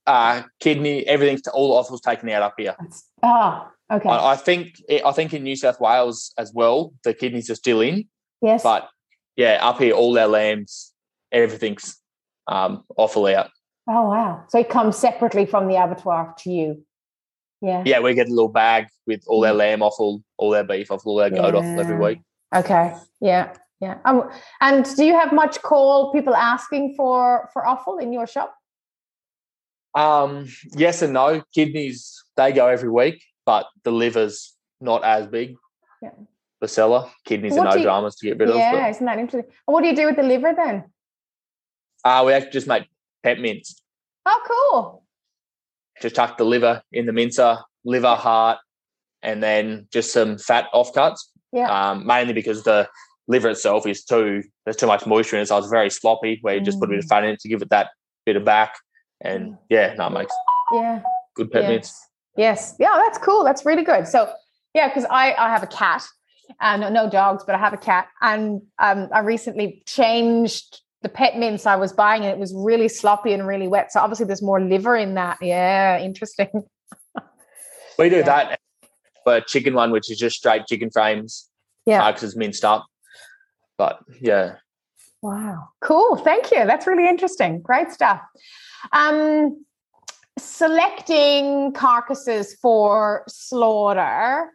Uh, 0.06 0.42
kidney, 0.60 1.06
everything's 1.06 1.46
all 1.48 1.68
the 1.68 1.74
offal's 1.74 2.00
taken 2.00 2.28
out 2.30 2.42
up 2.42 2.54
here. 2.58 2.74
Ah, 3.22 3.70
oh, 3.90 3.96
okay. 3.96 4.08
I, 4.08 4.32
I 4.32 4.36
think 4.36 4.82
I 5.04 5.12
think 5.12 5.32
in 5.32 5.42
New 5.42 5.56
South 5.56 5.80
Wales 5.80 6.32
as 6.38 6.52
well, 6.52 6.92
the 7.04 7.14
kidneys 7.14 7.50
are 7.50 7.54
still 7.54 7.80
in. 7.80 8.08
Yes. 8.40 8.62
But 8.62 8.88
yeah, 9.36 9.58
up 9.62 9.78
here, 9.78 9.94
all 9.94 10.18
our 10.18 10.26
lambs 10.26 10.92
everything's 11.32 11.98
um, 12.46 12.84
offal 12.96 13.26
out. 13.26 13.50
Oh 13.88 14.10
wow! 14.10 14.44
So 14.48 14.58
it 14.58 14.68
comes 14.68 14.96
separately 14.96 15.46
from 15.46 15.66
the 15.66 15.74
abattoir 15.74 16.34
to 16.38 16.50
you. 16.50 16.84
Yeah. 17.60 17.82
Yeah, 17.86 18.00
we 18.00 18.14
get 18.14 18.26
a 18.26 18.30
little 18.30 18.48
bag 18.48 18.86
with 19.06 19.22
all 19.26 19.44
our 19.44 19.52
mm. 19.52 19.58
lamb 19.58 19.82
offal, 19.82 20.22
all 20.36 20.54
our 20.54 20.64
beef 20.64 20.90
offal, 20.90 21.12
all 21.12 21.22
our 21.22 21.30
goat 21.30 21.54
offal 21.54 21.80
every 21.80 21.96
week. 21.96 22.18
Okay. 22.54 22.94
Yeah. 23.20 23.54
Yeah. 23.80 23.98
Um, 24.04 24.30
and 24.60 24.84
do 24.96 25.04
you 25.04 25.14
have 25.14 25.32
much 25.32 25.60
call 25.62 26.12
people 26.12 26.34
asking 26.34 26.94
for 26.96 27.50
for 27.52 27.66
offal 27.66 27.98
in 27.98 28.12
your 28.12 28.26
shop? 28.26 28.54
Um, 29.94 30.48
yes 30.76 31.02
and 31.02 31.12
no. 31.12 31.42
Kidneys 31.54 32.22
they 32.36 32.52
go 32.52 32.68
every 32.68 32.88
week, 32.88 33.22
but 33.44 33.66
the 33.84 33.90
liver's 33.90 34.54
not 34.80 35.04
as 35.04 35.26
big. 35.26 35.56
Yeah. 36.00 36.10
The 36.60 36.68
seller 36.68 37.10
kidneys 37.24 37.54
what 37.54 37.66
are 37.66 37.70
no 37.70 37.76
you, 37.76 37.82
dramas 37.82 38.14
to 38.16 38.26
get 38.26 38.38
rid 38.38 38.48
yeah, 38.48 38.54
of. 38.54 38.78
Yeah, 38.78 38.88
isn't 38.88 39.04
that 39.04 39.18
interesting? 39.18 39.52
And 39.66 39.72
what 39.72 39.82
do 39.82 39.88
you 39.88 39.96
do 39.96 40.06
with 40.06 40.16
the 40.16 40.22
liver 40.22 40.52
then? 40.54 40.84
Uh, 42.04 42.22
we 42.24 42.32
actually 42.32 42.52
just 42.52 42.68
make 42.68 42.84
pet 43.22 43.40
mince. 43.40 43.82
Oh, 44.26 44.40
cool. 44.46 45.04
Just 46.00 46.14
chuck 46.14 46.36
the 46.36 46.44
liver 46.44 46.82
in 46.92 47.06
the 47.06 47.12
mincer, 47.12 47.58
liver, 47.84 48.14
heart, 48.14 48.58
and 49.22 49.42
then 49.42 49.88
just 49.92 50.12
some 50.12 50.38
fat 50.38 50.66
offcuts. 50.72 51.20
Yeah. 51.52 51.90
Um, 51.90 52.06
mainly 52.06 52.32
because 52.32 52.62
the 52.62 52.88
liver 53.28 53.50
itself 53.50 53.86
is 53.86 54.04
too 54.04 54.42
there's 54.64 54.76
too 54.76 54.86
much 54.86 55.06
moisture 55.06 55.36
in 55.36 55.42
it, 55.42 55.46
so 55.46 55.58
it's 55.58 55.68
very 55.68 55.90
sloppy. 55.90 56.38
Where 56.42 56.54
you 56.54 56.60
mm. 56.60 56.64
just 56.64 56.80
put 56.80 56.88
a 56.88 56.90
bit 56.90 56.98
of 56.98 57.04
mm. 57.04 57.08
fat 57.08 57.24
in 57.24 57.30
it 57.30 57.40
to 57.40 57.48
give 57.48 57.62
it 57.62 57.70
that 57.70 57.90
bit 58.24 58.36
of 58.36 58.44
back, 58.44 58.74
and 59.20 59.52
mm. 59.52 59.58
yeah, 59.68 59.94
no, 59.94 60.06
it 60.06 60.10
makes 60.10 60.34
yeah 60.72 61.02
good 61.34 61.50
pet 61.50 61.70
yes. 61.70 62.08
Yes, 62.36 62.74
yeah, 62.78 62.98
that's 63.04 63.18
cool. 63.18 63.44
That's 63.44 63.66
really 63.66 63.84
good. 63.84 64.08
So 64.08 64.32
yeah, 64.74 64.88
because 64.88 65.04
I 65.10 65.34
I 65.34 65.48
have 65.48 65.62
a 65.62 65.66
cat. 65.66 66.04
Uh, 66.60 66.76
no, 66.76 66.88
no 66.90 67.08
dogs, 67.08 67.44
but 67.46 67.54
I 67.54 67.58
have 67.58 67.72
a 67.72 67.78
cat, 67.78 68.08
and 68.20 68.62
um, 68.78 69.08
I 69.12 69.20
recently 69.20 69.82
changed 69.86 70.80
the 71.02 71.08
pet 71.08 71.38
mince 71.38 71.66
I 71.66 71.76
was 71.76 71.92
buying, 71.92 72.22
and 72.22 72.30
it 72.30 72.38
was 72.38 72.52
really 72.54 72.88
sloppy 72.88 73.32
and 73.32 73.46
really 73.46 73.68
wet. 73.68 73.92
So 73.92 74.00
obviously, 74.00 74.26
there's 74.26 74.42
more 74.42 74.60
liver 74.60 74.96
in 74.96 75.14
that. 75.14 75.38
Yeah, 75.40 75.98
interesting. 75.98 76.48
we 77.98 78.08
do 78.08 78.16
yeah. 78.18 78.22
that 78.22 78.60
for 79.24 79.40
chicken 79.40 79.74
one, 79.74 79.90
which 79.90 80.10
is 80.10 80.18
just 80.18 80.36
straight 80.36 80.66
chicken 80.66 80.90
frames. 80.90 81.48
Yeah, 81.86 82.00
carcasses 82.00 82.36
minced 82.36 82.64
up. 82.64 82.86
But 83.78 83.98
yeah. 84.20 84.56
Wow. 85.22 85.68
Cool. 85.80 86.16
Thank 86.16 86.50
you. 86.50 86.64
That's 86.66 86.86
really 86.86 87.08
interesting. 87.08 87.60
Great 87.60 87.92
stuff. 87.92 88.20
Um, 88.92 89.64
selecting 90.36 91.72
carcasses 91.72 92.56
for 92.60 93.22
slaughter 93.28 94.50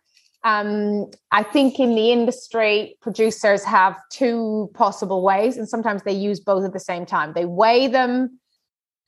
um, 0.48 1.08
I 1.32 1.44
think 1.44 1.78
in 1.78 1.96
the 1.96 2.12
industry, 2.12 2.96
producers 3.02 3.66
have 3.66 3.98
two 4.10 4.72
possible 4.76 5.22
ways, 5.22 5.58
and 5.58 5.68
sometimes 5.68 6.04
they 6.04 6.14
use 6.14 6.40
both 6.40 6.64
at 6.64 6.72
the 6.72 6.80
same 6.80 7.06
time. 7.06 7.34
They 7.34 7.44
weigh 7.44 7.88
them 7.88 8.40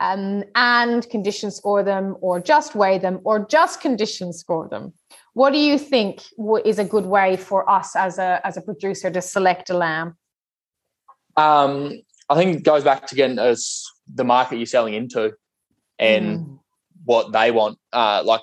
um, 0.01 0.43
and 0.55 1.10
condition 1.10 1.51
score 1.51 1.82
them, 1.82 2.18
or 2.20 2.41
just 2.41 2.76
weigh 2.76 2.97
them, 2.97 3.22
or 3.24 3.45
just 3.45 3.80
condition 3.80 4.34
score 4.34 4.68
them. 4.68 4.93
What 5.34 5.54
do 5.54 5.60
you 5.60 5.78
think 5.78 6.24
is 6.66 6.80
a 6.80 6.86
good 6.86 7.06
way 7.06 7.38
for 7.38 7.70
us 7.70 7.96
as 7.96 8.18
a 8.18 8.42
as 8.44 8.58
a 8.58 8.62
producer 8.62 9.12
to 9.12 9.22
select 9.22 9.70
a 9.70 9.78
lamb? 9.78 10.18
Um, 11.38 12.02
I 12.30 12.36
think 12.36 12.58
it 12.58 12.64
goes 12.64 12.84
back 12.84 13.08
to 13.08 13.16
again 13.16 13.40
as 13.40 13.86
the 14.14 14.24
market 14.24 14.58
you're 14.58 14.66
selling 14.66 14.94
into, 14.94 15.34
and 15.98 16.40
mm. 16.40 16.60
what 17.06 17.32
they 17.32 17.52
want. 17.52 17.78
Uh, 17.94 18.24
like 18.26 18.42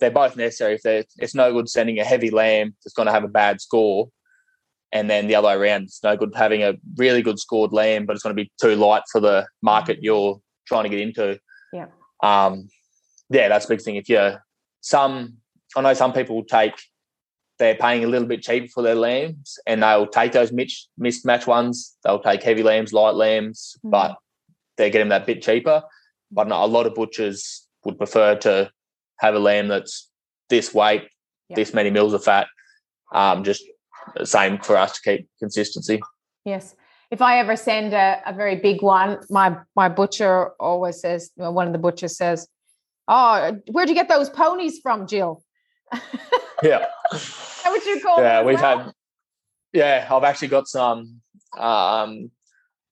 they're 0.00 0.10
both 0.10 0.36
necessary. 0.36 0.78
If 0.82 1.06
it's 1.18 1.34
no 1.34 1.52
good 1.52 1.68
sending 1.68 1.98
a 1.98 2.04
heavy 2.04 2.30
lamb 2.30 2.76
that's 2.84 2.94
going 2.94 3.06
to 3.06 3.12
have 3.12 3.24
a 3.24 3.28
bad 3.28 3.60
score, 3.60 4.10
and 4.92 5.10
then 5.10 5.26
the 5.26 5.34
other 5.34 5.48
way 5.48 5.54
around, 5.54 5.84
it's 5.84 6.02
no 6.02 6.16
good 6.16 6.32
having 6.34 6.62
a 6.62 6.74
really 6.96 7.22
good 7.22 7.38
scored 7.38 7.72
lamb, 7.72 8.06
but 8.06 8.14
it's 8.14 8.22
going 8.22 8.36
to 8.36 8.42
be 8.42 8.50
too 8.60 8.76
light 8.76 9.02
for 9.10 9.20
the 9.20 9.46
market 9.62 10.02
you're 10.02 10.40
trying 10.66 10.84
to 10.84 10.90
get 10.90 11.00
into. 11.00 11.38
Yeah. 11.72 11.86
Um, 12.22 12.68
yeah, 13.30 13.48
that's 13.48 13.64
a 13.64 13.68
big 13.68 13.82
thing. 13.82 13.96
If 13.96 14.08
you're 14.08 14.42
some, 14.80 15.38
I 15.76 15.82
know 15.82 15.94
some 15.94 16.12
people 16.12 16.42
take, 16.44 16.74
they're 17.58 17.74
paying 17.74 18.04
a 18.04 18.08
little 18.08 18.26
bit 18.26 18.42
cheaper 18.42 18.68
for 18.68 18.82
their 18.82 18.94
lambs, 18.94 19.58
and 19.66 19.82
they'll 19.82 20.06
take 20.06 20.32
those 20.32 20.50
mismatch 20.50 20.86
mismatch 21.00 21.46
ones. 21.46 21.96
They'll 22.02 22.20
take 22.20 22.42
heavy 22.42 22.62
lambs, 22.62 22.92
light 22.92 23.14
lambs, 23.14 23.76
mm-hmm. 23.78 23.90
but 23.90 24.16
they're 24.76 24.90
getting 24.90 25.10
that 25.10 25.26
bit 25.26 25.42
cheaper. 25.42 25.82
But 26.30 26.48
no, 26.48 26.64
a 26.64 26.66
lot 26.66 26.86
of 26.86 26.94
butchers 26.94 27.66
would 27.84 27.98
prefer 27.98 28.36
to 28.36 28.70
have 29.20 29.34
a 29.34 29.38
lamb 29.38 29.68
that's 29.68 30.10
this 30.48 30.74
weight, 30.74 31.04
this 31.54 31.72
many 31.72 31.90
mils 31.90 32.12
of 32.12 32.24
fat. 32.24 32.48
Um, 33.12 33.44
just 33.44 33.62
the 34.16 34.26
same 34.26 34.58
for 34.58 34.76
us 34.76 34.98
to 34.98 35.02
keep 35.02 35.28
consistency. 35.38 36.00
Yes. 36.44 36.74
If 37.10 37.22
I 37.22 37.38
ever 37.38 37.56
send 37.56 37.92
a, 37.92 38.20
a 38.26 38.32
very 38.32 38.56
big 38.56 38.82
one, 38.82 39.18
my 39.30 39.56
my 39.76 39.88
butcher 39.88 40.50
always 40.60 41.00
says, 41.00 41.30
well, 41.36 41.54
one 41.54 41.66
of 41.68 41.72
the 41.72 41.78
butchers 41.78 42.16
says, 42.16 42.48
"Oh, 43.06 43.58
where'd 43.70 43.88
you 43.88 43.94
get 43.94 44.08
those 44.08 44.28
ponies 44.28 44.80
from, 44.82 45.06
Jill?" 45.06 45.42
Yeah. 46.62 46.86
How 47.62 47.70
would 47.72 47.84
you 47.84 48.00
call? 48.00 48.20
Yeah, 48.20 48.42
we've 48.42 48.60
well? 48.60 48.78
had. 48.78 48.92
Yeah, 49.72 50.08
I've 50.10 50.24
actually 50.24 50.48
got 50.48 50.68
some. 50.68 51.20
Um, 51.56 52.30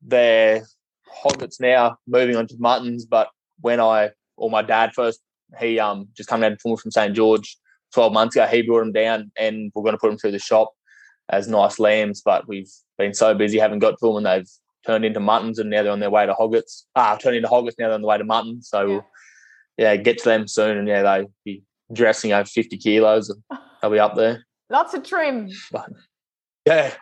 they're 0.02 0.64
hoggets 1.08 1.60
now, 1.60 1.96
moving 2.06 2.36
on 2.36 2.46
to 2.48 2.56
muttons. 2.58 3.06
But 3.06 3.28
when 3.60 3.80
I 3.80 4.10
or 4.36 4.50
my 4.50 4.62
dad 4.62 4.92
first 4.94 5.20
he 5.60 5.78
um 5.78 6.08
just 6.16 6.28
come 6.28 6.40
down 6.40 6.56
from 6.60 6.76
St 6.90 7.14
George 7.14 7.56
12 7.92 8.12
months 8.12 8.36
ago. 8.36 8.46
He 8.46 8.62
brought 8.62 8.80
them 8.80 8.92
down, 8.92 9.30
and 9.38 9.72
we're 9.74 9.82
going 9.82 9.94
to 9.94 9.98
put 9.98 10.08
them 10.08 10.18
through 10.18 10.32
the 10.32 10.38
shop 10.38 10.72
as 11.30 11.48
nice 11.48 11.78
lambs. 11.78 12.22
But 12.22 12.46
we've 12.48 12.70
been 12.98 13.14
so 13.14 13.34
busy, 13.34 13.58
haven't 13.58 13.78
got 13.78 13.98
to 13.98 14.06
them, 14.06 14.16
and 14.16 14.26
they've 14.26 14.50
turned 14.86 15.04
into 15.04 15.20
muttons, 15.20 15.58
and 15.58 15.70
now 15.70 15.82
they're 15.82 15.92
on 15.92 16.00
their 16.00 16.10
way 16.10 16.26
to 16.26 16.34
hoggets. 16.34 16.86
Ah, 16.96 17.16
turned 17.16 17.36
into 17.36 17.48
hoggets 17.48 17.76
now 17.78 17.86
they're 17.86 17.94
on 17.94 18.02
the 18.02 18.08
way 18.08 18.18
to 18.18 18.24
muttons. 18.24 18.68
So 18.68 18.86
yeah, 18.86 19.00
yeah 19.78 19.96
get 19.96 20.18
to 20.18 20.24
them 20.24 20.48
soon, 20.48 20.76
and 20.76 20.88
yeah, 20.88 21.02
they 21.02 21.26
be 21.44 21.62
dressing 21.92 22.32
over 22.32 22.46
50 22.46 22.76
kilos, 22.78 23.30
and 23.30 23.42
they'll 23.80 23.90
be 23.90 23.98
up 23.98 24.14
there. 24.14 24.44
Lots 24.70 24.94
of 24.94 25.02
trim. 25.02 25.50
But, 25.70 25.90
yeah, 26.66 26.94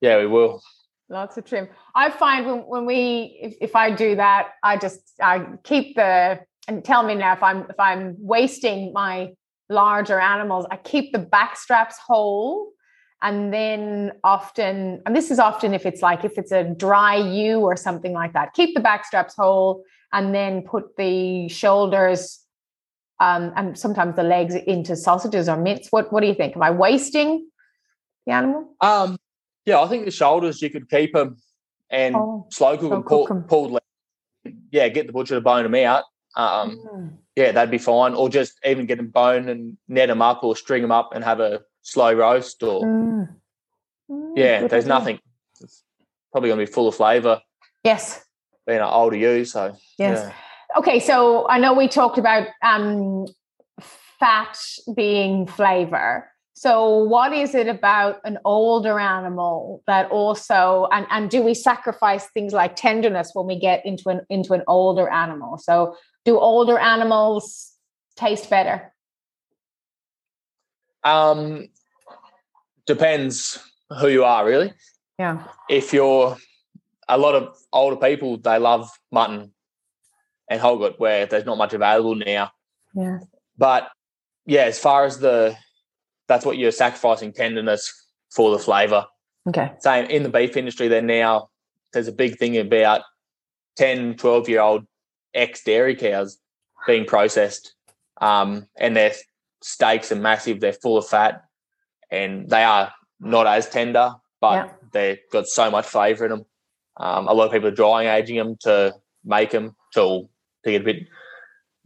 yeah, 0.00 0.18
we 0.18 0.26
will. 0.26 0.62
Lots 1.08 1.36
of 1.36 1.44
trim. 1.44 1.68
I 1.94 2.10
find 2.10 2.46
when, 2.46 2.58
when 2.60 2.86
we, 2.86 3.38
if, 3.40 3.54
if 3.60 3.76
I 3.76 3.90
do 3.90 4.16
that, 4.16 4.50
I 4.62 4.76
just 4.76 5.00
I 5.20 5.46
keep 5.62 5.94
the 5.94 6.40
and 6.68 6.84
tell 6.84 7.04
me 7.04 7.14
now 7.14 7.32
if 7.32 7.42
I'm 7.42 7.62
if 7.70 7.78
I'm 7.78 8.16
wasting 8.18 8.92
my 8.92 9.32
larger 9.68 10.18
animals, 10.18 10.66
I 10.70 10.76
keep 10.76 11.12
the 11.12 11.18
back 11.18 11.56
straps 11.56 11.96
whole. 11.98 12.72
And 13.22 13.52
then 13.52 14.12
often, 14.24 15.00
and 15.06 15.16
this 15.16 15.30
is 15.30 15.38
often 15.38 15.72
if 15.74 15.86
it's 15.86 16.02
like 16.02 16.24
if 16.24 16.36
it's 16.36 16.52
a 16.52 16.64
dry 16.64 17.16
ewe 17.16 17.60
or 17.60 17.76
something 17.76 18.12
like 18.12 18.34
that, 18.34 18.52
keep 18.52 18.74
the 18.74 18.80
back 18.80 19.04
straps 19.06 19.34
whole 19.34 19.84
and 20.12 20.34
then 20.34 20.62
put 20.62 20.96
the 20.96 21.48
shoulders 21.48 22.40
um, 23.20 23.52
and 23.56 23.78
sometimes 23.78 24.16
the 24.16 24.22
legs 24.22 24.54
into 24.54 24.96
sausages 24.96 25.48
or 25.48 25.56
mince. 25.56 25.88
What 25.90 26.12
what 26.12 26.20
do 26.20 26.26
you 26.26 26.34
think? 26.34 26.56
Am 26.56 26.62
I 26.62 26.70
wasting 26.70 27.48
the 28.26 28.32
animal? 28.32 28.74
Um, 28.80 29.16
yeah, 29.64 29.80
I 29.80 29.88
think 29.88 30.04
the 30.04 30.10
shoulders 30.10 30.60
you 30.60 30.70
could 30.70 30.88
keep 30.90 31.12
them 31.14 31.36
and 31.90 32.14
oh, 32.14 32.46
slow 32.50 32.76
cook 32.76 32.90
them, 32.90 33.02
pull, 33.02 33.26
pulled. 33.48 33.78
Yeah, 34.70 34.88
get 34.88 35.06
the 35.06 35.12
butcher 35.12 35.34
to 35.34 35.40
bone 35.40 35.64
them 35.64 35.74
out. 35.74 36.04
Um, 36.36 36.78
mm. 36.78 37.12
Yeah, 37.34 37.52
that'd 37.52 37.70
be 37.70 37.78
fine. 37.78 38.14
Or 38.14 38.28
just 38.28 38.58
even 38.64 38.86
get 38.86 38.98
them 38.98 39.08
bone 39.08 39.48
and 39.48 39.76
net 39.88 40.08
them 40.08 40.22
up, 40.22 40.44
or 40.44 40.54
string 40.54 40.82
them 40.82 40.92
up 40.92 41.10
and 41.14 41.24
have 41.24 41.40
a 41.40 41.62
slow 41.82 42.12
roast. 42.12 42.62
Or 42.62 42.82
mm. 42.82 43.28
Mm, 44.10 44.32
yeah, 44.36 44.66
there's 44.66 44.84
idea. 44.84 44.88
nothing. 44.88 45.18
It's 45.60 45.82
probably 46.32 46.50
going 46.50 46.60
to 46.60 46.66
be 46.66 46.72
full 46.72 46.88
of 46.88 46.94
flavour. 46.94 47.40
Yes, 47.82 48.24
being 48.66 48.78
an 48.78 48.84
older 48.84 49.16
you, 49.16 49.44
so 49.46 49.74
yes. 49.98 50.20
Yeah 50.22 50.32
okay, 50.76 51.00
so 51.00 51.48
I 51.48 51.58
know 51.58 51.72
we 51.72 51.88
talked 51.88 52.18
about 52.18 52.48
um, 52.62 53.26
fat 54.18 54.58
being 54.94 55.46
flavor. 55.46 56.30
So, 56.54 57.04
what 57.04 57.32
is 57.34 57.54
it 57.54 57.68
about 57.68 58.20
an 58.24 58.38
older 58.44 58.98
animal 58.98 59.82
that 59.86 60.10
also, 60.10 60.88
and, 60.90 61.06
and 61.10 61.28
do 61.28 61.42
we 61.42 61.52
sacrifice 61.52 62.28
things 62.28 62.54
like 62.54 62.76
tenderness 62.76 63.32
when 63.34 63.46
we 63.46 63.58
get 63.58 63.84
into 63.84 64.08
an 64.08 64.22
into 64.30 64.54
an 64.54 64.62
older 64.66 65.08
animal? 65.08 65.58
So, 65.58 65.96
do 66.24 66.38
older 66.38 66.78
animals 66.78 67.72
taste 68.16 68.48
better? 68.48 68.92
Um, 71.04 71.68
depends 72.86 73.62
who 74.00 74.08
you 74.08 74.24
are, 74.24 74.44
really. 74.44 74.72
Yeah. 75.18 75.44
If 75.68 75.92
you're 75.92 76.36
a 77.06 77.18
lot 77.18 77.34
of 77.34 77.54
older 77.72 77.96
people, 77.96 78.38
they 78.38 78.58
love 78.58 78.90
mutton 79.12 79.52
and 80.48 80.60
hogget, 80.60 80.98
where 80.98 81.26
there's 81.26 81.46
not 81.46 81.58
much 81.58 81.72
available 81.72 82.14
now. 82.14 82.50
Yeah. 82.94 83.18
But 83.58 83.88
yeah, 84.44 84.62
as 84.62 84.78
far 84.78 85.04
as 85.04 85.18
the 85.18 85.56
that's 86.28 86.44
what 86.44 86.58
you're 86.58 86.72
sacrificing 86.72 87.32
tenderness 87.32 87.92
for 88.30 88.50
the 88.50 88.58
flavour. 88.58 89.06
Okay. 89.48 89.72
Same 89.78 90.06
in 90.06 90.22
the 90.22 90.28
beef 90.28 90.56
industry, 90.56 90.88
then 90.88 91.06
now 91.06 91.50
there's 91.92 92.08
a 92.08 92.12
big 92.12 92.36
thing 92.36 92.56
about 92.56 93.02
10, 93.76 94.16
12 94.16 94.48
year 94.48 94.60
old 94.60 94.86
ex 95.34 95.62
dairy 95.62 95.94
cows 95.94 96.38
being 96.86 97.04
processed. 97.04 97.74
Um, 98.20 98.66
and 98.76 98.96
their 98.96 99.12
steaks 99.62 100.10
are 100.10 100.16
massive, 100.16 100.60
they're 100.60 100.72
full 100.72 100.98
of 100.98 101.06
fat, 101.06 101.44
and 102.10 102.48
they 102.48 102.64
are 102.64 102.92
not 103.20 103.46
as 103.46 103.68
tender, 103.68 104.14
but 104.40 104.66
yeah. 104.66 104.72
they've 104.92 105.18
got 105.32 105.46
so 105.46 105.70
much 105.70 105.86
flavour 105.86 106.24
in 106.24 106.30
them. 106.30 106.46
Um, 106.98 107.28
a 107.28 107.34
lot 107.34 107.46
of 107.46 107.52
people 107.52 107.68
are 107.68 107.72
drying 107.72 108.08
aging 108.08 108.36
them 108.36 108.56
to 108.60 108.94
make 109.24 109.50
them 109.50 109.76
till 109.92 110.30
to 110.66 110.72
get 110.72 110.82
a 110.82 110.84
bit 110.84 111.08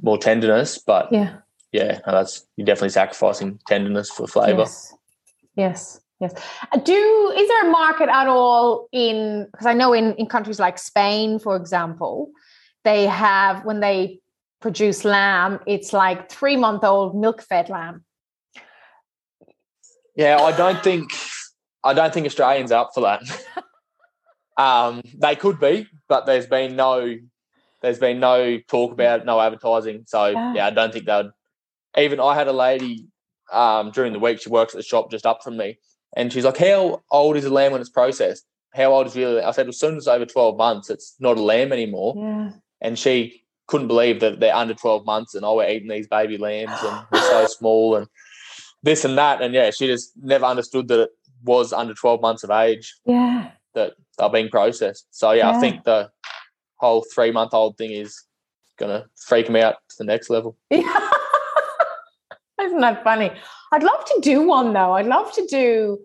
more 0.03 0.19
tenderness. 0.19 0.79
But 0.79 1.13
yeah, 1.13 1.37
yeah, 1.73 2.01
no, 2.07 2.13
that's 2.13 2.47
you're 2.57 2.67
definitely 2.67 2.91
sacrificing 2.91 3.61
tenderness 3.67 4.11
for 4.11 4.27
flavour. 4.27 4.61
Yes. 4.61 4.95
yes. 5.55 6.01
Yes. 6.21 6.35
Uh, 6.71 6.79
do 6.79 7.33
is 7.35 7.49
there 7.49 7.67
a 7.67 7.71
market 7.71 8.11
at 8.11 8.27
all 8.27 8.89
in 8.93 9.49
because 9.51 9.67
I 9.67 9.73
know 9.73 9.95
in, 9.95 10.13
in 10.17 10.27
countries 10.27 10.61
like 10.61 10.77
Spain, 10.77 11.39
for 11.39 11.57
example, 11.57 12.31
they 12.85 13.07
have 13.07 13.65
when 13.65 13.81
they 13.81 14.21
produce 14.61 15.07
lamb, 15.07 15.61
it's 15.67 15.95
like 15.95 16.31
three 16.31 16.59
month 16.59 16.85
old 16.85 17.19
milk 17.19 17.41
fed 17.41 17.71
lamb. 17.71 18.05
Yeah, 20.15 20.37
I 20.37 20.55
don't 20.55 20.85
think 20.85 21.11
I 21.83 21.95
don't 21.95 22.13
think 22.13 22.27
Australians 22.27 22.71
are 22.71 22.85
up 22.85 22.91
for 22.95 23.01
that. 23.01 23.23
um, 24.63 25.01
they 25.15 25.37
could 25.37 25.59
be, 25.59 25.87
but 26.07 26.27
there's 26.27 26.47
been 26.47 26.77
no 26.77 27.17
there's 27.83 27.99
been 27.99 28.21
no 28.21 28.59
talk 28.69 28.93
about 28.93 29.21
it, 29.21 29.27
no 29.27 29.41
advertising. 29.41 30.05
So 30.07 30.27
yeah, 30.27 30.55
yeah 30.55 30.67
I 30.67 30.71
don't 30.71 30.93
think 30.93 31.07
they'd. 31.07 31.31
Even 31.97 32.21
I 32.21 32.35
had 32.35 32.47
a 32.47 32.53
lady 32.53 33.09
um, 33.53 33.91
during 33.91 34.13
the 34.13 34.19
week. 34.19 34.41
She 34.41 34.49
works 34.49 34.75
at 34.75 34.79
the 34.79 34.85
shop 34.85 35.11
just 35.11 35.27
up 35.27 35.43
from 35.43 35.57
me, 35.57 35.79
and 36.17 36.33
she's 36.33 36.45
like, 36.45 36.59
"How 36.59 37.03
old 37.11 37.37
is 37.37 37.45
a 37.45 37.51
lamb 37.51 37.73
when 37.73 37.81
it's 37.81 37.91
processed? 37.91 38.45
How 38.75 38.93
old 38.93 39.07
is 39.07 39.17
really?" 39.17 39.43
I 39.43 39.51
said, 39.51 39.69
"As 39.69 39.79
soon 39.79 39.97
as 39.97 40.03
it's 40.03 40.09
over 40.09 40.27
twelve 40.27 40.57
months, 40.57 40.91
it's 40.91 41.17
not 41.19 41.39
a 41.39 41.43
lamb 41.43 41.73
anymore." 41.73 42.15
Yeah. 42.17 42.53
And 42.81 42.99
she 42.99 43.45
couldn't 43.67 43.89
believe 43.89 44.21
that 44.21 44.41
they're 44.41 44.55
under 44.55 44.75
twelve 44.75 45.05
months, 45.05 45.35
and 45.35 45.45
oh, 45.45 45.57
we're 45.57 45.69
eating 45.69 45.89
these 45.89 46.07
baby 46.07 46.39
lambs, 46.39 46.79
and 46.83 47.05
they're 47.11 47.23
so 47.23 47.47
small, 47.49 47.97
and 47.97 48.07
this 48.83 49.05
and 49.05 49.19
that, 49.19 49.43
and 49.43 49.55
yeah, 49.55 49.71
she 49.71 49.87
just 49.87 50.13
never 50.17 50.45
understood 50.45 50.89
that 50.89 51.01
it 51.01 51.11
was 51.43 51.73
under 51.73 51.95
twelve 51.95 52.21
months 52.21 52.45
of 52.45 52.51
age. 52.51 52.95
Yeah. 53.05 53.51
That 53.75 53.93
they're 54.19 54.29
being 54.29 54.49
processed. 54.49 55.07
So 55.11 55.33
yeah, 55.33 55.51
yeah. 55.51 55.57
I 55.57 55.61
think 55.61 55.85
the 55.85 56.11
whole 56.81 57.05
three 57.15 57.31
month 57.31 57.55
old 57.55 57.77
thing 57.77 57.93
is 57.93 58.25
gonna 58.79 59.05
freak 59.27 59.51
me 59.51 59.61
out 59.61 59.77
to 59.91 59.97
the 59.99 60.05
next 60.05 60.31
level. 60.31 60.57
Yeah. 60.71 61.11
Isn't 62.63 62.81
that 62.81 63.05
funny? 63.05 63.31
I'd 63.73 63.83
love 63.83 64.05
to 64.05 64.19
do 64.21 64.43
one 64.43 64.73
though. 64.73 64.93
I'd 64.93 65.07
love 65.07 65.33
to 65.35 65.47
do 65.47 65.99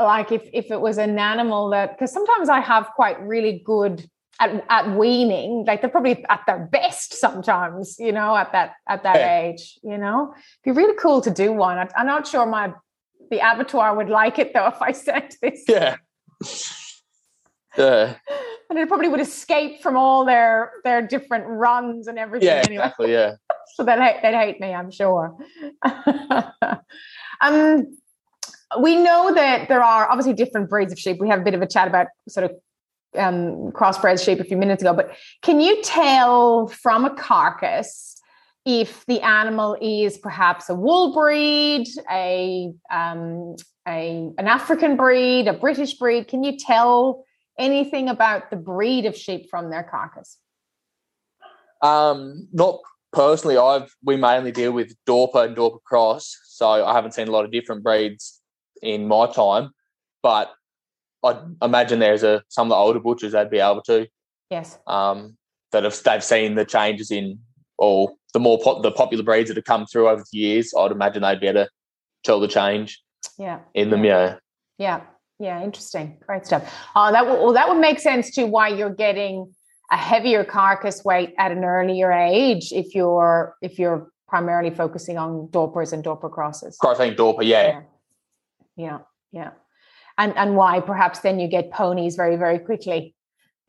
like 0.00 0.30
if 0.30 0.42
if 0.52 0.70
it 0.70 0.80
was 0.80 0.98
an 0.98 1.18
animal 1.18 1.70
that 1.70 1.92
because 1.92 2.12
sometimes 2.12 2.48
I 2.48 2.60
have 2.60 2.90
quite 2.94 3.20
really 3.20 3.62
good 3.64 4.08
at, 4.40 4.64
at 4.70 4.96
weaning, 4.96 5.64
like 5.66 5.80
they're 5.80 5.90
probably 5.90 6.24
at 6.28 6.40
their 6.46 6.66
best 6.72 7.14
sometimes, 7.14 7.96
you 7.98 8.12
know, 8.12 8.36
at 8.36 8.52
that 8.52 8.74
at 8.88 9.02
that 9.02 9.16
yeah. 9.20 9.40
age, 9.40 9.78
you 9.82 9.98
know. 9.98 10.32
It'd 10.64 10.76
be 10.76 10.80
really 10.80 10.96
cool 10.96 11.20
to 11.22 11.30
do 11.30 11.52
one. 11.52 11.78
I, 11.78 11.88
I'm 11.96 12.06
not 12.06 12.26
sure 12.26 12.46
my 12.46 12.72
the 13.30 13.38
abattoir 13.38 13.94
would 13.96 14.08
like 14.08 14.38
it 14.38 14.52
though 14.52 14.66
if 14.74 14.80
I 14.80 14.92
sent 14.92 15.36
this. 15.42 15.64
Yeah. 15.68 15.96
Yeah 17.76 18.16
and 18.70 18.78
it 18.78 18.88
probably 18.88 19.08
would 19.08 19.20
escape 19.20 19.82
from 19.82 19.96
all 19.96 20.24
their 20.24 20.70
their 20.84 21.06
different 21.06 21.44
runs 21.46 22.06
and 22.06 22.18
everything. 22.18 22.46
Yeah, 22.46 22.62
anyway. 22.64 22.84
exactly. 22.84 23.12
Yeah. 23.12 23.34
so 23.74 23.84
they'd 23.84 23.98
hate, 23.98 24.22
they'd 24.22 24.34
hate 24.34 24.60
me, 24.60 24.72
I'm 24.72 24.90
sure. 24.90 25.36
um, 27.40 27.98
we 28.80 28.96
know 28.96 29.34
that 29.34 29.68
there 29.68 29.82
are 29.82 30.08
obviously 30.08 30.32
different 30.32 30.70
breeds 30.70 30.92
of 30.92 30.98
sheep. 30.98 31.18
We 31.20 31.28
have 31.28 31.40
a 31.40 31.42
bit 31.42 31.54
of 31.54 31.62
a 31.62 31.66
chat 31.66 31.88
about 31.88 32.06
sort 32.28 32.44
of 32.44 32.52
um, 33.18 33.72
crossbred 33.72 34.24
sheep 34.24 34.38
a 34.38 34.44
few 34.44 34.56
minutes 34.56 34.82
ago, 34.82 34.94
but 34.94 35.16
can 35.42 35.60
you 35.60 35.82
tell 35.82 36.68
from 36.68 37.04
a 37.04 37.14
carcass 37.14 38.16
if 38.64 39.04
the 39.06 39.20
animal 39.22 39.76
is 39.80 40.16
perhaps 40.16 40.68
a 40.68 40.76
wool 40.76 41.12
breed, 41.12 41.88
a 42.08 42.70
um, 42.92 43.56
a 43.88 44.30
an 44.38 44.46
African 44.46 44.96
breed, 44.96 45.48
a 45.48 45.54
British 45.54 45.94
breed? 45.94 46.28
Can 46.28 46.44
you 46.44 46.56
tell 46.56 47.24
anything 47.60 48.08
about 48.08 48.50
the 48.50 48.56
breed 48.56 49.06
of 49.06 49.16
sheep 49.16 49.48
from 49.48 49.70
their 49.70 49.84
carcass? 49.84 50.38
Um, 51.82 52.48
not 52.52 52.80
personally. 53.12 53.56
I've 53.56 53.94
we 54.02 54.16
mainly 54.16 54.50
deal 54.50 54.72
with 54.72 54.96
Dorper 55.06 55.44
and 55.46 55.56
Dorper 55.56 55.82
Cross, 55.84 56.36
so 56.44 56.84
I 56.84 56.92
haven't 56.92 57.14
seen 57.14 57.28
a 57.28 57.30
lot 57.30 57.44
of 57.44 57.52
different 57.52 57.84
breeds 57.84 58.40
in 58.82 59.06
my 59.06 59.30
time. 59.30 59.70
But 60.22 60.50
I 61.24 61.40
imagine 61.62 62.00
there's 62.00 62.24
a 62.24 62.42
some 62.48 62.66
of 62.66 62.70
the 62.70 62.76
older 62.76 63.00
butchers 63.00 63.32
that'd 63.32 63.50
be 63.50 63.60
able 63.60 63.82
to. 63.82 64.08
Yes. 64.50 64.78
Um, 64.86 65.36
that 65.72 65.84
have 65.84 66.02
they've 66.02 66.24
seen 66.24 66.56
the 66.56 66.64
changes 66.64 67.12
in 67.12 67.38
or 67.78 68.12
the 68.32 68.40
more 68.40 68.58
pop, 68.62 68.82
the 68.82 68.90
popular 68.90 69.22
breeds 69.24 69.48
that 69.48 69.56
have 69.56 69.64
come 69.64 69.86
through 69.86 70.08
over 70.08 70.22
the 70.32 70.38
years. 70.38 70.74
I'd 70.76 70.90
imagine 70.90 71.22
they'd 71.22 71.40
be 71.40 71.46
able 71.46 71.64
to 71.64 71.70
tell 72.24 72.40
the 72.40 72.48
change. 72.48 73.00
Yeah. 73.38 73.60
In 73.74 73.90
them, 73.90 74.04
yeah. 74.04 74.36
Yeah. 74.78 75.02
Yeah, 75.40 75.62
interesting. 75.64 76.18
Great 76.26 76.44
stuff. 76.44 76.70
Uh, 76.94 77.10
that 77.12 77.26
well, 77.26 77.54
that 77.54 77.66
would 77.66 77.78
make 77.80 77.98
sense 77.98 78.30
to 78.32 78.44
why 78.44 78.68
you're 78.68 78.94
getting 78.94 79.52
a 79.90 79.96
heavier 79.96 80.44
carcass 80.44 81.02
weight 81.02 81.34
at 81.38 81.50
an 81.50 81.64
earlier 81.64 82.12
age 82.12 82.72
if 82.72 82.94
you're 82.94 83.56
if 83.62 83.78
you're 83.78 84.12
primarily 84.28 84.70
focusing 84.70 85.16
on 85.16 85.48
Dorpers 85.48 85.92
and 85.94 86.04
Dorper 86.04 86.30
crosses. 86.30 86.76
Crossing 86.76 87.14
Dorper, 87.14 87.42
yeah. 87.42 87.66
yeah. 87.66 87.80
Yeah, 88.76 88.98
yeah. 89.32 89.50
And 90.18 90.36
and 90.36 90.56
why 90.56 90.80
perhaps 90.80 91.20
then 91.20 91.40
you 91.40 91.48
get 91.48 91.70
ponies 91.72 92.16
very, 92.16 92.36
very 92.36 92.58
quickly. 92.58 93.14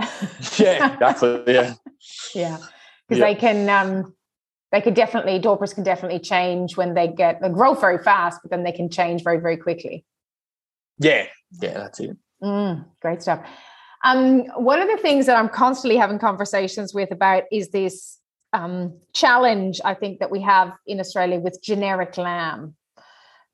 yeah, 0.57 0.93
exactly. 0.93 1.41
Yeah. 1.47 1.74
yeah. 2.36 2.57
Because 3.07 3.19
yeah. 3.19 3.26
they 3.26 3.36
can 3.36 3.69
um 3.69 4.13
they 4.74 4.82
could 4.82 4.93
definitely 4.93 5.39
Dorpers 5.39 5.74
can 5.74 5.86
definitely 5.86 6.19
change 6.19 6.76
when 6.76 6.95
they 6.95 7.07
get 7.07 7.41
they 7.41 7.47
grow 7.47 7.76
very 7.76 7.97
fast, 7.97 8.41
but 8.43 8.51
then 8.51 8.63
they 8.63 8.74
can 8.74 8.89
change 8.89 9.24
very, 9.24 9.39
very 9.39 9.57
quickly. 9.57 10.05
Yeah, 11.02 11.26
yeah, 11.60 11.74
that's 11.74 11.99
it. 11.99 12.16
Mm, 12.43 12.86
great 13.02 13.22
stuff. 13.22 13.45
Um, 14.04 14.45
one 14.56 14.80
of 14.80 14.88
the 14.88 14.97
things 14.97 15.26
that 15.26 15.36
I'm 15.36 15.49
constantly 15.49 15.97
having 15.97 16.20
conversations 16.20 16.93
with 16.93 17.12
about 17.12 17.43
is 17.52 17.70
this 17.70 18.20
um, 18.54 18.99
challenge 19.14 19.80
I 19.84 19.93
think 19.93 20.20
that 20.20 20.32
we 20.32 20.41
have 20.41 20.74
in 20.86 20.99
Australia 20.99 21.39
with 21.39 21.62
generic 21.64 22.18
lamb, 22.18 22.76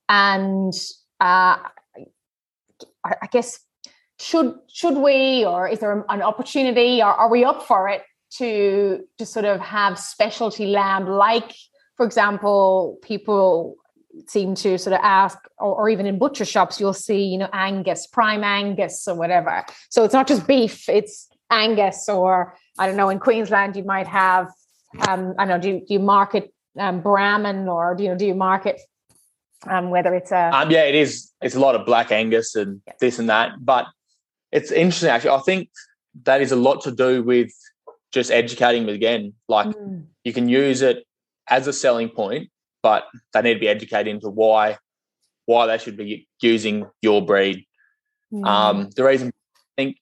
and 0.10 0.74
uh, 1.20 1.58
I 3.04 3.28
guess 3.32 3.60
should 4.20 4.56
should 4.68 4.98
we, 4.98 5.45
or 5.45 5.68
is 5.68 5.80
there 5.80 6.06
an 6.10 6.22
opportunity, 6.22 7.02
or 7.02 7.08
are 7.08 7.30
we 7.30 7.45
up 7.45 7.64
for 7.64 7.88
it 7.88 8.04
to 8.38 9.04
to 9.20 9.26
sort 9.26 9.45
of 9.45 9.60
have 9.62 10.00
specialty 10.00 10.68
lamb 10.68 11.08
like, 11.08 11.54
for 11.95 12.06
example, 12.06 12.98
people 13.04 13.78
seem 14.28 14.55
to 14.55 14.78
sort 14.78 14.93
of 14.93 14.99
ask, 15.03 15.38
or, 15.59 15.76
or, 15.76 15.89
even 15.89 16.05
in 16.05 16.18
butcher 16.18 16.45
shops, 16.45 16.80
you'll 16.80 16.93
see, 16.93 17.24
you 17.24 17.38
know, 17.38 17.49
Angus, 17.53 18.07
prime 18.07 18.43
Angus, 18.43 19.07
or 19.07 19.15
whatever. 19.15 19.65
So 19.89 20.03
it's 20.03 20.13
not 20.13 20.28
just 20.28 20.47
beef; 20.47 20.89
it's 20.89 21.30
Angus, 21.51 22.09
or 22.09 22.55
I 22.80 22.88
don't 22.88 22.97
know. 22.97 23.09
In 23.09 23.20
Queensland, 23.20 23.76
you 23.76 23.84
might 23.84 24.07
have, 24.07 24.47
um, 25.07 25.34
I 25.38 25.45
don't 25.45 25.47
know, 25.47 25.59
do 25.59 25.70
you, 25.70 25.80
do 25.88 25.93
you 25.93 25.99
market 25.99 26.53
um, 26.80 27.01
Brahman, 27.01 27.68
or 27.68 27.95
do 27.95 28.03
you 28.03 28.09
know, 28.09 28.18
do 28.18 28.26
you 28.26 28.36
market 28.36 28.82
um, 29.65 29.89
whether 29.89 30.13
it's 30.13 30.32
a 30.32 30.49
um, 30.53 30.72
yeah, 30.72 30.84
it 30.84 30.95
is. 30.95 31.32
It's 31.41 31.55
a 31.55 31.59
lot 31.59 31.76
of 31.76 31.86
black 31.86 32.11
Angus 32.11 32.55
and 32.55 32.82
yeah. 32.86 32.93
this 32.99 33.20
and 33.20 33.30
that, 33.30 33.53
but 33.59 33.88
it's 34.51 34.72
interesting 34.72 35.09
actually. 35.09 35.32
I 35.32 35.39
think 35.39 35.70
that 36.24 36.41
is 36.41 36.51
a 36.51 36.55
lot 36.55 36.82
to 36.82 36.91
do 36.91 37.24
with 37.24 37.51
just 38.11 38.32
educating 38.32 38.86
them 38.86 38.95
again. 38.95 39.34
Like 39.47 39.68
mm. 39.68 40.05
you 40.24 40.34
can 40.34 40.47
use 40.47 40.82
it 40.82 41.05
as 41.49 41.68
a 41.68 41.74
selling 41.74 42.09
point, 42.09 42.49
but 42.88 43.03
they 43.33 43.41
need 43.41 43.55
to 43.55 43.59
be 43.59 43.67
educated 43.67 44.07
into 44.07 44.29
why 44.29 44.77
why 45.43 45.67
they 45.67 45.77
should 45.77 45.97
be 45.97 46.25
using 46.41 46.85
your 47.01 47.25
breed. 47.25 47.65
Mm. 48.31 48.47
Um, 48.47 48.89
the 48.95 49.03
reason 49.03 49.27
I 49.27 49.61
think 49.75 49.97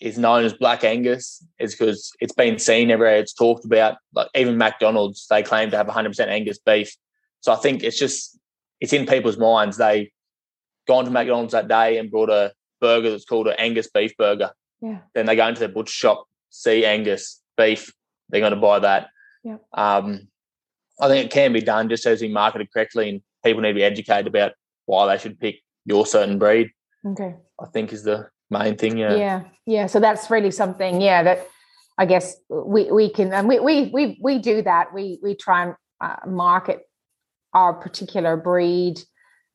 is 0.00 0.16
known 0.16 0.46
as 0.46 0.54
Black 0.54 0.82
Angus 0.82 1.44
is 1.58 1.74
because 1.74 2.12
it's 2.18 2.32
been 2.32 2.58
seen 2.58 2.90
everywhere. 2.90 3.18
It's 3.18 3.34
talked 3.34 3.66
about. 3.66 3.98
Like 4.14 4.28
even 4.34 4.56
McDonald's, 4.56 5.26
they 5.28 5.42
claim 5.42 5.70
to 5.70 5.76
have 5.76 5.86
100% 5.86 6.28
Angus 6.28 6.58
beef. 6.58 6.96
So 7.42 7.52
I 7.52 7.56
think 7.56 7.82
it's 7.82 7.98
just 7.98 8.38
it's 8.80 8.94
in 8.94 9.04
people's 9.04 9.36
minds. 9.36 9.76
They 9.76 10.10
gone 10.88 11.04
to 11.04 11.10
McDonald's 11.10 11.52
that 11.52 11.68
day 11.68 11.98
and 11.98 12.10
brought 12.10 12.30
a 12.30 12.54
burger 12.80 13.10
that's 13.10 13.26
called 13.26 13.48
an 13.48 13.56
Angus 13.58 13.90
beef 13.90 14.16
burger. 14.16 14.52
Yeah. 14.80 15.00
Then 15.14 15.26
they 15.26 15.36
go 15.36 15.46
into 15.46 15.60
their 15.60 15.68
butcher 15.68 15.92
shop, 15.92 16.24
see 16.48 16.86
Angus 16.86 17.42
beef, 17.58 17.92
they're 18.30 18.40
going 18.40 18.54
to 18.54 18.60
buy 18.60 18.78
that. 18.78 19.08
Yeah. 19.44 19.58
Um, 19.74 20.28
I 21.00 21.08
think 21.08 21.26
it 21.26 21.32
can 21.32 21.52
be 21.52 21.60
done 21.60 21.88
just 21.88 22.06
as 22.06 22.20
we 22.20 22.28
market 22.28 22.60
it 22.60 22.72
correctly, 22.72 23.08
and 23.08 23.22
people 23.44 23.62
need 23.62 23.70
to 23.70 23.74
be 23.74 23.84
educated 23.84 24.26
about 24.26 24.52
why 24.86 25.06
they 25.06 25.20
should 25.20 25.38
pick 25.38 25.60
your 25.84 26.06
certain 26.06 26.38
breed. 26.38 26.70
Okay. 27.06 27.34
I 27.60 27.66
think 27.66 27.92
is 27.92 28.04
the 28.04 28.28
main 28.50 28.76
thing. 28.76 28.98
Yeah. 28.98 29.16
Yeah. 29.16 29.42
Yeah. 29.66 29.86
So 29.86 30.00
that's 30.00 30.30
really 30.30 30.50
something. 30.50 31.00
Yeah. 31.00 31.22
That 31.22 31.48
I 31.98 32.06
guess 32.06 32.36
we 32.48 32.90
we 32.90 33.10
can 33.10 33.32
and 33.32 33.48
we 33.48 33.60
we 33.60 33.90
we 33.92 34.18
we 34.22 34.38
do 34.38 34.62
that. 34.62 34.92
We 34.92 35.18
we 35.22 35.34
try 35.34 35.64
and 35.64 35.74
uh, 36.00 36.16
market 36.26 36.80
our 37.52 37.74
particular 37.74 38.36
breed, 38.36 39.00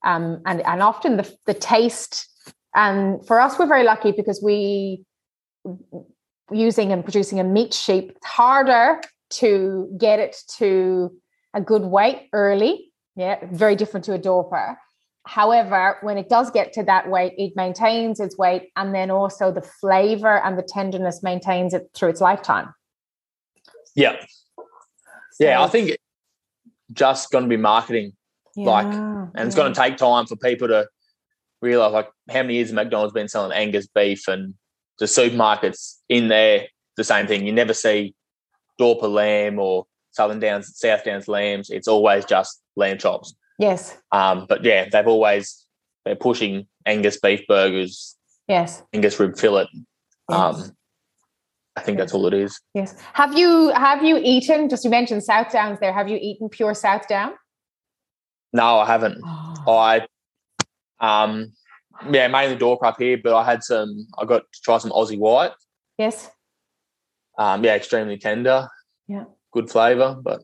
um, 0.03 0.41
and 0.45 0.61
and 0.61 0.81
often 0.81 1.17
the 1.17 1.35
the 1.45 1.53
taste. 1.53 2.27
And 2.75 3.25
for 3.25 3.39
us, 3.39 3.57
we're 3.57 3.67
very 3.67 3.83
lucky 3.83 4.11
because 4.11 4.41
we 4.43 5.05
using 6.51 6.91
and 6.91 7.03
producing 7.03 7.39
a 7.39 7.43
meat 7.43 7.73
sheep. 7.73 8.11
It's 8.15 8.25
harder 8.25 9.01
to 9.31 9.95
get 9.97 10.19
it 10.19 10.35
to 10.57 11.11
a 11.55 11.61
good 11.61 11.81
weight 11.83 12.29
early. 12.33 12.91
Yeah, 13.15 13.39
very 13.51 13.75
different 13.75 14.03
to 14.05 14.13
a 14.13 14.19
Dorper. 14.19 14.75
However, 15.25 15.97
when 16.01 16.19
it 16.19 16.29
does 16.29 16.51
get 16.51 16.73
to 16.73 16.83
that 16.83 17.09
weight, 17.09 17.33
it 17.37 17.53
maintains 17.55 18.19
its 18.19 18.37
weight 18.37 18.69
and 18.75 18.93
then 18.93 19.09
also 19.09 19.51
the 19.51 19.61
flavor 19.61 20.39
and 20.43 20.57
the 20.57 20.61
tenderness 20.61 21.23
maintains 21.23 21.73
it 21.73 21.89
through 21.95 22.09
its 22.09 22.21
lifetime. 22.21 22.73
Yeah. 23.95 24.17
Yeah, 25.39 25.63
I 25.63 25.67
think 25.67 25.97
just 26.93 27.31
going 27.31 27.45
to 27.45 27.49
be 27.49 27.57
marketing. 27.57 28.13
Yeah, 28.55 28.69
like, 28.69 28.85
and 28.85 29.31
yeah. 29.35 29.45
it's 29.45 29.55
going 29.55 29.73
to 29.73 29.79
take 29.79 29.97
time 29.97 30.27
for 30.27 30.35
people 30.35 30.67
to 30.67 30.87
realize, 31.61 31.91
like, 31.91 32.09
how 32.29 32.41
many 32.41 32.55
years 32.55 32.71
McDonald's 32.71 33.13
been 33.13 33.27
selling 33.27 33.51
Angus 33.51 33.87
beef 33.87 34.27
and 34.27 34.53
the 34.99 35.05
supermarkets 35.05 35.95
in 36.07 36.27
there, 36.27 36.67
the 36.95 37.03
same 37.03 37.27
thing. 37.27 37.45
You 37.45 37.51
never 37.51 37.73
see 37.73 38.15
Dorper 38.79 39.11
lamb 39.11 39.59
or 39.59 39.87
Southern 40.15 40.39
Downs, 40.39 40.71
South 40.77 41.03
Downs 41.03 41.27
lambs. 41.27 41.69
It's 41.69 41.87
always 41.87 42.23
just 42.25 42.61
lamb 42.75 42.97
chops. 42.97 43.35
Yes. 43.59 43.97
Um, 44.11 44.45
but 44.47 44.63
yeah, 44.63 44.87
they've 44.89 45.07
always 45.07 45.65
they're 46.05 46.15
pushing 46.15 46.67
Angus 46.85 47.19
beef 47.19 47.41
burgers. 47.47 48.15
Yes. 48.47 48.81
Angus 48.93 49.19
rib 49.19 49.37
fillet. 49.37 49.67
Yes. 50.29 50.39
Um, 50.39 50.71
I 51.75 51.81
think 51.81 51.97
yes. 51.97 52.05
that's 52.05 52.13
all 52.13 52.27
it 52.27 52.33
is. 52.33 52.59
Yes. 52.73 52.95
Have 53.13 53.37
you 53.37 53.69
have 53.75 54.03
you 54.03 54.19
eaten? 54.23 54.69
Just 54.69 54.85
you 54.85 54.89
mentioned 54.89 55.23
South 55.23 55.51
Downs 55.51 55.79
there. 55.81 55.93
Have 55.93 56.07
you 56.07 56.17
eaten 56.21 56.47
pure 56.47 56.73
South 56.73 57.07
Down? 57.07 57.33
No, 58.53 58.79
I 58.79 58.85
haven't. 58.85 59.21
Oh. 59.67 59.77
I 59.77 60.07
um 61.01 61.51
yeah, 62.09 62.27
mainly 62.27 62.57
Dorper 62.57 62.85
up 62.85 62.99
here, 62.99 63.17
but 63.21 63.35
I 63.35 63.43
had 63.43 63.63
some. 63.63 64.07
I 64.17 64.25
got 64.25 64.43
to 64.51 64.61
try 64.61 64.77
some 64.77 64.91
Aussie 64.91 65.17
White. 65.17 65.51
Yes. 65.97 66.29
Um, 67.37 67.63
yeah, 67.63 67.75
extremely 67.75 68.17
tender. 68.17 68.67
Yeah. 69.07 69.25
Good 69.55 69.71
flavour, 69.71 70.17
but 70.21 70.43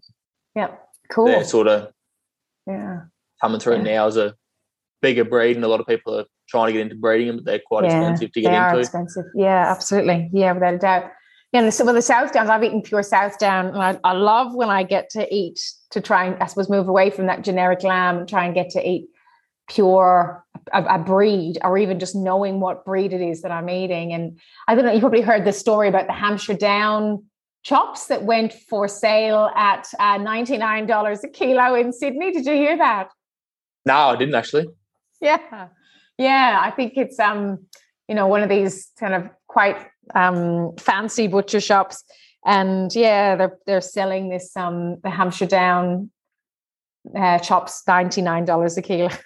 yeah, 0.56 0.76
cool. 1.12 1.26
They're 1.26 1.44
sort 1.44 1.68
of 1.68 1.92
yeah 2.66 3.02
coming 3.42 3.60
through 3.60 3.78
yeah. 3.78 3.84
now 3.84 4.08
as 4.08 4.16
a 4.16 4.36
bigger 5.02 5.26
breed, 5.26 5.58
and 5.58 5.66
a 5.66 5.68
lot 5.68 5.82
of 5.82 5.86
people 5.86 6.18
are 6.18 6.26
trying 6.48 6.68
to 6.68 6.74
get 6.74 6.82
into 6.82 6.96
breeding 6.96 7.28
them, 7.28 7.36
but 7.36 7.46
they're 7.46 7.62
quite 7.66 7.84
yeah, 7.84 8.00
expensive 8.00 8.32
to 8.32 8.42
get 8.42 8.52
they 8.52 8.56
into. 8.56 8.70
Are 8.70 8.80
expensive, 8.80 9.26
yeah, 9.36 9.70
absolutely, 9.70 10.30
yeah, 10.32 10.54
without 10.54 10.76
a 10.76 10.78
doubt. 10.78 11.12
Yeah, 11.52 11.70
so 11.72 11.84
with 11.84 11.96
the 11.96 12.02
South 12.02 12.32
Downs, 12.32 12.50
I've 12.50 12.64
eaten 12.64 12.82
pure 12.82 13.04
South 13.04 13.38
Down, 13.38 13.68
and 13.68 13.84
I, 13.84 14.00
I 14.06 14.14
love 14.14 14.56
when 14.56 14.70
I 14.70 14.84
get 14.84 15.10
to 15.10 15.28
eat 15.30 15.60
to 15.90 16.00
try 16.00 16.24
and 16.24 16.42
I 16.42 16.46
suppose 16.46 16.70
move 16.70 16.88
away 16.88 17.10
from 17.10 17.26
that 17.26 17.44
generic 17.44 17.84
lamb 17.84 18.20
and 18.20 18.30
try 18.30 18.46
and 18.46 18.56
get 18.56 18.70
to 18.70 18.90
eat 18.90 19.10
pure 19.68 20.46
a, 20.74 20.84
a, 20.84 21.00
breed 21.00 21.58
or 21.64 21.78
even 21.78 22.00
just 22.00 22.16
knowing 22.16 22.60
what 22.60 22.86
breed 22.86 23.14
it 23.14 23.22
is 23.22 23.42
that 23.42 23.52
I'm 23.52 23.70
eating. 23.70 24.14
And 24.14 24.40
I 24.68 24.76
don't 24.76 24.86
know, 24.86 24.92
you 24.92 25.00
probably 25.00 25.22
heard 25.22 25.46
the 25.46 25.54
story 25.54 25.88
about 25.88 26.08
the 26.08 26.14
Hampshire 26.14 26.54
Down 26.54 27.24
chops 27.64 28.08
that 28.08 28.24
went 28.24 28.54
for 28.54 28.88
sale 28.88 29.52
at 29.56 29.88
uh, 30.00 30.18
$99 30.18 31.24
a 31.24 31.28
kilo 31.28 31.76
in 31.76 31.94
Sydney. 31.94 32.32
Did 32.32 32.46
you 32.46 32.54
hear 32.54 32.78
that? 32.78 33.10
No, 33.86 33.94
I 33.94 34.16
didn't 34.16 34.36
actually. 34.36 34.68
Yeah. 35.20 35.68
Yeah. 36.18 36.60
I 36.62 36.72
think 36.72 36.94
it's 36.96 37.20
um, 37.20 37.66
you 38.08 38.16
know, 38.16 38.28
one 38.28 38.44
of 38.44 38.50
these 38.50 38.92
kind 39.00 39.14
of 39.14 39.30
quite 39.48 39.78
um 40.16 40.74
fancy 40.78 41.28
butcher 41.28 41.62
shops. 41.62 42.04
And 42.46 42.94
yeah, 42.96 43.36
they're 43.36 43.58
they're 43.66 43.82
selling 43.82 44.30
this 44.30 44.56
um 44.58 45.00
the 45.04 45.10
Hampshire 45.10 45.46
Down 45.46 46.12
uh, 47.16 47.40
chops 47.40 47.84
$99 47.88 48.78
a 48.78 48.82
kilo. 48.82 49.10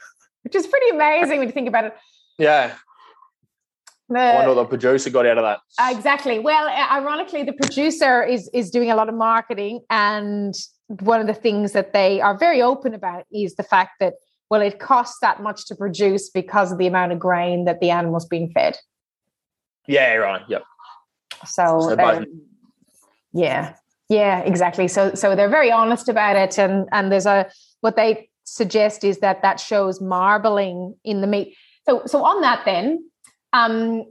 which 0.46 0.56
is 0.56 0.68
pretty 0.68 0.90
amazing 0.90 1.40
when 1.40 1.48
you 1.48 1.52
think 1.52 1.68
about 1.68 1.86
it. 1.86 1.96
Yeah. 2.38 2.76
The, 4.08 4.20
I 4.20 4.36
wonder 4.36 4.54
what 4.54 4.64
the 4.64 4.66
producer 4.66 5.10
got 5.10 5.26
out 5.26 5.38
of 5.40 5.44
that. 5.44 5.96
Exactly. 5.96 6.38
Well, 6.38 6.68
ironically, 6.92 7.44
the 7.44 7.54
producer 7.54 8.24
is 8.24 8.50
is 8.54 8.70
doing 8.70 8.92
a 8.92 8.96
lot 8.96 9.10
of 9.10 9.16
marketing, 9.16 9.82
and 9.90 10.54
one 10.88 11.20
of 11.20 11.28
the 11.28 11.34
things 11.34 11.72
that 11.72 11.94
they 11.94 12.22
are 12.22 12.38
very 12.38 12.62
open 12.62 12.94
about 12.94 13.26
is 13.32 13.56
the 13.56 13.64
fact 13.64 13.94
that 14.00 14.14
well, 14.50 14.62
it 14.62 14.80
costs 14.80 15.18
that 15.22 15.42
much 15.42 15.66
to 15.68 15.76
produce 15.76 16.30
because 16.30 16.72
of 16.72 16.78
the 16.78 16.86
amount 16.86 17.12
of 17.12 17.20
grain 17.20 17.66
that 17.66 17.80
the 17.80 17.90
animal's 17.90 18.26
being 18.26 18.52
fed. 18.52 18.78
Yeah. 19.88 20.14
Right. 20.14 20.42
Yep. 20.48 20.64
So, 21.48 21.80
so 21.80 22.00
um, 22.00 22.26
yeah, 23.34 23.76
yeah, 24.10 24.40
exactly. 24.40 24.88
So, 24.88 25.14
so 25.16 25.36
they're 25.36 25.50
very 25.50 25.72
honest 25.72 26.10
about 26.10 26.36
it, 26.36 26.58
and 26.58 26.88
and 26.92 27.12
there's 27.12 27.26
a 27.26 27.50
what 27.82 27.96
they 27.96 28.30
suggest 28.44 29.04
is 29.04 29.20
that 29.20 29.42
that 29.42 29.60
shows 29.60 30.00
marbling 30.00 30.96
in 31.04 31.22
the 31.22 31.28
meat. 31.28 31.56
So, 31.88 32.04
so 32.06 32.24
on 32.24 32.42
that 32.42 32.64
then, 32.66 33.04
um, 33.56 34.06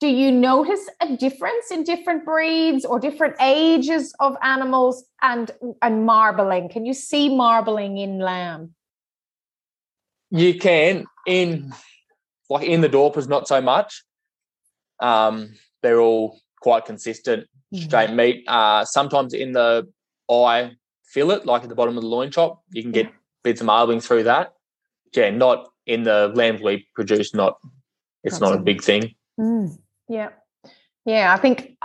do 0.00 0.06
you 0.06 0.30
notice 0.30 0.88
a 1.00 1.16
difference 1.16 1.70
in 1.70 1.82
different 1.82 2.24
breeds 2.24 2.84
or 2.84 3.00
different 3.00 3.34
ages 3.40 4.14
of 4.20 4.36
animals 4.42 5.04
and 5.22 5.50
and 5.82 6.06
marbling? 6.06 6.68
Can 6.68 6.86
you 6.86 6.94
see 6.94 7.34
marbling 7.34 7.98
in 7.98 8.20
lamb? 8.20 8.74
You 10.30 10.58
can 10.58 11.06
in 11.26 11.72
like 12.50 12.66
in 12.66 12.80
the 12.80 12.88
Dorpers, 12.88 13.28
not 13.28 13.48
so 13.48 13.60
much. 13.60 14.04
Um, 15.00 15.54
they're 15.82 16.00
all 16.00 16.38
quite 16.60 16.84
consistent, 16.84 17.46
mm-hmm. 17.74 17.84
straight 17.84 18.12
meat. 18.12 18.44
Uh, 18.46 18.84
sometimes 18.84 19.32
in 19.34 19.52
the 19.52 19.88
eye 20.30 20.72
fillet, 21.04 21.40
like 21.44 21.62
at 21.62 21.68
the 21.68 21.74
bottom 21.74 21.96
of 21.96 22.02
the 22.02 22.08
loin 22.08 22.30
chop, 22.30 22.62
you 22.72 22.82
can 22.82 22.92
get 22.92 23.10
bits 23.42 23.60
of 23.60 23.66
marbling 23.66 24.00
through 24.00 24.24
that. 24.24 24.52
Yeah, 25.12 25.30
not 25.30 25.70
in 25.86 26.02
the 26.04 26.30
lambs 26.34 26.60
we 26.60 26.86
produce. 26.94 27.34
Not 27.34 27.58
it's 28.24 28.40
not 28.40 28.54
a 28.54 28.58
big 28.58 28.82
thing. 28.82 29.14
Mm, 29.38 29.78
yeah, 30.08 30.30
yeah. 31.04 31.32
I 31.32 31.38
think 31.38 31.76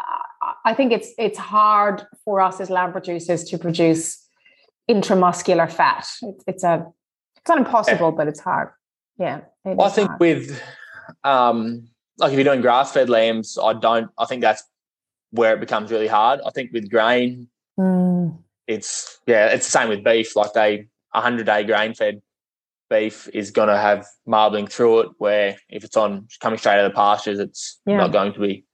I 0.66 0.74
think 0.74 0.92
it's 0.92 1.10
it's 1.18 1.38
hard 1.38 2.04
for 2.26 2.42
us 2.42 2.60
as 2.60 2.70
lamb 2.70 2.92
producers 2.92 3.44
to 3.46 3.58
produce 3.58 4.28
intramuscular 4.90 5.72
fat. 5.72 6.08
It's, 6.22 6.44
it's 6.48 6.64
a 6.64 6.86
it's 7.38 7.50
not 7.50 7.58
impossible, 7.58 8.10
yeah. 8.10 8.16
but 8.16 8.28
it's 8.28 8.40
hard. 8.40 8.70
Yeah, 9.18 9.42
it 9.66 9.80
I 9.80 9.90
think 9.90 10.10
hard. 10.10 10.20
with 10.20 10.62
um, 11.24 11.88
like 12.18 12.32
if 12.32 12.38
you're 12.38 12.46
doing 12.46 12.62
grass 12.62 12.92
fed 12.92 13.10
lambs, 13.10 13.58
I 13.62 13.74
don't. 13.74 14.10
I 14.18 14.26
think 14.26 14.42
that's 14.42 14.64
where 15.32 15.54
it 15.54 15.60
becomes 15.60 15.92
really 15.92 16.08
hard. 16.08 16.40
I 16.46 16.52
think 16.52 16.72
with 16.72 16.90
grain, 16.90 17.48
mm. 17.80 18.38
it's 18.68 19.20
yeah, 19.28 19.48
it's 19.48 19.66
the 19.66 19.80
same 19.80 19.90
with 19.90 20.04
beef. 20.04 20.36
Like 20.36 20.54
they 20.54 20.88
100 21.12 21.46
day 21.46 21.64
grain 21.64 21.94
fed 21.94 22.22
beef 22.94 23.30
is 23.34 23.52
going 23.52 23.70
to 23.70 23.78
have 23.78 24.06
marbling 24.26 24.68
through 24.68 25.00
it, 25.02 25.10
where 25.18 25.56
if 25.70 25.84
it's 25.84 25.98
on 25.98 26.28
coming 26.40 26.60
straight 26.60 26.80
out 26.80 26.86
of 26.86 26.92
the 26.92 26.96
pastures, 26.96 27.40
it's 27.40 27.80
yeah. 27.86 27.98
not 27.98 28.12
going 28.12 28.34
to 28.34 28.40
be 28.40 28.66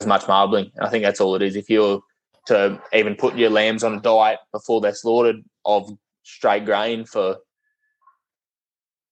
as 0.00 0.06
much 0.06 0.26
marbling. 0.26 0.70
And 0.74 0.86
I 0.86 0.90
think 0.90 1.04
that's 1.04 1.20
all 1.20 1.34
it 1.36 1.42
is. 1.42 1.56
If 1.56 1.70
you're 1.70 2.00
to 2.46 2.80
even 2.92 3.14
put 3.14 3.36
your 3.36 3.50
lambs 3.50 3.84
on 3.84 3.94
a 3.94 4.00
diet 4.00 4.40
before 4.52 4.80
they're 4.80 4.94
slaughtered 4.94 5.44
of 5.64 5.90
straight 6.22 6.64
grain 6.64 7.04
for 7.04 7.36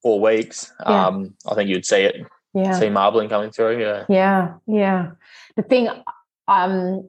four 0.02 0.20
weeks, 0.20 0.72
Yeah. 0.80 1.06
um, 1.06 1.34
I 1.50 1.54
think 1.54 1.68
you'd 1.68 1.86
see 1.86 2.02
it, 2.02 2.16
Yeah. 2.54 2.72
see 2.72 2.90
marbling 2.90 3.28
coming 3.28 3.50
through. 3.50 3.80
Yeah. 3.80 4.04
Yeah, 4.08 4.54
yeah. 4.66 5.10
The 5.56 5.62
thing, 5.62 5.88
um, 6.48 7.08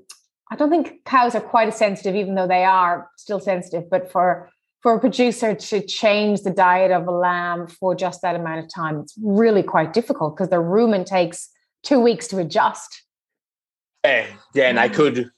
I 0.52 0.56
don't 0.56 0.70
think 0.70 1.06
cows 1.06 1.36
are 1.36 1.42
quite 1.42 1.70
as 1.70 1.78
sensitive, 1.78 2.16
even 2.16 2.36
though 2.36 2.48
they 2.48 2.66
are 2.66 3.10
still 3.18 3.40
sensitive. 3.40 3.90
But 3.90 4.12
for 4.12 4.50
for 4.82 4.94
a 4.94 5.00
producer 5.00 5.56
to 5.56 5.82
change 5.86 6.42
the 6.42 6.52
diet 6.52 6.92
of 6.92 7.08
a 7.08 7.12
lamb 7.12 7.68
for 7.68 7.96
just 7.96 8.22
that 8.22 8.36
amount 8.36 8.60
of 8.64 8.74
time, 8.74 9.00
it's 9.00 9.16
really 9.22 9.64
quite 9.64 9.94
difficult 9.94 10.36
because 10.36 10.50
the 10.50 10.58
rumen 10.58 11.06
takes 11.06 11.50
two 11.84 12.00
weeks 12.00 12.28
to 12.28 12.38
adjust. 12.38 13.04
Yeah, 14.06 14.28
yeah, 14.54 14.70
and 14.70 14.78
they 14.78 14.90
Mm. 14.90 14.94
could 14.94 15.32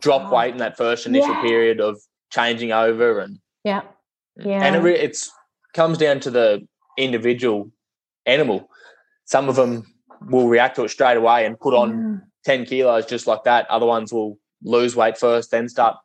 drop 0.00 0.32
weight 0.32 0.52
in 0.52 0.58
that 0.58 0.76
first 0.76 1.06
initial 1.06 1.34
Yeah. 1.34 1.42
period 1.42 1.80
of 1.80 2.00
changing 2.30 2.72
over, 2.72 3.20
and 3.20 3.38
Yeah, 3.64 3.82
Yeah. 4.36 4.62
and 4.64 4.76
it 4.76 4.80
re- 4.80 4.98
it's 4.98 5.30
comes 5.74 5.98
down 5.98 6.20
to 6.20 6.30
the 6.30 6.66
individual 6.96 7.70
animal. 8.24 8.70
Some 9.24 9.48
of 9.48 9.56
them 9.56 9.84
will 10.30 10.48
react 10.48 10.76
to 10.76 10.84
it 10.84 10.88
straight 10.88 11.16
away 11.16 11.44
and 11.44 11.58
put 11.60 11.74
on 11.74 12.22
ten 12.44 12.64
kilos 12.64 13.06
just 13.06 13.26
like 13.26 13.42
that. 13.44 13.68
Other 13.70 13.86
ones 13.86 14.12
will 14.12 14.38
lose 14.62 14.96
weight 14.96 15.18
first, 15.18 15.50
then 15.50 15.68
start 15.68 15.96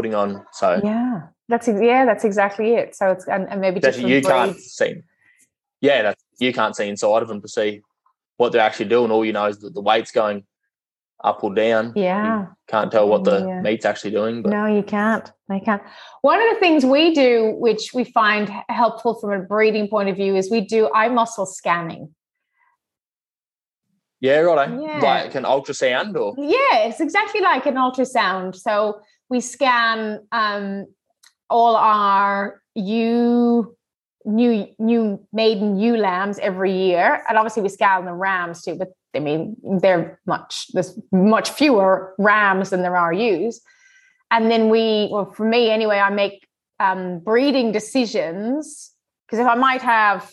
putting 0.00 0.14
on. 0.14 0.44
So 0.52 0.80
yeah. 0.82 1.22
That's 1.48 1.68
yeah, 1.68 2.04
that's 2.06 2.24
exactly 2.24 2.74
it. 2.74 2.94
So 2.94 3.10
it's 3.10 3.26
and, 3.26 3.48
and 3.50 3.60
maybe 3.60 3.80
different 3.80 4.08
you 4.08 4.22
can't 4.22 4.56
see. 4.58 5.02
Yeah, 5.80 6.02
that 6.02 6.18
you 6.38 6.52
can't 6.52 6.74
see 6.76 6.88
inside 6.88 7.22
of 7.22 7.28
them 7.28 7.42
to 7.42 7.48
see 7.48 7.82
what 8.36 8.52
they're 8.52 8.60
actually 8.62 8.88
doing. 8.88 9.10
All 9.10 9.24
you 9.24 9.32
know 9.32 9.46
is 9.46 9.58
that 9.58 9.74
the 9.74 9.80
weight's 9.80 10.12
going 10.12 10.44
up 11.22 11.42
or 11.44 11.54
down. 11.54 11.92
Yeah. 11.96 12.46
Can't 12.68 12.90
tell 12.90 13.08
what 13.08 13.24
the 13.24 13.40
Yeah. 13.46 13.60
meat's 13.60 13.84
actually 13.84 14.12
doing. 14.12 14.42
But 14.42 14.50
No, 14.52 14.64
you 14.66 14.82
can't. 14.82 15.30
They 15.48 15.60
can't. 15.60 15.82
One 16.22 16.40
of 16.40 16.48
the 16.54 16.60
things 16.60 16.86
we 16.86 17.12
do, 17.12 17.56
which 17.58 17.90
we 17.92 18.04
find 18.04 18.50
helpful 18.70 19.18
from 19.20 19.32
a 19.32 19.40
breeding 19.40 19.88
point 19.88 20.08
of 20.08 20.16
view, 20.16 20.34
is 20.36 20.50
we 20.50 20.62
do 20.62 20.88
eye 20.94 21.08
muscle 21.08 21.44
scanning. 21.46 22.14
yeah, 24.20 24.38
right. 24.40 24.70
Yeah. 24.80 25.00
Like 25.02 25.34
an 25.34 25.44
ultrasound 25.44 26.14
or 26.16 26.34
Yeah, 26.38 26.86
it's 26.88 27.00
exactly 27.00 27.40
like 27.40 27.66
an 27.66 27.74
ultrasound. 27.74 28.54
So 28.54 29.00
we 29.30 29.40
scan 29.40 30.26
um, 30.32 30.86
all 31.48 31.76
our 31.76 32.60
ewe, 32.74 33.74
new 34.24 34.66
new 34.78 35.26
maiden 35.32 35.78
ewe 35.78 35.96
lambs 35.96 36.38
every 36.40 36.76
year, 36.76 37.22
and 37.28 37.38
obviously 37.38 37.62
we 37.62 37.68
scan 37.68 38.04
the 38.04 38.12
rams 38.12 38.62
too. 38.62 38.74
But 38.74 38.88
I 39.14 39.20
mean, 39.20 39.56
they're 39.80 40.20
much 40.26 40.66
there's 40.72 40.98
much 41.12 41.50
fewer 41.50 42.14
rams 42.18 42.70
than 42.70 42.82
there 42.82 42.96
are 42.96 43.12
ewes. 43.12 43.60
And 44.32 44.50
then 44.50 44.68
we, 44.68 45.08
well, 45.10 45.32
for 45.32 45.44
me 45.44 45.70
anyway, 45.70 45.98
I 45.98 46.10
make 46.10 46.46
um, 46.78 47.18
breeding 47.18 47.72
decisions 47.72 48.92
because 49.26 49.40
if 49.40 49.46
I 49.46 49.56
might 49.56 49.82
have, 49.82 50.30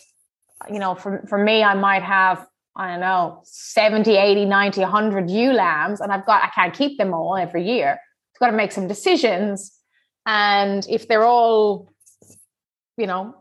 you 0.72 0.80
know, 0.80 0.96
for 0.96 1.24
for 1.30 1.38
me, 1.38 1.64
I 1.64 1.76
might 1.76 2.04
have 2.04 2.46
I 2.78 2.92
don't 2.92 3.00
know, 3.00 3.42
70, 3.44 4.16
80, 4.16 4.46
90, 4.46 4.82
100 4.82 5.32
ewe 5.32 5.52
lambs, 5.52 6.00
and 6.00 6.12
I've 6.12 6.28
got, 6.28 6.44
I 6.44 6.50
can't 6.50 6.76
keep 6.76 7.00
them 7.00 7.12
all 7.12 7.36
every 7.36 7.68
year. 7.68 7.98
I've 8.38 8.40
got 8.40 8.52
to 8.52 8.58
make 8.58 8.72
some 8.72 8.88
decisions. 8.88 9.72
And 10.28 10.86
if 10.88 11.08
they're 11.08 11.24
all, 11.24 11.92
you 12.96 13.08
know, 13.08 13.36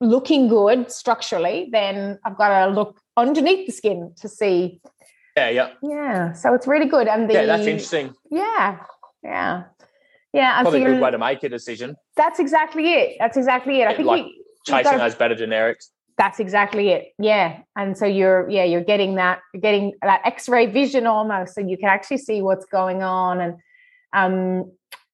looking 0.00 0.46
good 0.46 0.92
structurally, 0.92 1.68
then 1.72 2.20
I've 2.24 2.36
got 2.36 2.66
to 2.66 2.70
look 2.72 3.00
underneath 3.16 3.66
the 3.66 3.72
skin 3.72 4.12
to 4.20 4.28
see. 4.28 4.80
yeah, 5.36 5.48
yeah, 5.48 5.70
Yeah. 5.82 6.32
So 6.32 6.54
it's 6.54 6.68
really 6.68 6.86
good. 6.86 7.08
And 7.08 7.28
the, 7.28 7.34
yeah. 7.34 7.46
That's 7.46 7.66
interesting. 7.66 8.14
Yeah. 8.30 8.78
Yeah. 9.24 9.64
Yeah. 10.32 10.62
Probably 10.62 10.82
so 10.82 10.86
a 10.86 10.90
good 10.90 11.00
way 11.00 11.10
to 11.10 11.18
make 11.18 11.42
a 11.42 11.48
decision. 11.48 11.96
that's 12.16 12.38
exactly 12.38 12.92
it. 12.92 13.16
That's 13.18 13.36
exactly 13.36 13.80
it. 13.80 13.88
I 13.88 13.96
think 13.96 14.06
like 14.06 14.26
you've 14.26 14.34
Chasing 14.64 14.84
gotta- 14.84 14.98
those 14.98 15.14
better 15.16 15.34
generics. 15.34 15.88
that's 16.18 16.40
exactly 16.40 16.88
it 16.90 17.12
yeah 17.18 17.60
and 17.76 17.96
so 17.96 18.04
you're 18.04 18.50
yeah 18.50 18.64
you're 18.64 18.82
getting 18.84 19.14
that 19.14 19.38
you're 19.54 19.60
getting 19.60 19.92
that 20.02 20.20
x-ray 20.24 20.66
vision 20.66 21.06
almost 21.06 21.54
so 21.54 21.60
you 21.60 21.76
can 21.78 21.88
actually 21.88 22.18
see 22.18 22.42
what's 22.42 22.66
going 22.66 23.02
on 23.04 23.40
and 23.40 23.54
um 24.12 24.70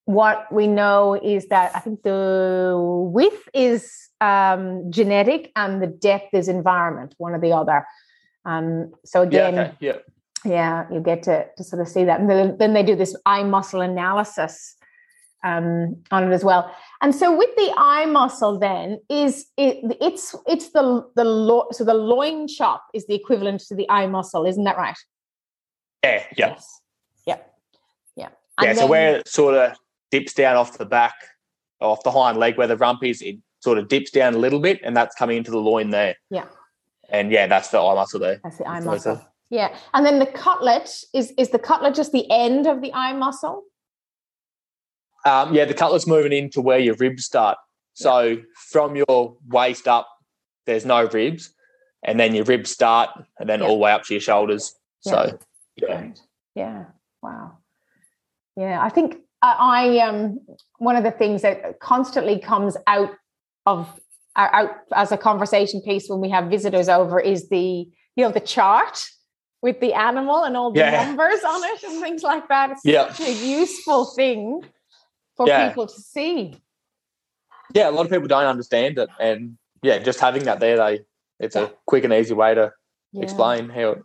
what 0.06 0.46
we 0.52 0.66
know 0.66 1.14
is 1.14 1.48
that 1.48 1.74
i 1.74 1.80
think 1.80 2.02
the 2.02 2.74
width 3.12 3.48
is 3.54 3.90
um 4.20 4.90
genetic 4.90 5.50
and 5.56 5.82
the 5.82 5.86
depth 5.86 6.32
is 6.34 6.48
environment 6.48 7.14
one 7.18 7.32
or 7.32 7.40
the 7.40 7.52
other 7.52 7.86
um 8.44 8.92
so 9.04 9.22
Yeah, 9.22 9.28
again 9.48 9.58
okay. 9.58 9.72
yeah. 9.80 9.96
yeah 10.44 10.86
you 10.92 11.00
get 11.00 11.22
to, 11.24 11.46
to 11.56 11.64
sort 11.64 11.80
of 11.80 11.88
see 11.88 12.04
that 12.04 12.20
and 12.20 12.28
then, 12.30 12.56
then 12.58 12.74
they 12.74 12.82
do 12.82 12.94
this 12.96 13.16
eye 13.26 13.42
muscle 13.42 13.80
analysis 13.80 14.76
um, 15.42 16.02
on 16.10 16.24
it 16.30 16.34
as 16.34 16.42
well 16.42 16.74
and 17.02 17.14
so 17.14 17.36
with 17.36 17.54
the 17.56 17.72
eye 17.76 18.06
muscle 18.06 18.58
then 18.58 18.98
is 19.10 19.46
it 19.58 19.96
it's 20.00 20.34
it's 20.46 20.70
the 20.70 21.06
the 21.16 21.24
lo- 21.24 21.66
so 21.70 21.84
the 21.84 21.92
loin 21.94 22.48
chop 22.48 22.82
is 22.94 23.06
the 23.06 23.14
equivalent 23.14 23.60
to 23.60 23.74
the 23.74 23.88
eye 23.90 24.06
muscle 24.06 24.46
isn't 24.46 24.64
that 24.64 24.78
right 24.78 24.96
Yeah, 26.02 26.22
yeah. 26.36 26.48
yes 26.48 26.66
yeah 26.66 26.83
yeah 28.60 28.64
Yeah, 28.64 28.70
And 28.70 28.78
so 28.78 28.86
where 28.86 29.16
it 29.16 29.28
sort 29.28 29.54
of 29.54 29.76
dips 30.10 30.34
down 30.34 30.56
off 30.56 30.78
the 30.78 30.86
back, 30.86 31.14
off 31.80 32.02
the 32.04 32.10
hind 32.10 32.38
leg, 32.38 32.56
where 32.56 32.66
the 32.66 32.76
rump 32.76 33.02
is, 33.04 33.20
it 33.22 33.36
sort 33.60 33.78
of 33.78 33.88
dips 33.88 34.10
down 34.10 34.34
a 34.34 34.38
little 34.38 34.60
bit, 34.60 34.80
and 34.84 34.96
that's 34.96 35.14
coming 35.16 35.36
into 35.38 35.50
the 35.50 35.58
loin 35.58 35.90
there. 35.90 36.16
Yeah. 36.30 36.46
And 37.10 37.30
yeah, 37.30 37.46
that's 37.46 37.68
the 37.68 37.78
eye 37.80 37.94
muscle 37.94 38.20
there. 38.20 38.40
that's 38.42 38.58
the 38.58 38.66
eye 38.68 38.74
That's 38.80 38.86
muscle 38.86 39.26
yeah 39.50 39.76
and 39.92 40.06
then 40.06 40.18
the 40.20 40.26
cutlet 40.26 40.90
is 41.12 41.32
is 41.36 41.50
the 41.50 41.58
cutlet 41.58 41.94
just 41.94 42.12
the 42.12 42.26
end 42.30 42.66
of 42.66 42.80
the 42.80 42.90
eye 42.94 43.12
muscle 43.12 43.62
Um, 45.26 45.54
yeah, 45.54 45.66
the 45.66 45.74
cutlet's 45.74 46.06
moving 46.06 46.32
into 46.32 46.60
where 46.62 46.78
your 46.78 46.94
ribs 46.96 47.24
start. 47.24 47.58
So 47.92 48.38
from 48.70 48.96
your 48.96 49.36
waist 49.48 49.86
up, 49.86 50.08
there's 50.66 50.84
no 50.86 51.06
ribs, 51.08 51.52
and 52.02 52.18
then 52.18 52.34
your 52.34 52.44
ribs 52.44 52.70
start, 52.70 53.10
and 53.38 53.48
then 53.48 53.60
Yeah. 53.60 53.66
all 53.66 53.74
the 53.74 53.78
way 53.80 53.92
up 53.92 54.02
to 54.04 54.14
your 54.14 54.20
shoulders. 54.20 54.74
So 55.00 55.38
yeah, 55.76 56.10
Yeah. 56.54 56.84
Wow. 57.22 57.58
Yeah, 58.56 58.80
I 58.82 58.88
think 58.88 59.16
I, 59.42 59.52
I 59.58 59.98
um 60.08 60.40
one 60.78 60.96
of 60.96 61.04
the 61.04 61.10
things 61.10 61.42
that 61.42 61.80
constantly 61.80 62.38
comes 62.38 62.76
out 62.86 63.10
of 63.66 63.88
uh, 64.36 64.48
out 64.52 64.70
as 64.94 65.12
a 65.12 65.16
conversation 65.16 65.80
piece 65.80 66.08
when 66.08 66.20
we 66.20 66.30
have 66.30 66.46
visitors 66.50 66.88
over 66.88 67.18
is 67.20 67.48
the 67.48 67.86
you 68.16 68.24
know 68.24 68.30
the 68.30 68.40
chart 68.40 69.04
with 69.62 69.80
the 69.80 69.92
animal 69.94 70.44
and 70.44 70.56
all 70.56 70.70
the 70.72 70.80
Yeah. 70.80 71.04
numbers 71.04 71.42
on 71.42 71.64
it 71.64 71.82
and 71.84 72.02
things 72.02 72.22
like 72.22 72.48
that. 72.48 72.70
It's 72.72 72.82
Yeah. 72.84 73.12
such 73.12 73.26
a 73.28 73.32
useful 73.32 74.04
thing 74.14 74.60
for 75.36 75.48
Yeah. 75.48 75.68
people 75.68 75.86
to 75.86 76.00
see. 76.00 76.60
yeah, 77.74 77.88
a 77.88 77.92
lot 77.92 78.04
of 78.04 78.12
people 78.12 78.28
don't 78.28 78.44
understand 78.46 78.98
it, 78.98 79.08
and 79.18 79.56
yeah, 79.82 79.98
just 79.98 80.20
having 80.20 80.44
that 80.44 80.60
there, 80.60 80.76
they 80.76 81.00
it's 81.40 81.56
a 81.56 81.72
quick 81.86 82.04
and 82.04 82.12
easy 82.12 82.34
way 82.34 82.54
to 82.54 82.72
explain 83.16 83.68
how 83.70 83.96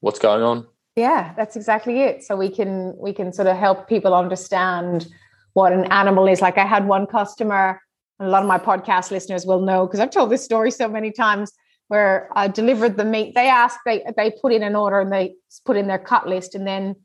what's 0.00 0.18
going 0.18 0.42
on. 0.42 0.66
Yeah, 0.96 1.32
that's 1.36 1.56
exactly 1.56 2.00
it. 2.00 2.22
So 2.22 2.36
we 2.36 2.48
can 2.50 2.94
we 2.98 3.12
can 3.12 3.32
sort 3.32 3.48
of 3.48 3.56
help 3.56 3.88
people 3.88 4.14
understand 4.14 5.06
what 5.54 5.72
an 5.72 5.84
animal 5.92 6.26
is. 6.26 6.40
Like 6.40 6.58
I 6.58 6.66
had 6.66 6.86
one 6.86 7.06
customer, 7.06 7.80
a 8.20 8.28
lot 8.28 8.42
of 8.42 8.48
my 8.48 8.58
podcast 8.58 9.10
listeners 9.10 9.46
will 9.46 9.60
know 9.60 9.86
because 9.86 10.00
I've 10.00 10.10
told 10.10 10.30
this 10.30 10.44
story 10.44 10.70
so 10.70 10.88
many 10.88 11.10
times 11.12 11.52
where 11.88 12.28
I 12.36 12.48
delivered 12.48 12.96
the 12.96 13.04
meat. 13.04 13.34
They 13.34 13.48
asked, 13.48 13.78
they 13.86 14.04
they 14.16 14.32
put 14.42 14.52
in 14.52 14.62
an 14.62 14.76
order 14.76 15.00
and 15.00 15.12
they 15.12 15.34
put 15.64 15.76
in 15.76 15.86
their 15.86 15.98
cut 15.98 16.28
list, 16.28 16.54
and 16.54 16.66
then 16.66 16.96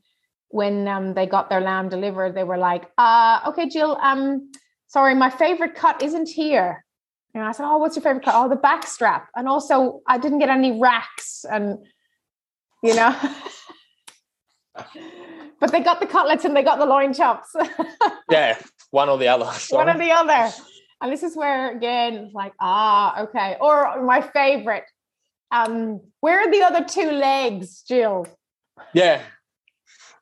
when 0.48 0.86
um, 0.88 1.14
they 1.14 1.26
got 1.26 1.48
their 1.48 1.60
lamb 1.60 1.88
delivered, 1.88 2.34
they 2.34 2.44
were 2.44 2.58
like, 2.58 2.90
uh, 2.98 3.40
"Okay, 3.48 3.68
Jill, 3.68 3.96
um, 4.02 4.50
sorry, 4.88 5.14
my 5.14 5.30
favorite 5.30 5.74
cut 5.74 6.02
isn't 6.02 6.28
here." 6.28 6.84
And 7.34 7.44
I 7.44 7.52
said, 7.52 7.66
"Oh, 7.66 7.78
what's 7.78 7.96
your 7.96 8.02
favorite 8.02 8.24
cut? 8.24 8.34
Oh, 8.36 8.48
the 8.48 8.56
back 8.56 8.86
strap, 8.86 9.28
and 9.36 9.48
also 9.48 10.00
I 10.08 10.18
didn't 10.18 10.40
get 10.40 10.48
any 10.48 10.80
racks 10.80 11.44
and." 11.48 11.78
You 12.82 12.94
know, 12.94 13.16
but 15.60 15.72
they 15.72 15.80
got 15.80 16.00
the 16.00 16.06
cutlets 16.06 16.44
and 16.44 16.56
they 16.56 16.62
got 16.62 16.78
the 16.78 16.86
loin 16.86 17.12
chops, 17.14 17.54
Yeah, 18.30 18.58
one 18.90 19.08
or 19.08 19.18
the 19.18 19.28
other. 19.28 19.46
one 19.70 19.88
or 19.88 19.98
the 19.98 20.10
other. 20.10 20.52
And 21.00 21.12
this 21.12 21.22
is 21.22 21.36
where 21.36 21.76
again, 21.76 22.30
like, 22.34 22.52
ah, 22.60 23.22
okay. 23.24 23.56
Or 23.60 24.02
my 24.02 24.20
favorite, 24.22 24.84
um, 25.50 26.00
where 26.20 26.40
are 26.40 26.50
the 26.50 26.62
other 26.62 26.84
two 26.84 27.10
legs, 27.10 27.82
Jill? 27.86 28.26
Yeah, 28.94 29.20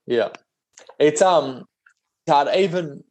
yeah. 0.07 0.31
It's 0.99 1.23
um 1.23 1.65
hard. 2.29 2.49
Even 2.57 3.05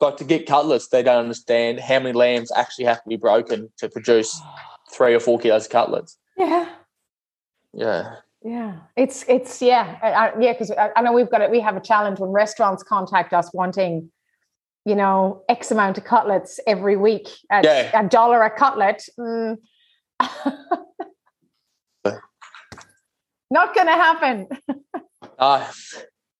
got 0.00 0.18
to 0.18 0.24
get 0.24 0.46
cutlets. 0.46 0.88
They 0.88 1.02
don't 1.02 1.18
understand 1.24 1.80
how 1.80 1.98
many 2.00 2.12
lambs 2.12 2.50
actually 2.54 2.86
have 2.86 3.02
to 3.02 3.08
be 3.08 3.16
broken 3.16 3.70
to 3.78 3.88
produce 3.88 4.40
three 4.92 5.14
or 5.14 5.20
four 5.20 5.38
kilos 5.38 5.66
of 5.66 5.72
cutlets. 5.72 6.16
Yeah, 6.36 6.68
Yeah, 7.74 8.14
yeah. 8.42 8.76
It's 8.96 9.24
it's 9.28 9.60
yeah, 9.62 9.98
I, 10.02 10.32
yeah. 10.40 10.52
Because 10.52 10.70
I, 10.70 10.90
I 10.96 11.02
know 11.02 11.12
we've 11.12 11.30
got 11.30 11.40
it. 11.40 11.50
We 11.50 11.60
have 11.60 11.76
a 11.76 11.80
challenge 11.80 12.18
when 12.20 12.30
restaurants 12.30 12.82
contact 12.82 13.32
us 13.32 13.52
wanting, 13.52 14.10
you 14.84 14.94
know, 14.94 15.42
X 15.48 15.70
amount 15.70 15.98
of 15.98 16.04
cutlets 16.04 16.60
every 16.66 16.96
week 16.96 17.28
at 17.50 17.64
Yeah. 17.64 18.00
a 18.00 18.08
dollar 18.08 18.42
a 18.42 18.50
cutlet. 18.50 19.02
Mm. 19.18 19.56
Not 23.50 23.74
going 23.74 23.86
to 23.86 23.92
happen. 23.94 24.46
uh, 25.38 25.66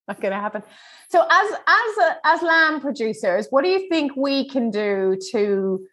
not 0.07 0.21
going 0.21 0.31
to 0.31 0.39
happen. 0.39 0.61
So, 1.09 1.25
as 1.29 1.51
as 1.51 1.97
a, 1.97 2.17
as 2.23 2.41
lamb 2.43 2.81
producers, 2.81 3.47
what 3.49 3.63
do 3.63 3.69
you 3.69 3.89
think 3.89 4.15
we 4.15 4.47
can 4.47 4.69
do 4.69 5.17
to 5.31 5.85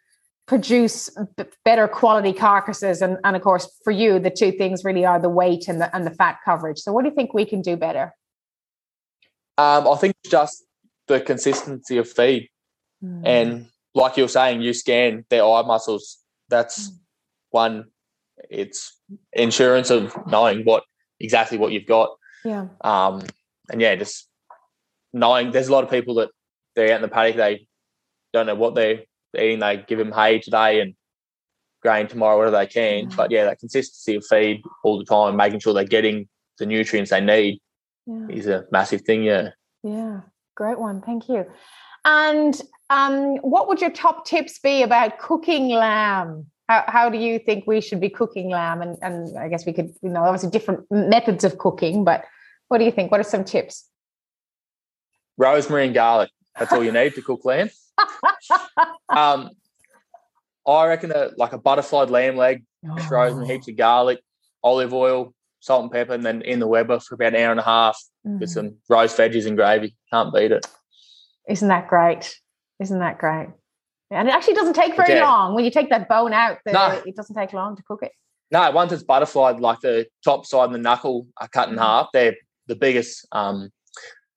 produce 0.47 1.09
b- 1.35 1.43
better 1.65 1.87
quality 1.87 2.31
carcasses 2.31 3.01
and, 3.01 3.17
and 3.23 3.35
of 3.35 3.41
course 3.41 3.69
for 3.83 3.91
you 3.91 4.17
the 4.17 4.29
two 4.29 4.51
things 4.51 4.83
really 4.83 5.05
are 5.05 5.19
the 5.19 5.29
weight 5.29 5.67
and 5.67 5.81
the 5.81 5.93
and 5.95 6.07
the 6.07 6.11
fat 6.11 6.37
coverage. 6.43 6.79
So 6.79 6.91
what 6.93 7.03
do 7.03 7.09
you 7.09 7.15
think 7.15 7.33
we 7.33 7.45
can 7.45 7.61
do 7.61 7.75
better? 7.75 8.15
Um, 9.59 9.87
i 9.87 9.95
think 9.95 10.15
just 10.29 10.63
the 11.07 11.19
consistency 11.19 11.97
of 11.97 12.09
feed. 12.09 12.49
Mm. 13.03 13.21
and 13.25 13.67
like 13.93 14.17
you're 14.17 14.27
saying 14.27 14.61
you 14.61 14.73
scan 14.73 15.25
their 15.29 15.43
eye 15.43 15.61
muscles. 15.61 16.17
That's 16.49 16.89
mm. 16.89 16.97
one 17.51 17.85
it's 18.49 18.97
insurance 19.33 19.89
of 19.89 20.15
knowing 20.27 20.63
what 20.63 20.83
exactly 21.19 21.57
what 21.57 21.71
you've 21.73 21.85
got. 21.85 22.09
Yeah. 22.45 22.67
Um 22.81 23.23
and 23.69 23.81
yeah 23.81 23.95
just 23.95 24.29
knowing 25.13 25.51
there's 25.51 25.67
a 25.67 25.71
lot 25.71 25.83
of 25.83 25.89
people 25.89 26.15
that 26.15 26.29
they're 26.75 26.91
out 26.91 26.97
in 26.97 27.01
the 27.01 27.07
paddock 27.07 27.35
they 27.35 27.67
don't 28.33 28.45
know 28.45 28.55
what 28.55 28.75
they're 28.75 29.01
eating. 29.37 29.59
They 29.59 29.83
give 29.87 29.99
them 29.99 30.11
hay 30.11 30.39
today 30.39 30.81
and 30.81 30.93
grain 31.81 32.07
tomorrow, 32.07 32.37
whatever 32.37 32.57
they 32.57 32.67
can. 32.67 33.09
But 33.15 33.31
yeah, 33.31 33.45
that 33.45 33.59
consistency 33.59 34.15
of 34.15 34.25
feed 34.25 34.61
all 34.83 34.97
the 34.97 35.05
time, 35.05 35.35
making 35.35 35.59
sure 35.59 35.73
they're 35.73 35.83
getting 35.83 36.27
the 36.57 36.65
nutrients 36.65 37.11
they 37.11 37.21
need 37.21 37.61
yeah. 38.05 38.27
is 38.29 38.47
a 38.47 38.65
massive 38.71 39.01
thing. 39.01 39.23
Yeah. 39.23 39.49
Yeah. 39.83 40.21
Great 40.55 40.79
one. 40.79 41.01
Thank 41.01 41.29
you. 41.29 41.45
And 42.03 42.59
um, 42.89 43.37
what 43.37 43.67
would 43.67 43.81
your 43.81 43.91
top 43.91 44.25
tips 44.25 44.59
be 44.59 44.81
about 44.81 45.19
cooking 45.19 45.69
lamb? 45.69 46.47
How, 46.67 46.83
how 46.87 47.09
do 47.09 47.17
you 47.17 47.39
think 47.39 47.65
we 47.67 47.79
should 47.79 48.01
be 48.01 48.09
cooking 48.09 48.49
lamb? 48.49 48.81
And, 48.81 48.97
and 49.01 49.37
I 49.37 49.47
guess 49.49 49.65
we 49.65 49.73
could, 49.73 49.91
you 50.01 50.09
know, 50.09 50.23
obviously 50.23 50.49
different 50.49 50.85
methods 50.89 51.43
of 51.43 51.57
cooking, 51.57 52.03
but 52.03 52.25
what 52.69 52.79
do 52.79 52.85
you 52.85 52.91
think? 52.91 53.11
What 53.11 53.19
are 53.19 53.23
some 53.23 53.43
tips? 53.43 53.87
Rosemary 55.37 55.85
and 55.85 55.93
garlic. 55.93 56.31
That's 56.57 56.73
all 56.73 56.83
you 56.83 56.91
need 56.91 57.13
to 57.15 57.21
cook 57.21 57.45
lamb. 57.45 57.69
um, 59.09 59.49
I 60.67 60.87
reckon 60.87 61.09
that 61.09 61.37
like 61.37 61.53
a 61.53 61.57
butterflied 61.57 62.09
lamb 62.09 62.35
leg, 62.35 62.65
oh. 62.89 62.97
frozen 63.03 63.45
heaps 63.45 63.67
of 63.67 63.77
garlic, 63.77 64.19
olive 64.63 64.93
oil, 64.93 65.33
salt 65.59 65.83
and 65.83 65.91
pepper, 65.91 66.13
and 66.13 66.25
then 66.25 66.41
in 66.41 66.59
the 66.59 66.67
Weber 66.67 66.99
for 66.99 67.15
about 67.15 67.35
an 67.35 67.41
hour 67.41 67.51
and 67.51 67.59
a 67.59 67.63
half 67.63 68.01
mm. 68.25 68.39
with 68.39 68.49
some 68.49 68.75
roast 68.89 69.17
veggies 69.17 69.45
and 69.45 69.57
gravy. 69.57 69.95
Can't 70.11 70.33
beat 70.33 70.51
it. 70.51 70.65
Isn't 71.47 71.69
that 71.69 71.87
great? 71.87 72.37
Isn't 72.79 72.99
that 72.99 73.17
great? 73.17 73.49
And 74.11 74.27
it 74.27 74.33
actually 74.33 74.53
doesn't 74.53 74.73
take 74.73 74.95
very 74.95 75.15
yeah. 75.15 75.23
long. 75.23 75.53
When 75.53 75.65
you 75.65 75.71
take 75.71 75.89
that 75.89 76.07
bone 76.07 76.33
out, 76.33 76.59
the, 76.65 76.71
no. 76.71 77.01
it 77.05 77.15
doesn't 77.15 77.35
take 77.35 77.53
long 77.53 77.75
to 77.75 77.83
cook 77.83 78.03
it. 78.03 78.11
No, 78.51 78.71
once 78.71 78.93
it's 78.93 79.03
butterflied, 79.03 79.59
like 79.59 79.81
the 79.81 80.07
top 80.23 80.45
side 80.45 80.65
and 80.65 80.75
the 80.75 80.79
knuckle 80.79 81.27
are 81.37 81.49
cut 81.49 81.69
in 81.69 81.75
mm. 81.75 81.79
half. 81.79 82.07
They're 82.13 82.35
the 82.67 82.75
biggest 82.75 83.27
um, 83.33 83.69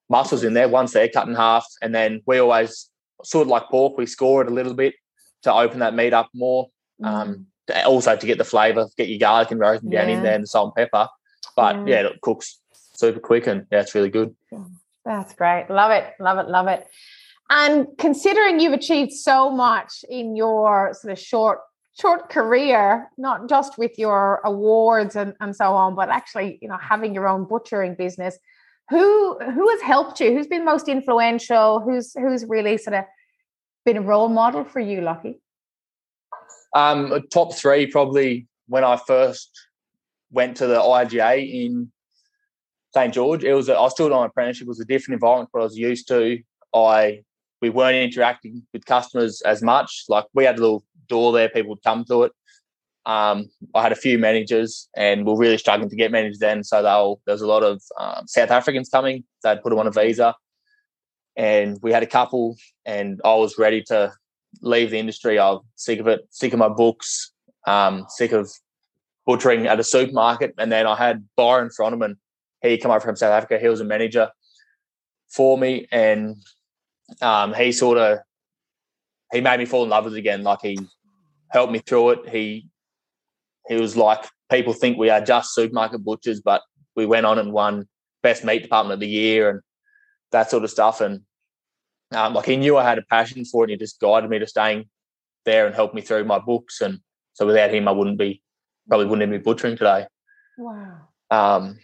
muscles 0.09 0.43
in 0.43 0.55
there. 0.55 0.69
Once 0.69 0.93
they're 0.93 1.09
cut 1.09 1.29
in 1.29 1.35
half, 1.35 1.67
and 1.81 1.95
then 1.95 2.21
we 2.27 2.39
always 2.39 2.90
sort 3.25 3.43
of 3.43 3.49
like 3.49 3.65
pork, 3.69 3.97
we 3.97 4.07
score 4.07 4.43
it 4.43 4.49
a 4.49 4.55
little 4.55 4.75
bit 4.75 4.95
to 5.43 5.53
open 5.53 5.81
that 5.81 5.95
meat 5.95 6.13
up 6.13 6.29
more. 6.35 6.69
Mm. 7.03 7.07
Um, 7.07 7.47
to, 7.67 7.85
also 7.85 8.17
to 8.17 8.27
get 8.27 8.39
the 8.39 8.45
flavour, 8.45 8.87
get 8.97 9.09
your 9.09 9.19
garlic 9.19 9.51
and 9.51 9.61
rosemary 9.61 9.95
yeah. 9.95 10.01
down 10.03 10.11
in 10.11 10.23
there 10.23 10.35
and 10.35 10.43
the 10.45 10.49
salt 10.49 10.75
and 10.77 10.87
pepper. 10.91 11.09
But 11.57 11.77
yeah. 11.89 12.03
yeah, 12.03 12.09
it 12.09 12.21
cooks 12.21 12.61
super 12.95 13.21
quick 13.21 13.47
and 13.47 13.67
yeah, 13.71 13.81
it's 13.81 13.95
really 13.95 14.11
good. 14.11 14.35
That's 15.05 15.35
great. 15.35 15.67
Love 15.71 15.91
it. 15.93 16.13
Love 16.21 16.39
it. 16.39 16.49
Love 16.49 16.69
it. 16.69 16.87
And 17.49 17.87
considering 17.99 18.61
you've 18.61 18.73
achieved 18.73 19.13
so 19.13 19.51
much 19.51 20.05
in 20.09 20.37
your 20.37 20.95
sort 20.95 21.13
of 21.13 21.19
short 21.19 21.61
short 21.99 22.31
career, 22.31 23.11
not 23.19 23.49
just 23.49 23.77
with 23.77 23.99
your 23.99 24.41
awards 24.45 25.17
and, 25.17 25.35
and 25.41 25.55
so 25.55 25.75
on, 25.75 25.95
but 25.95 26.09
actually, 26.09 26.59
you 26.63 26.69
know, 26.69 26.79
having 26.79 27.13
your 27.15 27.29
own 27.29 27.45
butchering 27.45 27.95
business, 27.95 28.39
who 28.91 29.39
who 29.39 29.69
has 29.71 29.81
helped 29.81 30.21
you? 30.21 30.33
Who's 30.33 30.49
been 30.49 30.65
most 30.65 30.89
influential? 30.89 31.81
Who's 31.81 32.13
who's 32.15 32.45
really 32.45 32.77
sort 32.77 32.97
of 32.97 33.05
been 33.85 33.97
a 33.97 34.03
role 34.03 34.29
model 34.29 34.65
for 34.65 34.81
you, 34.81 35.01
Lochie? 35.01 35.39
Um, 36.75 37.23
top 37.33 37.55
three 37.55 37.87
probably 37.87 38.49
when 38.67 38.85
I 38.85 38.97
first 38.97 39.51
went 40.31 40.57
to 40.59 40.67
the 40.67 40.81
IGA 40.81 41.65
in 41.65 41.91
St 42.93 43.15
George. 43.15 43.45
It 43.45 43.55
was 43.55 43.69
a, 43.69 43.75
I 43.75 43.83
was 43.83 43.93
still 43.93 44.13
on 44.13 44.27
apprenticeship. 44.27 44.67
It 44.67 44.69
was 44.69 44.81
a 44.81 44.85
different 44.85 45.17
environment 45.17 45.49
what 45.53 45.61
I 45.61 45.65
was 45.65 45.79
used 45.79 46.09
to. 46.09 46.39
I 46.75 47.23
we 47.63 47.71
weren't 47.71 47.97
interacting 47.97 48.67
with 48.73 48.85
customers 48.87 49.41
as 49.43 49.63
much. 49.63 50.05
Like 50.09 50.27
we 50.35 50.45
had 50.45 50.59
a 50.59 50.61
little 50.61 50.85
door 51.09 51.33
there, 51.33 51.49
people 51.49 51.71
would 51.71 51.83
come 51.83 52.05
to 52.07 52.25
it. 52.25 52.33
Um, 53.11 53.51
I 53.75 53.83
had 53.83 53.91
a 53.91 53.97
few 54.07 54.19
managers 54.19 54.89
and 54.97 55.27
we 55.27 55.33
are 55.33 55.37
really 55.45 55.59
struggling 55.59 55.91
to 55.91 55.97
get 55.97 56.13
managers 56.13 56.39
then. 56.39 56.63
So 56.63 56.77
there 57.27 57.33
was 57.35 57.43
a 57.43 57.47
lot 57.55 57.65
of 57.65 57.83
um, 57.99 58.29
South 58.29 58.53
Africans 58.53 58.89
coming. 58.89 59.25
They'd 59.43 59.63
put 59.63 59.71
them 59.71 59.81
on 59.81 59.89
a 59.89 59.91
visa. 59.91 60.37
And 61.37 61.79
we 61.83 61.93
had 61.93 62.05
a 62.05 62.07
couple, 62.19 62.57
and 62.85 63.21
I 63.25 63.35
was 63.35 63.59
ready 63.59 63.83
to 63.85 64.13
leave 64.61 64.91
the 64.91 64.99
industry. 64.99 65.39
I 65.39 65.51
was 65.51 65.65
sick 65.75 65.99
of 65.99 66.07
it, 66.07 66.21
sick 66.31 66.53
of 66.53 66.59
my 66.61 66.69
books, 66.69 67.33
um, 67.67 68.07
sick 68.09 68.33
of 68.33 68.49
butchering 69.27 69.67
at 69.67 69.81
a 69.81 69.85
supermarket. 69.85 70.55
And 70.59 70.71
then 70.71 70.87
I 70.87 70.97
had 70.97 71.25
Byron 71.37 71.71
Froneman. 71.77 72.15
He 72.63 72.79
come 72.79 72.91
over 72.93 73.01
from 73.01 73.17
South 73.17 73.33
Africa. 73.33 73.59
He 73.59 73.69
was 73.69 73.81
a 73.81 73.85
manager 73.85 74.31
for 75.35 75.57
me, 75.57 75.87
and 75.91 76.37
um, 77.23 77.55
he 77.55 77.73
sort 77.73 77.99
of 77.99 78.19
he 79.33 79.41
made 79.41 79.59
me 79.59 79.67
fall 79.67 79.85
in 79.85 79.91
love 79.91 80.05
with 80.05 80.15
it 80.15 80.19
again. 80.19 80.43
Like 80.43 80.61
he 80.63 80.79
helped 81.51 81.73
me 81.73 81.79
through 81.79 82.11
it. 82.11 82.29
He 82.29 82.70
he 83.69 83.77
was 83.77 83.97
like, 83.97 84.25
people 84.51 84.73
think 84.73 84.99
we 84.99 85.11
are 85.11 85.21
just 85.21 85.55
supermarket 85.55 86.05
butchers, 86.05 86.41
but 86.41 86.63
we 86.97 87.07
went 87.07 87.27
on 87.27 87.39
and 87.39 87.53
won 87.53 87.89
best 88.23 88.45
meat 88.45 88.63
department 88.63 88.95
of 88.95 89.01
the 89.01 89.09
year 89.09 89.51
and 89.51 89.61
that 90.33 90.51
sort 90.51 90.65
of 90.65 90.71
stuff. 90.71 91.01
And 91.01 91.23
um, 92.13 92.35
like 92.35 92.47
he 92.47 92.57
knew 92.57 92.77
I 92.77 92.85
had 92.85 92.99
a 92.99 93.03
passion 93.03 93.45
for 93.45 93.65
it. 93.65 93.71
And 93.71 93.71
he 93.73 93.85
just 93.85 94.01
guided 94.01 94.31
me 94.31 94.39
to 94.39 94.47
staying 94.47 94.89
there 95.45 95.67
and 95.67 95.75
helped 95.75 95.95
me 95.95 96.03
through 96.03 96.25
my 96.25 96.39
books. 96.39 96.81
And 96.81 97.01
so 97.35 97.47
without 97.47 97.73
him, 97.73 97.89
I 97.89 97.93
wouldn't 97.93 98.19
be 98.19 98.43
probably 98.89 99.07
wouldn't 99.07 99.29
even 99.29 99.39
be 99.39 99.45
butchering 99.45 99.77
today. 99.77 100.07
Wow. 100.59 101.09
Um, 101.31 101.79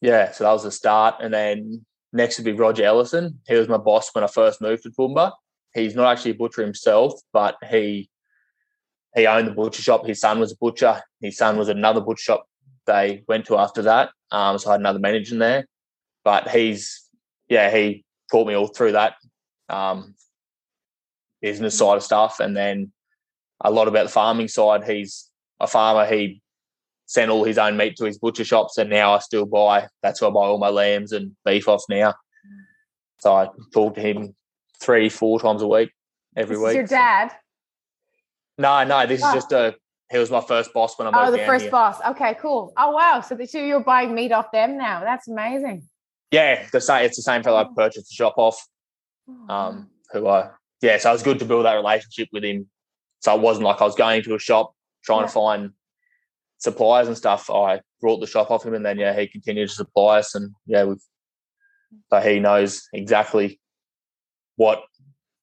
yeah, 0.00 0.32
so 0.32 0.44
that 0.44 0.52
was 0.52 0.64
the 0.64 0.72
start. 0.72 1.16
And 1.20 1.32
then 1.32 1.84
next 2.12 2.38
would 2.38 2.44
be 2.44 2.52
Roger 2.52 2.84
Ellison. 2.84 3.40
He 3.46 3.54
was 3.54 3.68
my 3.68 3.76
boss 3.76 4.10
when 4.12 4.24
I 4.24 4.26
first 4.26 4.60
moved 4.60 4.82
to 4.82 4.90
Toowoomba. 4.90 5.32
He's 5.74 5.94
not 5.94 6.10
actually 6.10 6.32
a 6.32 6.34
butcher 6.34 6.62
himself, 6.62 7.20
but 7.32 7.56
he 7.70 8.10
he 9.18 9.26
owned 9.26 9.48
the 9.48 9.52
butcher 9.52 9.82
shop. 9.82 10.06
His 10.06 10.20
son 10.20 10.38
was 10.38 10.52
a 10.52 10.56
butcher. 10.56 11.00
His 11.20 11.36
son 11.36 11.58
was 11.58 11.68
another 11.68 12.00
butcher 12.00 12.22
shop 12.22 12.46
they 12.86 13.22
went 13.28 13.46
to 13.46 13.58
after 13.58 13.82
that. 13.82 14.10
Um, 14.32 14.58
so 14.58 14.70
I 14.70 14.72
had 14.74 14.80
another 14.80 14.98
manager 14.98 15.34
in 15.34 15.38
there. 15.38 15.66
But 16.24 16.48
he's, 16.48 17.08
yeah, 17.48 17.70
he 17.70 18.04
taught 18.30 18.48
me 18.48 18.54
all 18.54 18.66
through 18.66 18.92
that 18.92 19.14
um, 19.68 20.14
business 21.40 21.78
side 21.78 21.96
of 21.96 22.02
stuff. 22.02 22.40
And 22.40 22.56
then 22.56 22.92
a 23.60 23.70
lot 23.70 23.88
about 23.88 24.04
the 24.04 24.12
farming 24.12 24.48
side. 24.48 24.84
He's 24.84 25.30
a 25.60 25.66
farmer. 25.66 26.06
He 26.06 26.42
sent 27.06 27.30
all 27.30 27.44
his 27.44 27.58
own 27.58 27.76
meat 27.76 27.96
to 27.96 28.04
his 28.04 28.18
butcher 28.18 28.44
shops. 28.44 28.78
And 28.78 28.90
now 28.90 29.14
I 29.14 29.18
still 29.20 29.46
buy, 29.46 29.88
that's 30.02 30.20
where 30.20 30.30
I 30.30 30.34
buy 30.34 30.46
all 30.46 30.58
my 30.58 30.70
lambs 30.70 31.12
and 31.12 31.36
beef 31.44 31.68
off 31.68 31.84
now. 31.88 32.14
So 33.20 33.34
I 33.34 33.48
talk 33.72 33.94
to 33.94 34.00
him 34.00 34.34
three, 34.80 35.08
four 35.08 35.40
times 35.40 35.62
a 35.62 35.66
week, 35.66 35.90
every 36.36 36.56
this 36.56 36.64
week. 36.64 36.74
your 36.74 36.86
dad? 36.86 37.32
No, 38.58 38.84
no, 38.84 39.06
this 39.06 39.22
oh. 39.22 39.28
is 39.28 39.34
just 39.34 39.52
a. 39.52 39.74
He 40.10 40.18
was 40.18 40.30
my 40.30 40.40
first 40.40 40.72
boss 40.72 40.98
when 40.98 41.06
I 41.06 41.10
moved. 41.10 41.28
Oh, 41.28 41.30
the 41.30 41.44
first 41.44 41.64
here. 41.64 41.70
boss. 41.70 41.96
Okay, 42.08 42.34
cool. 42.40 42.72
Oh 42.76 42.90
wow, 42.90 43.20
so, 43.20 43.34
the, 43.34 43.46
so 43.46 43.58
you're 43.58 43.80
buying 43.80 44.14
meat 44.14 44.32
off 44.32 44.50
them 44.52 44.78
now? 44.78 45.00
That's 45.00 45.28
amazing. 45.28 45.86
Yeah, 46.30 46.66
the 46.72 46.80
same. 46.80 47.04
It's 47.04 47.16
the 47.16 47.22
same 47.22 47.42
fellow 47.42 47.58
I 47.58 47.64
oh. 47.64 47.74
purchased 47.74 48.08
the 48.08 48.14
shop 48.14 48.34
off. 48.36 48.66
Oh, 49.28 49.54
um, 49.54 49.90
who 50.12 50.26
I 50.26 50.50
yeah, 50.80 50.98
so 50.98 51.10
it 51.10 51.14
was 51.14 51.22
good 51.22 51.38
to 51.40 51.44
build 51.44 51.66
that 51.66 51.74
relationship 51.74 52.28
with 52.32 52.44
him. 52.44 52.68
So 53.20 53.34
it 53.34 53.40
wasn't 53.40 53.66
like 53.66 53.80
I 53.80 53.84
was 53.84 53.96
going 53.96 54.22
to 54.22 54.34
a 54.34 54.38
shop 54.38 54.74
trying 55.04 55.20
yeah. 55.20 55.26
to 55.26 55.32
find 55.32 55.70
suppliers 56.58 57.08
and 57.08 57.16
stuff. 57.16 57.50
I 57.50 57.80
brought 58.00 58.20
the 58.20 58.26
shop 58.26 58.50
off 58.50 58.64
him, 58.64 58.74
and 58.74 58.84
then 58.84 58.98
yeah, 58.98 59.18
he 59.18 59.26
continued 59.26 59.68
to 59.68 59.74
supply 59.74 60.18
us, 60.18 60.34
and 60.34 60.54
yeah, 60.66 60.84
we've 60.84 61.02
so 62.10 62.20
he 62.20 62.38
knows 62.38 62.88
exactly 62.92 63.60
what 64.56 64.82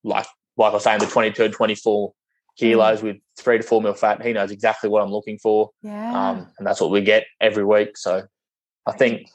like 0.03 0.28
like 0.57 0.72
I 0.72 0.74
was 0.74 0.84
saying 0.84 0.99
the 0.99 1.07
22 1.07 1.49
24 1.49 2.13
kilos 2.58 3.01
mm. 3.01 3.03
with 3.03 3.18
three 3.38 3.58
to 3.58 3.64
four 3.64 3.82
mil 3.82 3.93
fat. 3.93 4.22
He 4.22 4.34
knows 4.34 4.51
exactly 4.51 4.89
what 4.89 5.03
I'm 5.03 5.12
looking 5.12 5.38
for. 5.38 5.72
Yeah. 5.82 6.30
Um, 6.30 6.47
and 6.58 6.68
that's 6.68 6.82
what 6.82 6.91
we 6.91 7.01
get 7.01 7.26
every 7.41 7.66
week. 7.66 7.97
So 7.97 8.24
I 8.86 8.91
think 8.93 9.28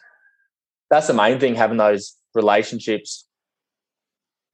that's 0.91 1.07
the 1.07 1.14
main 1.14 1.39
thing, 1.39 1.55
having 1.55 1.79
those 1.79 2.16
relationships. 2.35 3.27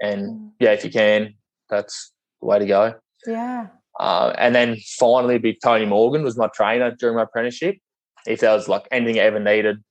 And 0.01 0.23
mm. 0.29 0.51
yeah, 0.61 0.73
if 0.73 0.85
you 0.85 0.91
can, 0.91 1.35
that's 1.71 2.13
the 2.41 2.47
way 2.47 2.59
to 2.59 2.67
go. 2.67 2.95
Yeah. 3.27 3.69
Uh, 3.99 4.35
and 4.37 4.55
then 4.55 4.77
finally, 4.99 5.39
be 5.39 5.59
Tony 5.63 5.87
Morgan 5.87 6.23
was 6.23 6.37
my 6.37 6.49
trainer 6.49 6.91
during 6.91 7.17
my 7.17 7.23
apprenticeship. 7.23 7.77
If 8.27 8.41
there 8.41 8.53
was 8.53 8.69
like 8.69 8.87
anything 8.91 9.19
I 9.19 9.25
ever 9.25 9.41
needed, 9.41 9.83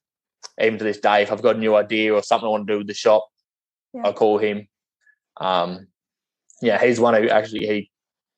even 0.61 0.77
to 0.77 0.83
this 0.83 0.99
day, 0.99 1.23
if 1.23 1.31
I've 1.31 1.41
got 1.41 1.55
a 1.55 1.59
new 1.59 1.75
idea 1.75 2.13
or 2.13 2.21
something 2.21 2.45
I 2.45 2.51
want 2.51 2.67
to 2.67 2.73
do 2.73 2.77
with 2.79 2.87
the 2.87 2.93
shop, 2.93 3.27
yeah. 3.93 4.07
I 4.07 4.11
call 4.11 4.37
him. 4.37 4.67
Um, 5.37 5.87
yeah, 6.61 6.83
he's 6.83 6.99
one 6.99 7.15
who 7.15 7.29
actually 7.29 7.65
he 7.65 7.89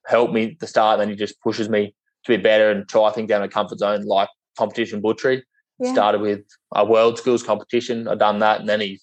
helped 0.07 0.33
me 0.33 0.51
at 0.51 0.59
the 0.59 0.67
start, 0.67 0.93
and 0.99 1.01
then 1.01 1.09
he 1.09 1.15
just 1.15 1.39
pushes 1.41 1.69
me 1.69 1.93
to 2.25 2.37
be 2.37 2.41
better 2.41 2.71
and 2.71 2.87
try 2.87 3.11
things 3.11 3.29
down 3.29 3.43
a 3.43 3.47
comfort 3.49 3.79
zone 3.79 4.03
like 4.05 4.29
competition 4.57 5.01
butchery. 5.01 5.43
Yeah. 5.79 5.93
Started 5.93 6.21
with 6.21 6.41
a 6.73 6.83
world 6.85 7.19
skills 7.19 7.43
competition. 7.43 8.07
I've 8.07 8.19
done 8.19 8.39
that, 8.39 8.59
and 8.59 8.67
then 8.67 8.81
he 8.81 8.99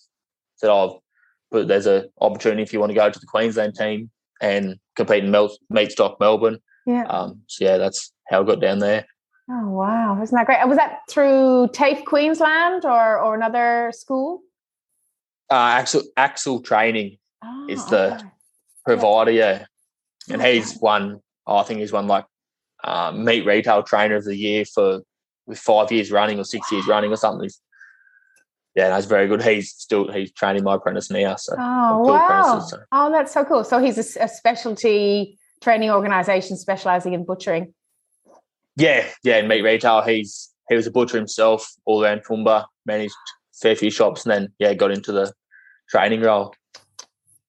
said, 0.57 0.71
"Oh, 0.71 1.03
but 1.51 1.69
there's 1.69 1.87
an 1.87 2.11
opportunity 2.21 2.63
if 2.63 2.73
you 2.73 2.81
want 2.81 2.91
to 2.91 2.95
go 2.97 3.09
to 3.09 3.19
the 3.19 3.27
Queensland 3.27 3.75
team 3.77 4.11
and 4.41 4.77
compete 4.97 5.25
in 5.25 5.31
Mel- 5.31 5.57
Meatstock 5.73 6.19
Melbourne." 6.19 6.59
Yeah. 6.87 7.05
Um, 7.05 7.43
so 7.47 7.65
yeah, 7.65 7.77
that's 7.77 8.13
how 8.29 8.41
I 8.43 8.45
got 8.45 8.61
down 8.61 8.81
there. 8.81 9.07
Oh 9.49 9.69
wow, 9.69 10.21
isn't 10.23 10.35
that 10.35 10.47
great? 10.47 10.67
Was 10.67 10.79
that 10.79 11.01
through 11.09 11.69
TAFE 11.73 12.05
Queensland 12.07 12.85
or 12.85 13.19
or 13.21 13.35
another 13.35 13.93
school? 13.95 14.41
Uh, 15.51 15.55
Axel 15.79 16.03
Axel 16.17 16.61
Training 16.61 17.19
Oh, 17.45 17.67
is 17.69 17.85
the 17.87 18.15
okay. 18.17 18.25
provider, 18.87 19.31
yeah, 19.31 19.67
and 20.31 20.41
Okay. 20.41 20.57
he's 20.57 20.79
won. 20.81 21.21
Oh, 21.47 21.57
I 21.59 21.63
think 21.65 21.81
he's 21.81 21.93
won 21.93 22.07
like 22.07 22.25
um, 22.83 23.25
meat 23.25 23.45
retail 23.47 23.83
trainer 23.83 24.17
of 24.17 24.25
the 24.25 24.37
year 24.37 24.65
for 24.65 25.01
with 25.47 25.59
five 25.59 25.93
years 25.93 26.11
running 26.11 26.39
or 26.39 26.45
six 26.45 26.71
years 26.73 26.87
running 26.87 27.13
or 27.13 27.17
something. 27.17 27.51
Yeah, 28.75 28.89
that's 28.89 29.07
very 29.07 29.29
good. 29.29 29.43
He's 29.43 29.71
still 29.71 30.11
he's 30.11 30.33
training 30.33 30.65
my 30.65 30.75
apprentice 30.77 31.11
now. 31.11 31.37
So 31.37 31.55
Oh 31.59 31.99
wow! 32.01 32.59
so- 32.61 32.79
Oh, 32.93 33.11
that's 33.11 33.33
so 33.33 33.45
cool. 33.45 33.63
So 33.65 33.79
he's 33.79 33.99
a 33.99 34.29
specialty 34.29 35.39
training 35.63 35.91
organization 35.91 36.57
specializing 36.57 37.13
in 37.15 37.25
butchering. 37.25 37.73
yeah, 38.77 39.07
yeah, 39.23 39.37
in 39.39 39.49
meat 39.49 39.63
retail, 39.63 40.03
he's 40.03 40.51
he 40.69 40.75
was 40.75 40.87
a 40.87 40.91
butcher 40.91 41.17
himself 41.19 41.71
all 41.85 42.03
around 42.03 42.23
Toowoomba, 42.25 42.65
managed 42.87 43.13
a 43.13 43.57
fair 43.63 43.77
few 43.77 43.91
shops, 43.91 44.25
and 44.25 44.33
then 44.33 44.53
yeah, 44.59 44.73
got 44.75 44.91
into 44.91 45.13
the 45.13 45.33
training 45.91 46.23
role. 46.23 46.55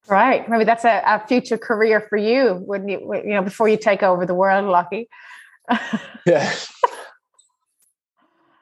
Right. 0.08 0.48
Maybe 0.50 0.64
that's 0.66 0.86
a, 0.86 1.02
a 1.06 1.26
future 1.28 1.58
career 1.58 2.02
for 2.10 2.18
you. 2.18 2.56
Wouldn't 2.68 2.90
you? 2.90 3.00
You 3.24 3.34
know, 3.36 3.42
before 3.42 3.68
you 3.68 3.78
take 3.78 4.04
over 4.04 4.26
the 4.26 4.36
world, 4.36 4.66
Lochie. 4.66 5.08
Yeah, 6.28 6.52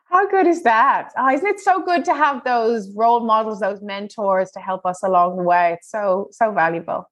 How 0.09 0.29
good 0.29 0.47
is 0.47 0.63
that? 0.63 1.11
Oh, 1.17 1.29
isn't 1.29 1.47
it 1.47 1.59
so 1.59 1.81
good 1.83 2.03
to 2.05 2.13
have 2.13 2.43
those 2.43 2.91
role 2.95 3.21
models, 3.25 3.61
those 3.61 3.81
mentors 3.81 4.51
to 4.51 4.59
help 4.59 4.85
us 4.85 5.01
along 5.01 5.37
the 5.37 5.43
way? 5.43 5.73
It's 5.73 5.89
so 5.89 6.27
so 6.31 6.51
valuable. 6.51 7.09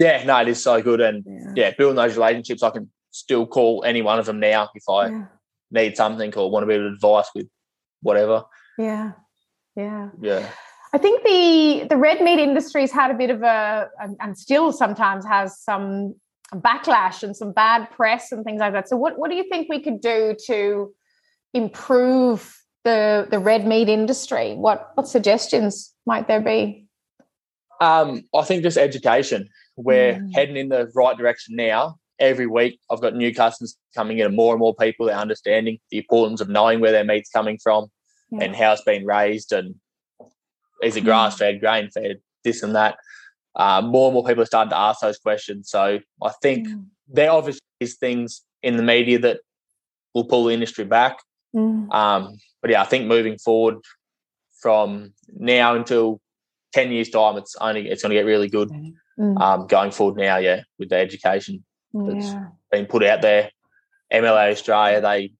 yeah, 0.00 0.24
no, 0.24 0.36
it 0.40 0.48
is 0.48 0.62
so 0.62 0.82
good, 0.82 1.00
and 1.00 1.24
Yeah. 1.26 1.52
yeah, 1.54 1.70
building 1.78 1.96
those 1.96 2.16
relationships, 2.16 2.62
I 2.62 2.70
can 2.70 2.90
still 3.10 3.46
call 3.46 3.84
any 3.86 4.02
one 4.02 4.18
of 4.18 4.26
them 4.26 4.40
now 4.40 4.68
if 4.74 4.82
I 4.88 5.08
Yeah. 5.08 5.24
need 5.70 5.96
something 5.96 6.34
or 6.36 6.50
want 6.50 6.64
a 6.64 6.66
bit 6.66 6.80
of 6.80 6.92
advice 6.92 7.28
with 7.34 7.46
whatever. 8.02 8.44
Yeah. 8.78 9.12
Yeah. 9.76 10.08
Yeah, 10.20 10.48
I 10.94 10.98
think 10.98 11.24
the 11.24 11.86
the 11.90 11.96
red 11.96 12.20
meat 12.20 12.38
industry's 12.38 12.92
had 12.92 13.10
a 13.10 13.14
bit 13.14 13.30
of 13.30 13.42
a 13.42 13.88
and, 14.00 14.16
and 14.20 14.38
still 14.38 14.70
sometimes 14.72 15.26
has 15.26 15.58
some 15.58 16.14
backlash 16.52 17.24
and 17.24 17.36
some 17.36 17.50
bad 17.52 17.90
press 17.90 18.30
and 18.30 18.44
things 18.44 18.60
like 18.60 18.72
that. 18.74 18.88
So 18.88 18.96
what 18.96 19.18
what 19.18 19.28
do 19.28 19.36
you 19.36 19.44
think 19.50 19.68
we 19.68 19.80
could 19.82 20.00
do 20.00 20.36
to 20.46 20.94
improve 21.52 22.56
the 22.84 23.26
the 23.28 23.40
red 23.40 23.66
meat 23.66 23.88
industry? 23.88 24.54
What 24.54 24.92
what 24.94 25.08
suggestions 25.08 25.92
might 26.06 26.28
there 26.28 26.40
be? 26.40 26.86
um, 27.80 28.22
I 28.32 28.42
think 28.42 28.62
just 28.62 28.78
education. 28.78 29.48
We're 29.76 30.14
Mm. 30.14 30.32
heading 30.32 30.56
in 30.56 30.68
the 30.68 30.88
right 30.94 31.18
direction 31.18 31.56
now. 31.56 31.96
Every 32.20 32.46
week, 32.46 32.78
I've 32.88 33.00
got 33.00 33.16
new 33.16 33.34
customers 33.34 33.76
coming 33.96 34.20
in, 34.20 34.26
and 34.26 34.36
more 34.36 34.54
and 34.54 34.60
more 34.60 34.76
people 34.76 35.10
are 35.10 35.14
understanding 35.14 35.78
the 35.90 35.98
importance 35.98 36.40
of 36.40 36.48
knowing 36.48 36.78
where 36.78 36.92
their 36.92 37.02
meat's 37.04 37.30
coming 37.30 37.58
from 37.60 37.88
Yeah. 38.30 38.44
and 38.44 38.54
how 38.54 38.72
it's 38.74 38.84
been 38.84 39.04
raised, 39.04 39.52
and 39.52 39.74
is 40.82 40.96
it 40.96 41.02
Mm. 41.02 41.04
grass 41.06 41.38
fed, 41.38 41.60
grain 41.60 41.90
fed, 41.90 42.20
this 42.42 42.62
and 42.62 42.74
that. 42.74 42.96
Uh, 43.56 43.80
more 43.80 44.08
and 44.08 44.14
more 44.14 44.24
people 44.24 44.42
are 44.42 44.46
starting 44.46 44.70
to 44.70 44.76
ask 44.78 45.00
those 45.00 45.18
questions. 45.18 45.70
So 45.70 46.00
I 46.22 46.32
think 46.42 46.68
Mm. 46.68 46.86
there 47.08 47.30
obviously 47.30 47.60
is 47.80 47.96
things 47.96 48.42
in 48.62 48.76
the 48.76 48.82
media 48.82 49.18
that 49.20 49.40
will 50.14 50.24
pull 50.24 50.44
the 50.44 50.54
industry 50.54 50.84
back. 50.84 51.18
Mm. 51.54 51.92
Um, 51.94 52.36
but 52.60 52.70
yeah, 52.70 52.82
I 52.82 52.84
think 52.84 53.06
moving 53.06 53.38
forward 53.38 53.76
from 54.60 55.12
now 55.28 55.74
until 55.74 56.20
ten 56.72 56.90
years 56.90 57.10
time, 57.10 57.36
it's 57.36 57.54
only 57.60 57.88
it's 57.88 58.02
going 58.02 58.10
to 58.10 58.16
get 58.16 58.26
really 58.26 58.48
good. 58.48 58.70
Mm. 59.18 59.40
Um, 59.40 59.66
going 59.68 59.92
forward 59.92 60.16
now, 60.16 60.38
yeah, 60.38 60.62
with 60.78 60.88
the 60.88 60.96
education 60.96 61.64
that's 61.92 62.26
Yeah. 62.32 62.48
been 62.72 62.86
put 62.86 63.04
out 63.04 63.22
there, 63.22 63.50
MLA 64.12 64.50
Australia, 64.50 65.00
they 65.00 65.32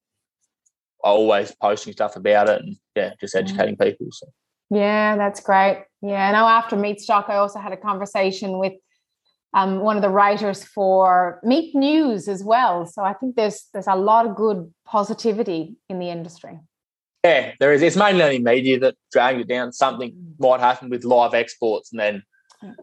are 1.03 1.13
always 1.15 1.53
posting 1.61 1.93
stuff 1.93 2.15
about 2.15 2.49
it, 2.49 2.63
and 2.63 2.77
yeah, 2.95 3.15
just 3.21 3.35
educating 3.35 3.77
people. 3.77 4.07
So 4.13 4.29
Yeah, 4.75 5.17
that's 5.17 5.41
great. 5.41 5.85
Yeah, 6.03 6.29
I 6.29 6.33
know 6.33 6.47
after 6.49 6.77
Meatstock, 6.77 7.31
I 7.31 7.37
also 7.37 7.61
had 7.61 7.73
a 7.73 7.77
conversation 7.77 8.59
with 8.59 8.73
um, 9.55 9.81
one 9.81 9.97
of 9.97 10.03
the 10.03 10.09
writers 10.09 10.65
for 10.65 11.41
Meat 11.45 11.75
News 11.77 12.27
as 12.29 12.43
well. 12.43 12.85
So 12.87 13.03
I 13.03 13.13
think 13.15 13.37
there's 13.37 13.69
there's 13.73 13.87
a 13.87 13.95
lot 13.95 14.27
of 14.27 14.35
good 14.35 14.73
positivity 14.85 15.77
in 15.89 15.99
the 16.01 16.11
industry. 16.11 16.59
yeah, 17.25 17.53
there 17.61 17.73
is. 17.73 17.81
It's 17.83 17.97
mainly 17.97 18.23
only 18.23 18.39
media 18.41 18.81
that 18.81 18.97
drags 19.13 19.41
it 19.41 19.49
down. 19.49 19.73
Something 19.73 20.35
might 20.39 20.61
happen 20.61 20.91
with 20.91 21.05
live 21.05 21.35
exports, 21.35 21.93
and 21.93 22.01
then 22.01 22.23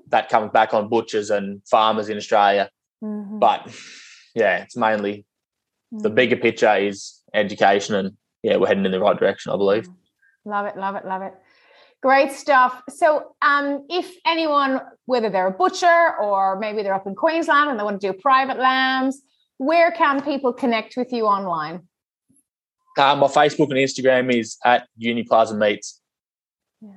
that 0.07 0.29
comes 0.29 0.51
back 0.51 0.73
on 0.73 0.87
butchers 0.87 1.29
and 1.29 1.61
farmers 1.67 2.07
in 2.09 2.15
Australia. 2.17 2.69
Mhm. 3.03 3.39
But 3.39 3.67
yeah, 4.33 4.63
it's 4.63 4.77
mainly 4.77 5.25
the 5.91 6.09
Mhm. 6.09 6.15
bigger 6.15 6.37
picture 6.37 6.73
is 6.77 7.21
education, 7.33 7.95
and 7.95 8.17
yeah, 8.43 8.55
we're 8.55 8.67
heading 8.67 8.85
in 8.85 8.91
the 8.93 8.99
right 9.01 9.17
direction, 9.17 9.51
I 9.51 9.57
believe. 9.57 9.89
Love 10.45 10.65
it, 10.67 10.77
love 10.77 10.95
it, 10.95 11.05
love 11.05 11.21
it. 11.21 11.33
Great 12.01 12.31
stuff. 12.31 12.81
So, 12.89 13.35
um, 13.43 13.85
if 13.89 14.11
anyone, 14.25 14.81
whether 15.05 15.29
they're 15.29 15.47
a 15.47 15.51
butcher 15.51 16.15
or 16.19 16.57
maybe 16.57 16.81
they're 16.81 16.95
up 16.95 17.05
in 17.05 17.13
Queensland 17.13 17.69
and 17.69 17.79
they 17.79 17.83
want 17.83 18.01
to 18.01 18.11
do 18.11 18.17
private 18.17 18.57
lambs, 18.57 19.21
where 19.57 19.91
can 19.91 20.23
people 20.23 20.51
connect 20.51 20.97
with 20.97 21.13
you 21.13 21.25
online? 21.25 21.87
Uh, 22.97 23.15
my 23.15 23.27
Facebook 23.27 23.69
and 23.69 23.73
Instagram 23.73 24.33
is 24.33 24.57
at 24.65 24.87
Uniplaza 24.99 25.55
Meats. 25.55 26.01
Yeah, 26.81 26.93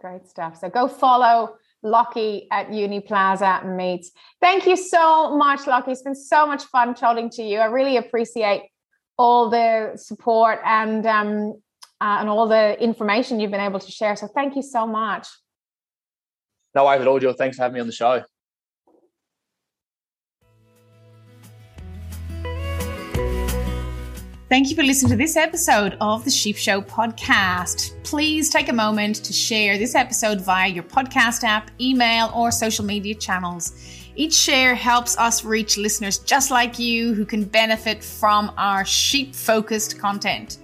great 0.00 0.28
stuff. 0.28 0.58
So 0.58 0.68
go 0.68 0.86
follow 0.86 1.56
Lochie 1.82 2.46
at 2.52 2.68
Uniplaza 2.68 3.64
Meats. 3.74 4.10
Thank 4.40 4.66
you 4.66 4.76
so 4.76 5.34
much, 5.34 5.60
Lochie. 5.60 5.88
It's 5.88 6.02
been 6.02 6.14
so 6.14 6.46
much 6.46 6.64
fun 6.64 6.94
chatting 6.94 7.30
to 7.30 7.42
you. 7.42 7.58
I 7.58 7.66
really 7.66 7.96
appreciate 7.96 8.68
all 9.16 9.48
the 9.48 9.92
support 9.96 10.60
and 10.64 11.06
um, 11.06 11.62
uh, 12.00 12.18
and 12.20 12.28
all 12.28 12.48
the 12.48 12.82
information 12.82 13.40
you've 13.40 13.50
been 13.50 13.60
able 13.60 13.80
to 13.80 13.90
share. 13.90 14.16
So 14.16 14.26
thank 14.26 14.56
you 14.56 14.62
so 14.62 14.86
much. 14.86 15.26
No 16.74 16.84
worries 16.84 17.00
at 17.00 17.08
all, 17.08 17.18
Jill. 17.18 17.32
Thanks 17.32 17.56
for 17.56 17.62
having 17.62 17.74
me 17.74 17.80
on 17.80 17.86
the 17.86 17.92
show. 17.92 18.22
Thank 24.48 24.68
you 24.68 24.74
for 24.74 24.82
listening 24.82 25.10
to 25.10 25.16
this 25.16 25.36
episode 25.36 25.96
of 26.00 26.24
the 26.24 26.30
Sheep 26.30 26.56
Show 26.56 26.82
podcast. 26.82 28.02
Please 28.02 28.50
take 28.50 28.68
a 28.68 28.72
moment 28.72 29.16
to 29.24 29.32
share 29.32 29.78
this 29.78 29.94
episode 29.94 30.40
via 30.40 30.68
your 30.68 30.82
podcast 30.82 31.44
app, 31.44 31.70
email, 31.80 32.32
or 32.34 32.50
social 32.50 32.84
media 32.84 33.14
channels. 33.14 33.74
Each 34.16 34.34
share 34.34 34.74
helps 34.74 35.16
us 35.18 35.44
reach 35.44 35.78
listeners 35.78 36.18
just 36.18 36.50
like 36.50 36.80
you 36.80 37.14
who 37.14 37.24
can 37.24 37.44
benefit 37.44 38.02
from 38.02 38.52
our 38.56 38.84
sheep 38.84 39.36
focused 39.36 40.00
content. 40.00 40.58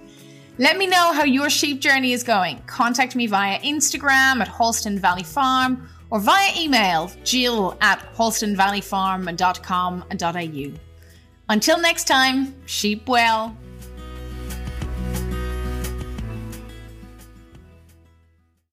Let 0.59 0.77
me 0.77 0.87
know 0.87 1.13
how 1.13 1.23
your 1.23 1.51
sheep 1.51 1.81
journey 1.81 2.13
is 2.13 2.23
going. 2.23 2.63
Contact 2.65 3.15
me 3.15 3.27
via 3.27 3.59
Instagram 3.59 4.41
at 4.41 4.47
Halston 4.47 4.97
Valley 4.97 5.21
Farm 5.21 5.87
or 6.09 6.19
via 6.19 6.51
email 6.57 7.11
jill 7.23 7.77
at 7.81 7.99
halstonvalleyfarm.com.au. 8.15 10.79
Until 11.49 11.79
next 11.79 12.07
time, 12.07 12.55
sheep 12.65 13.07
well. 13.07 13.55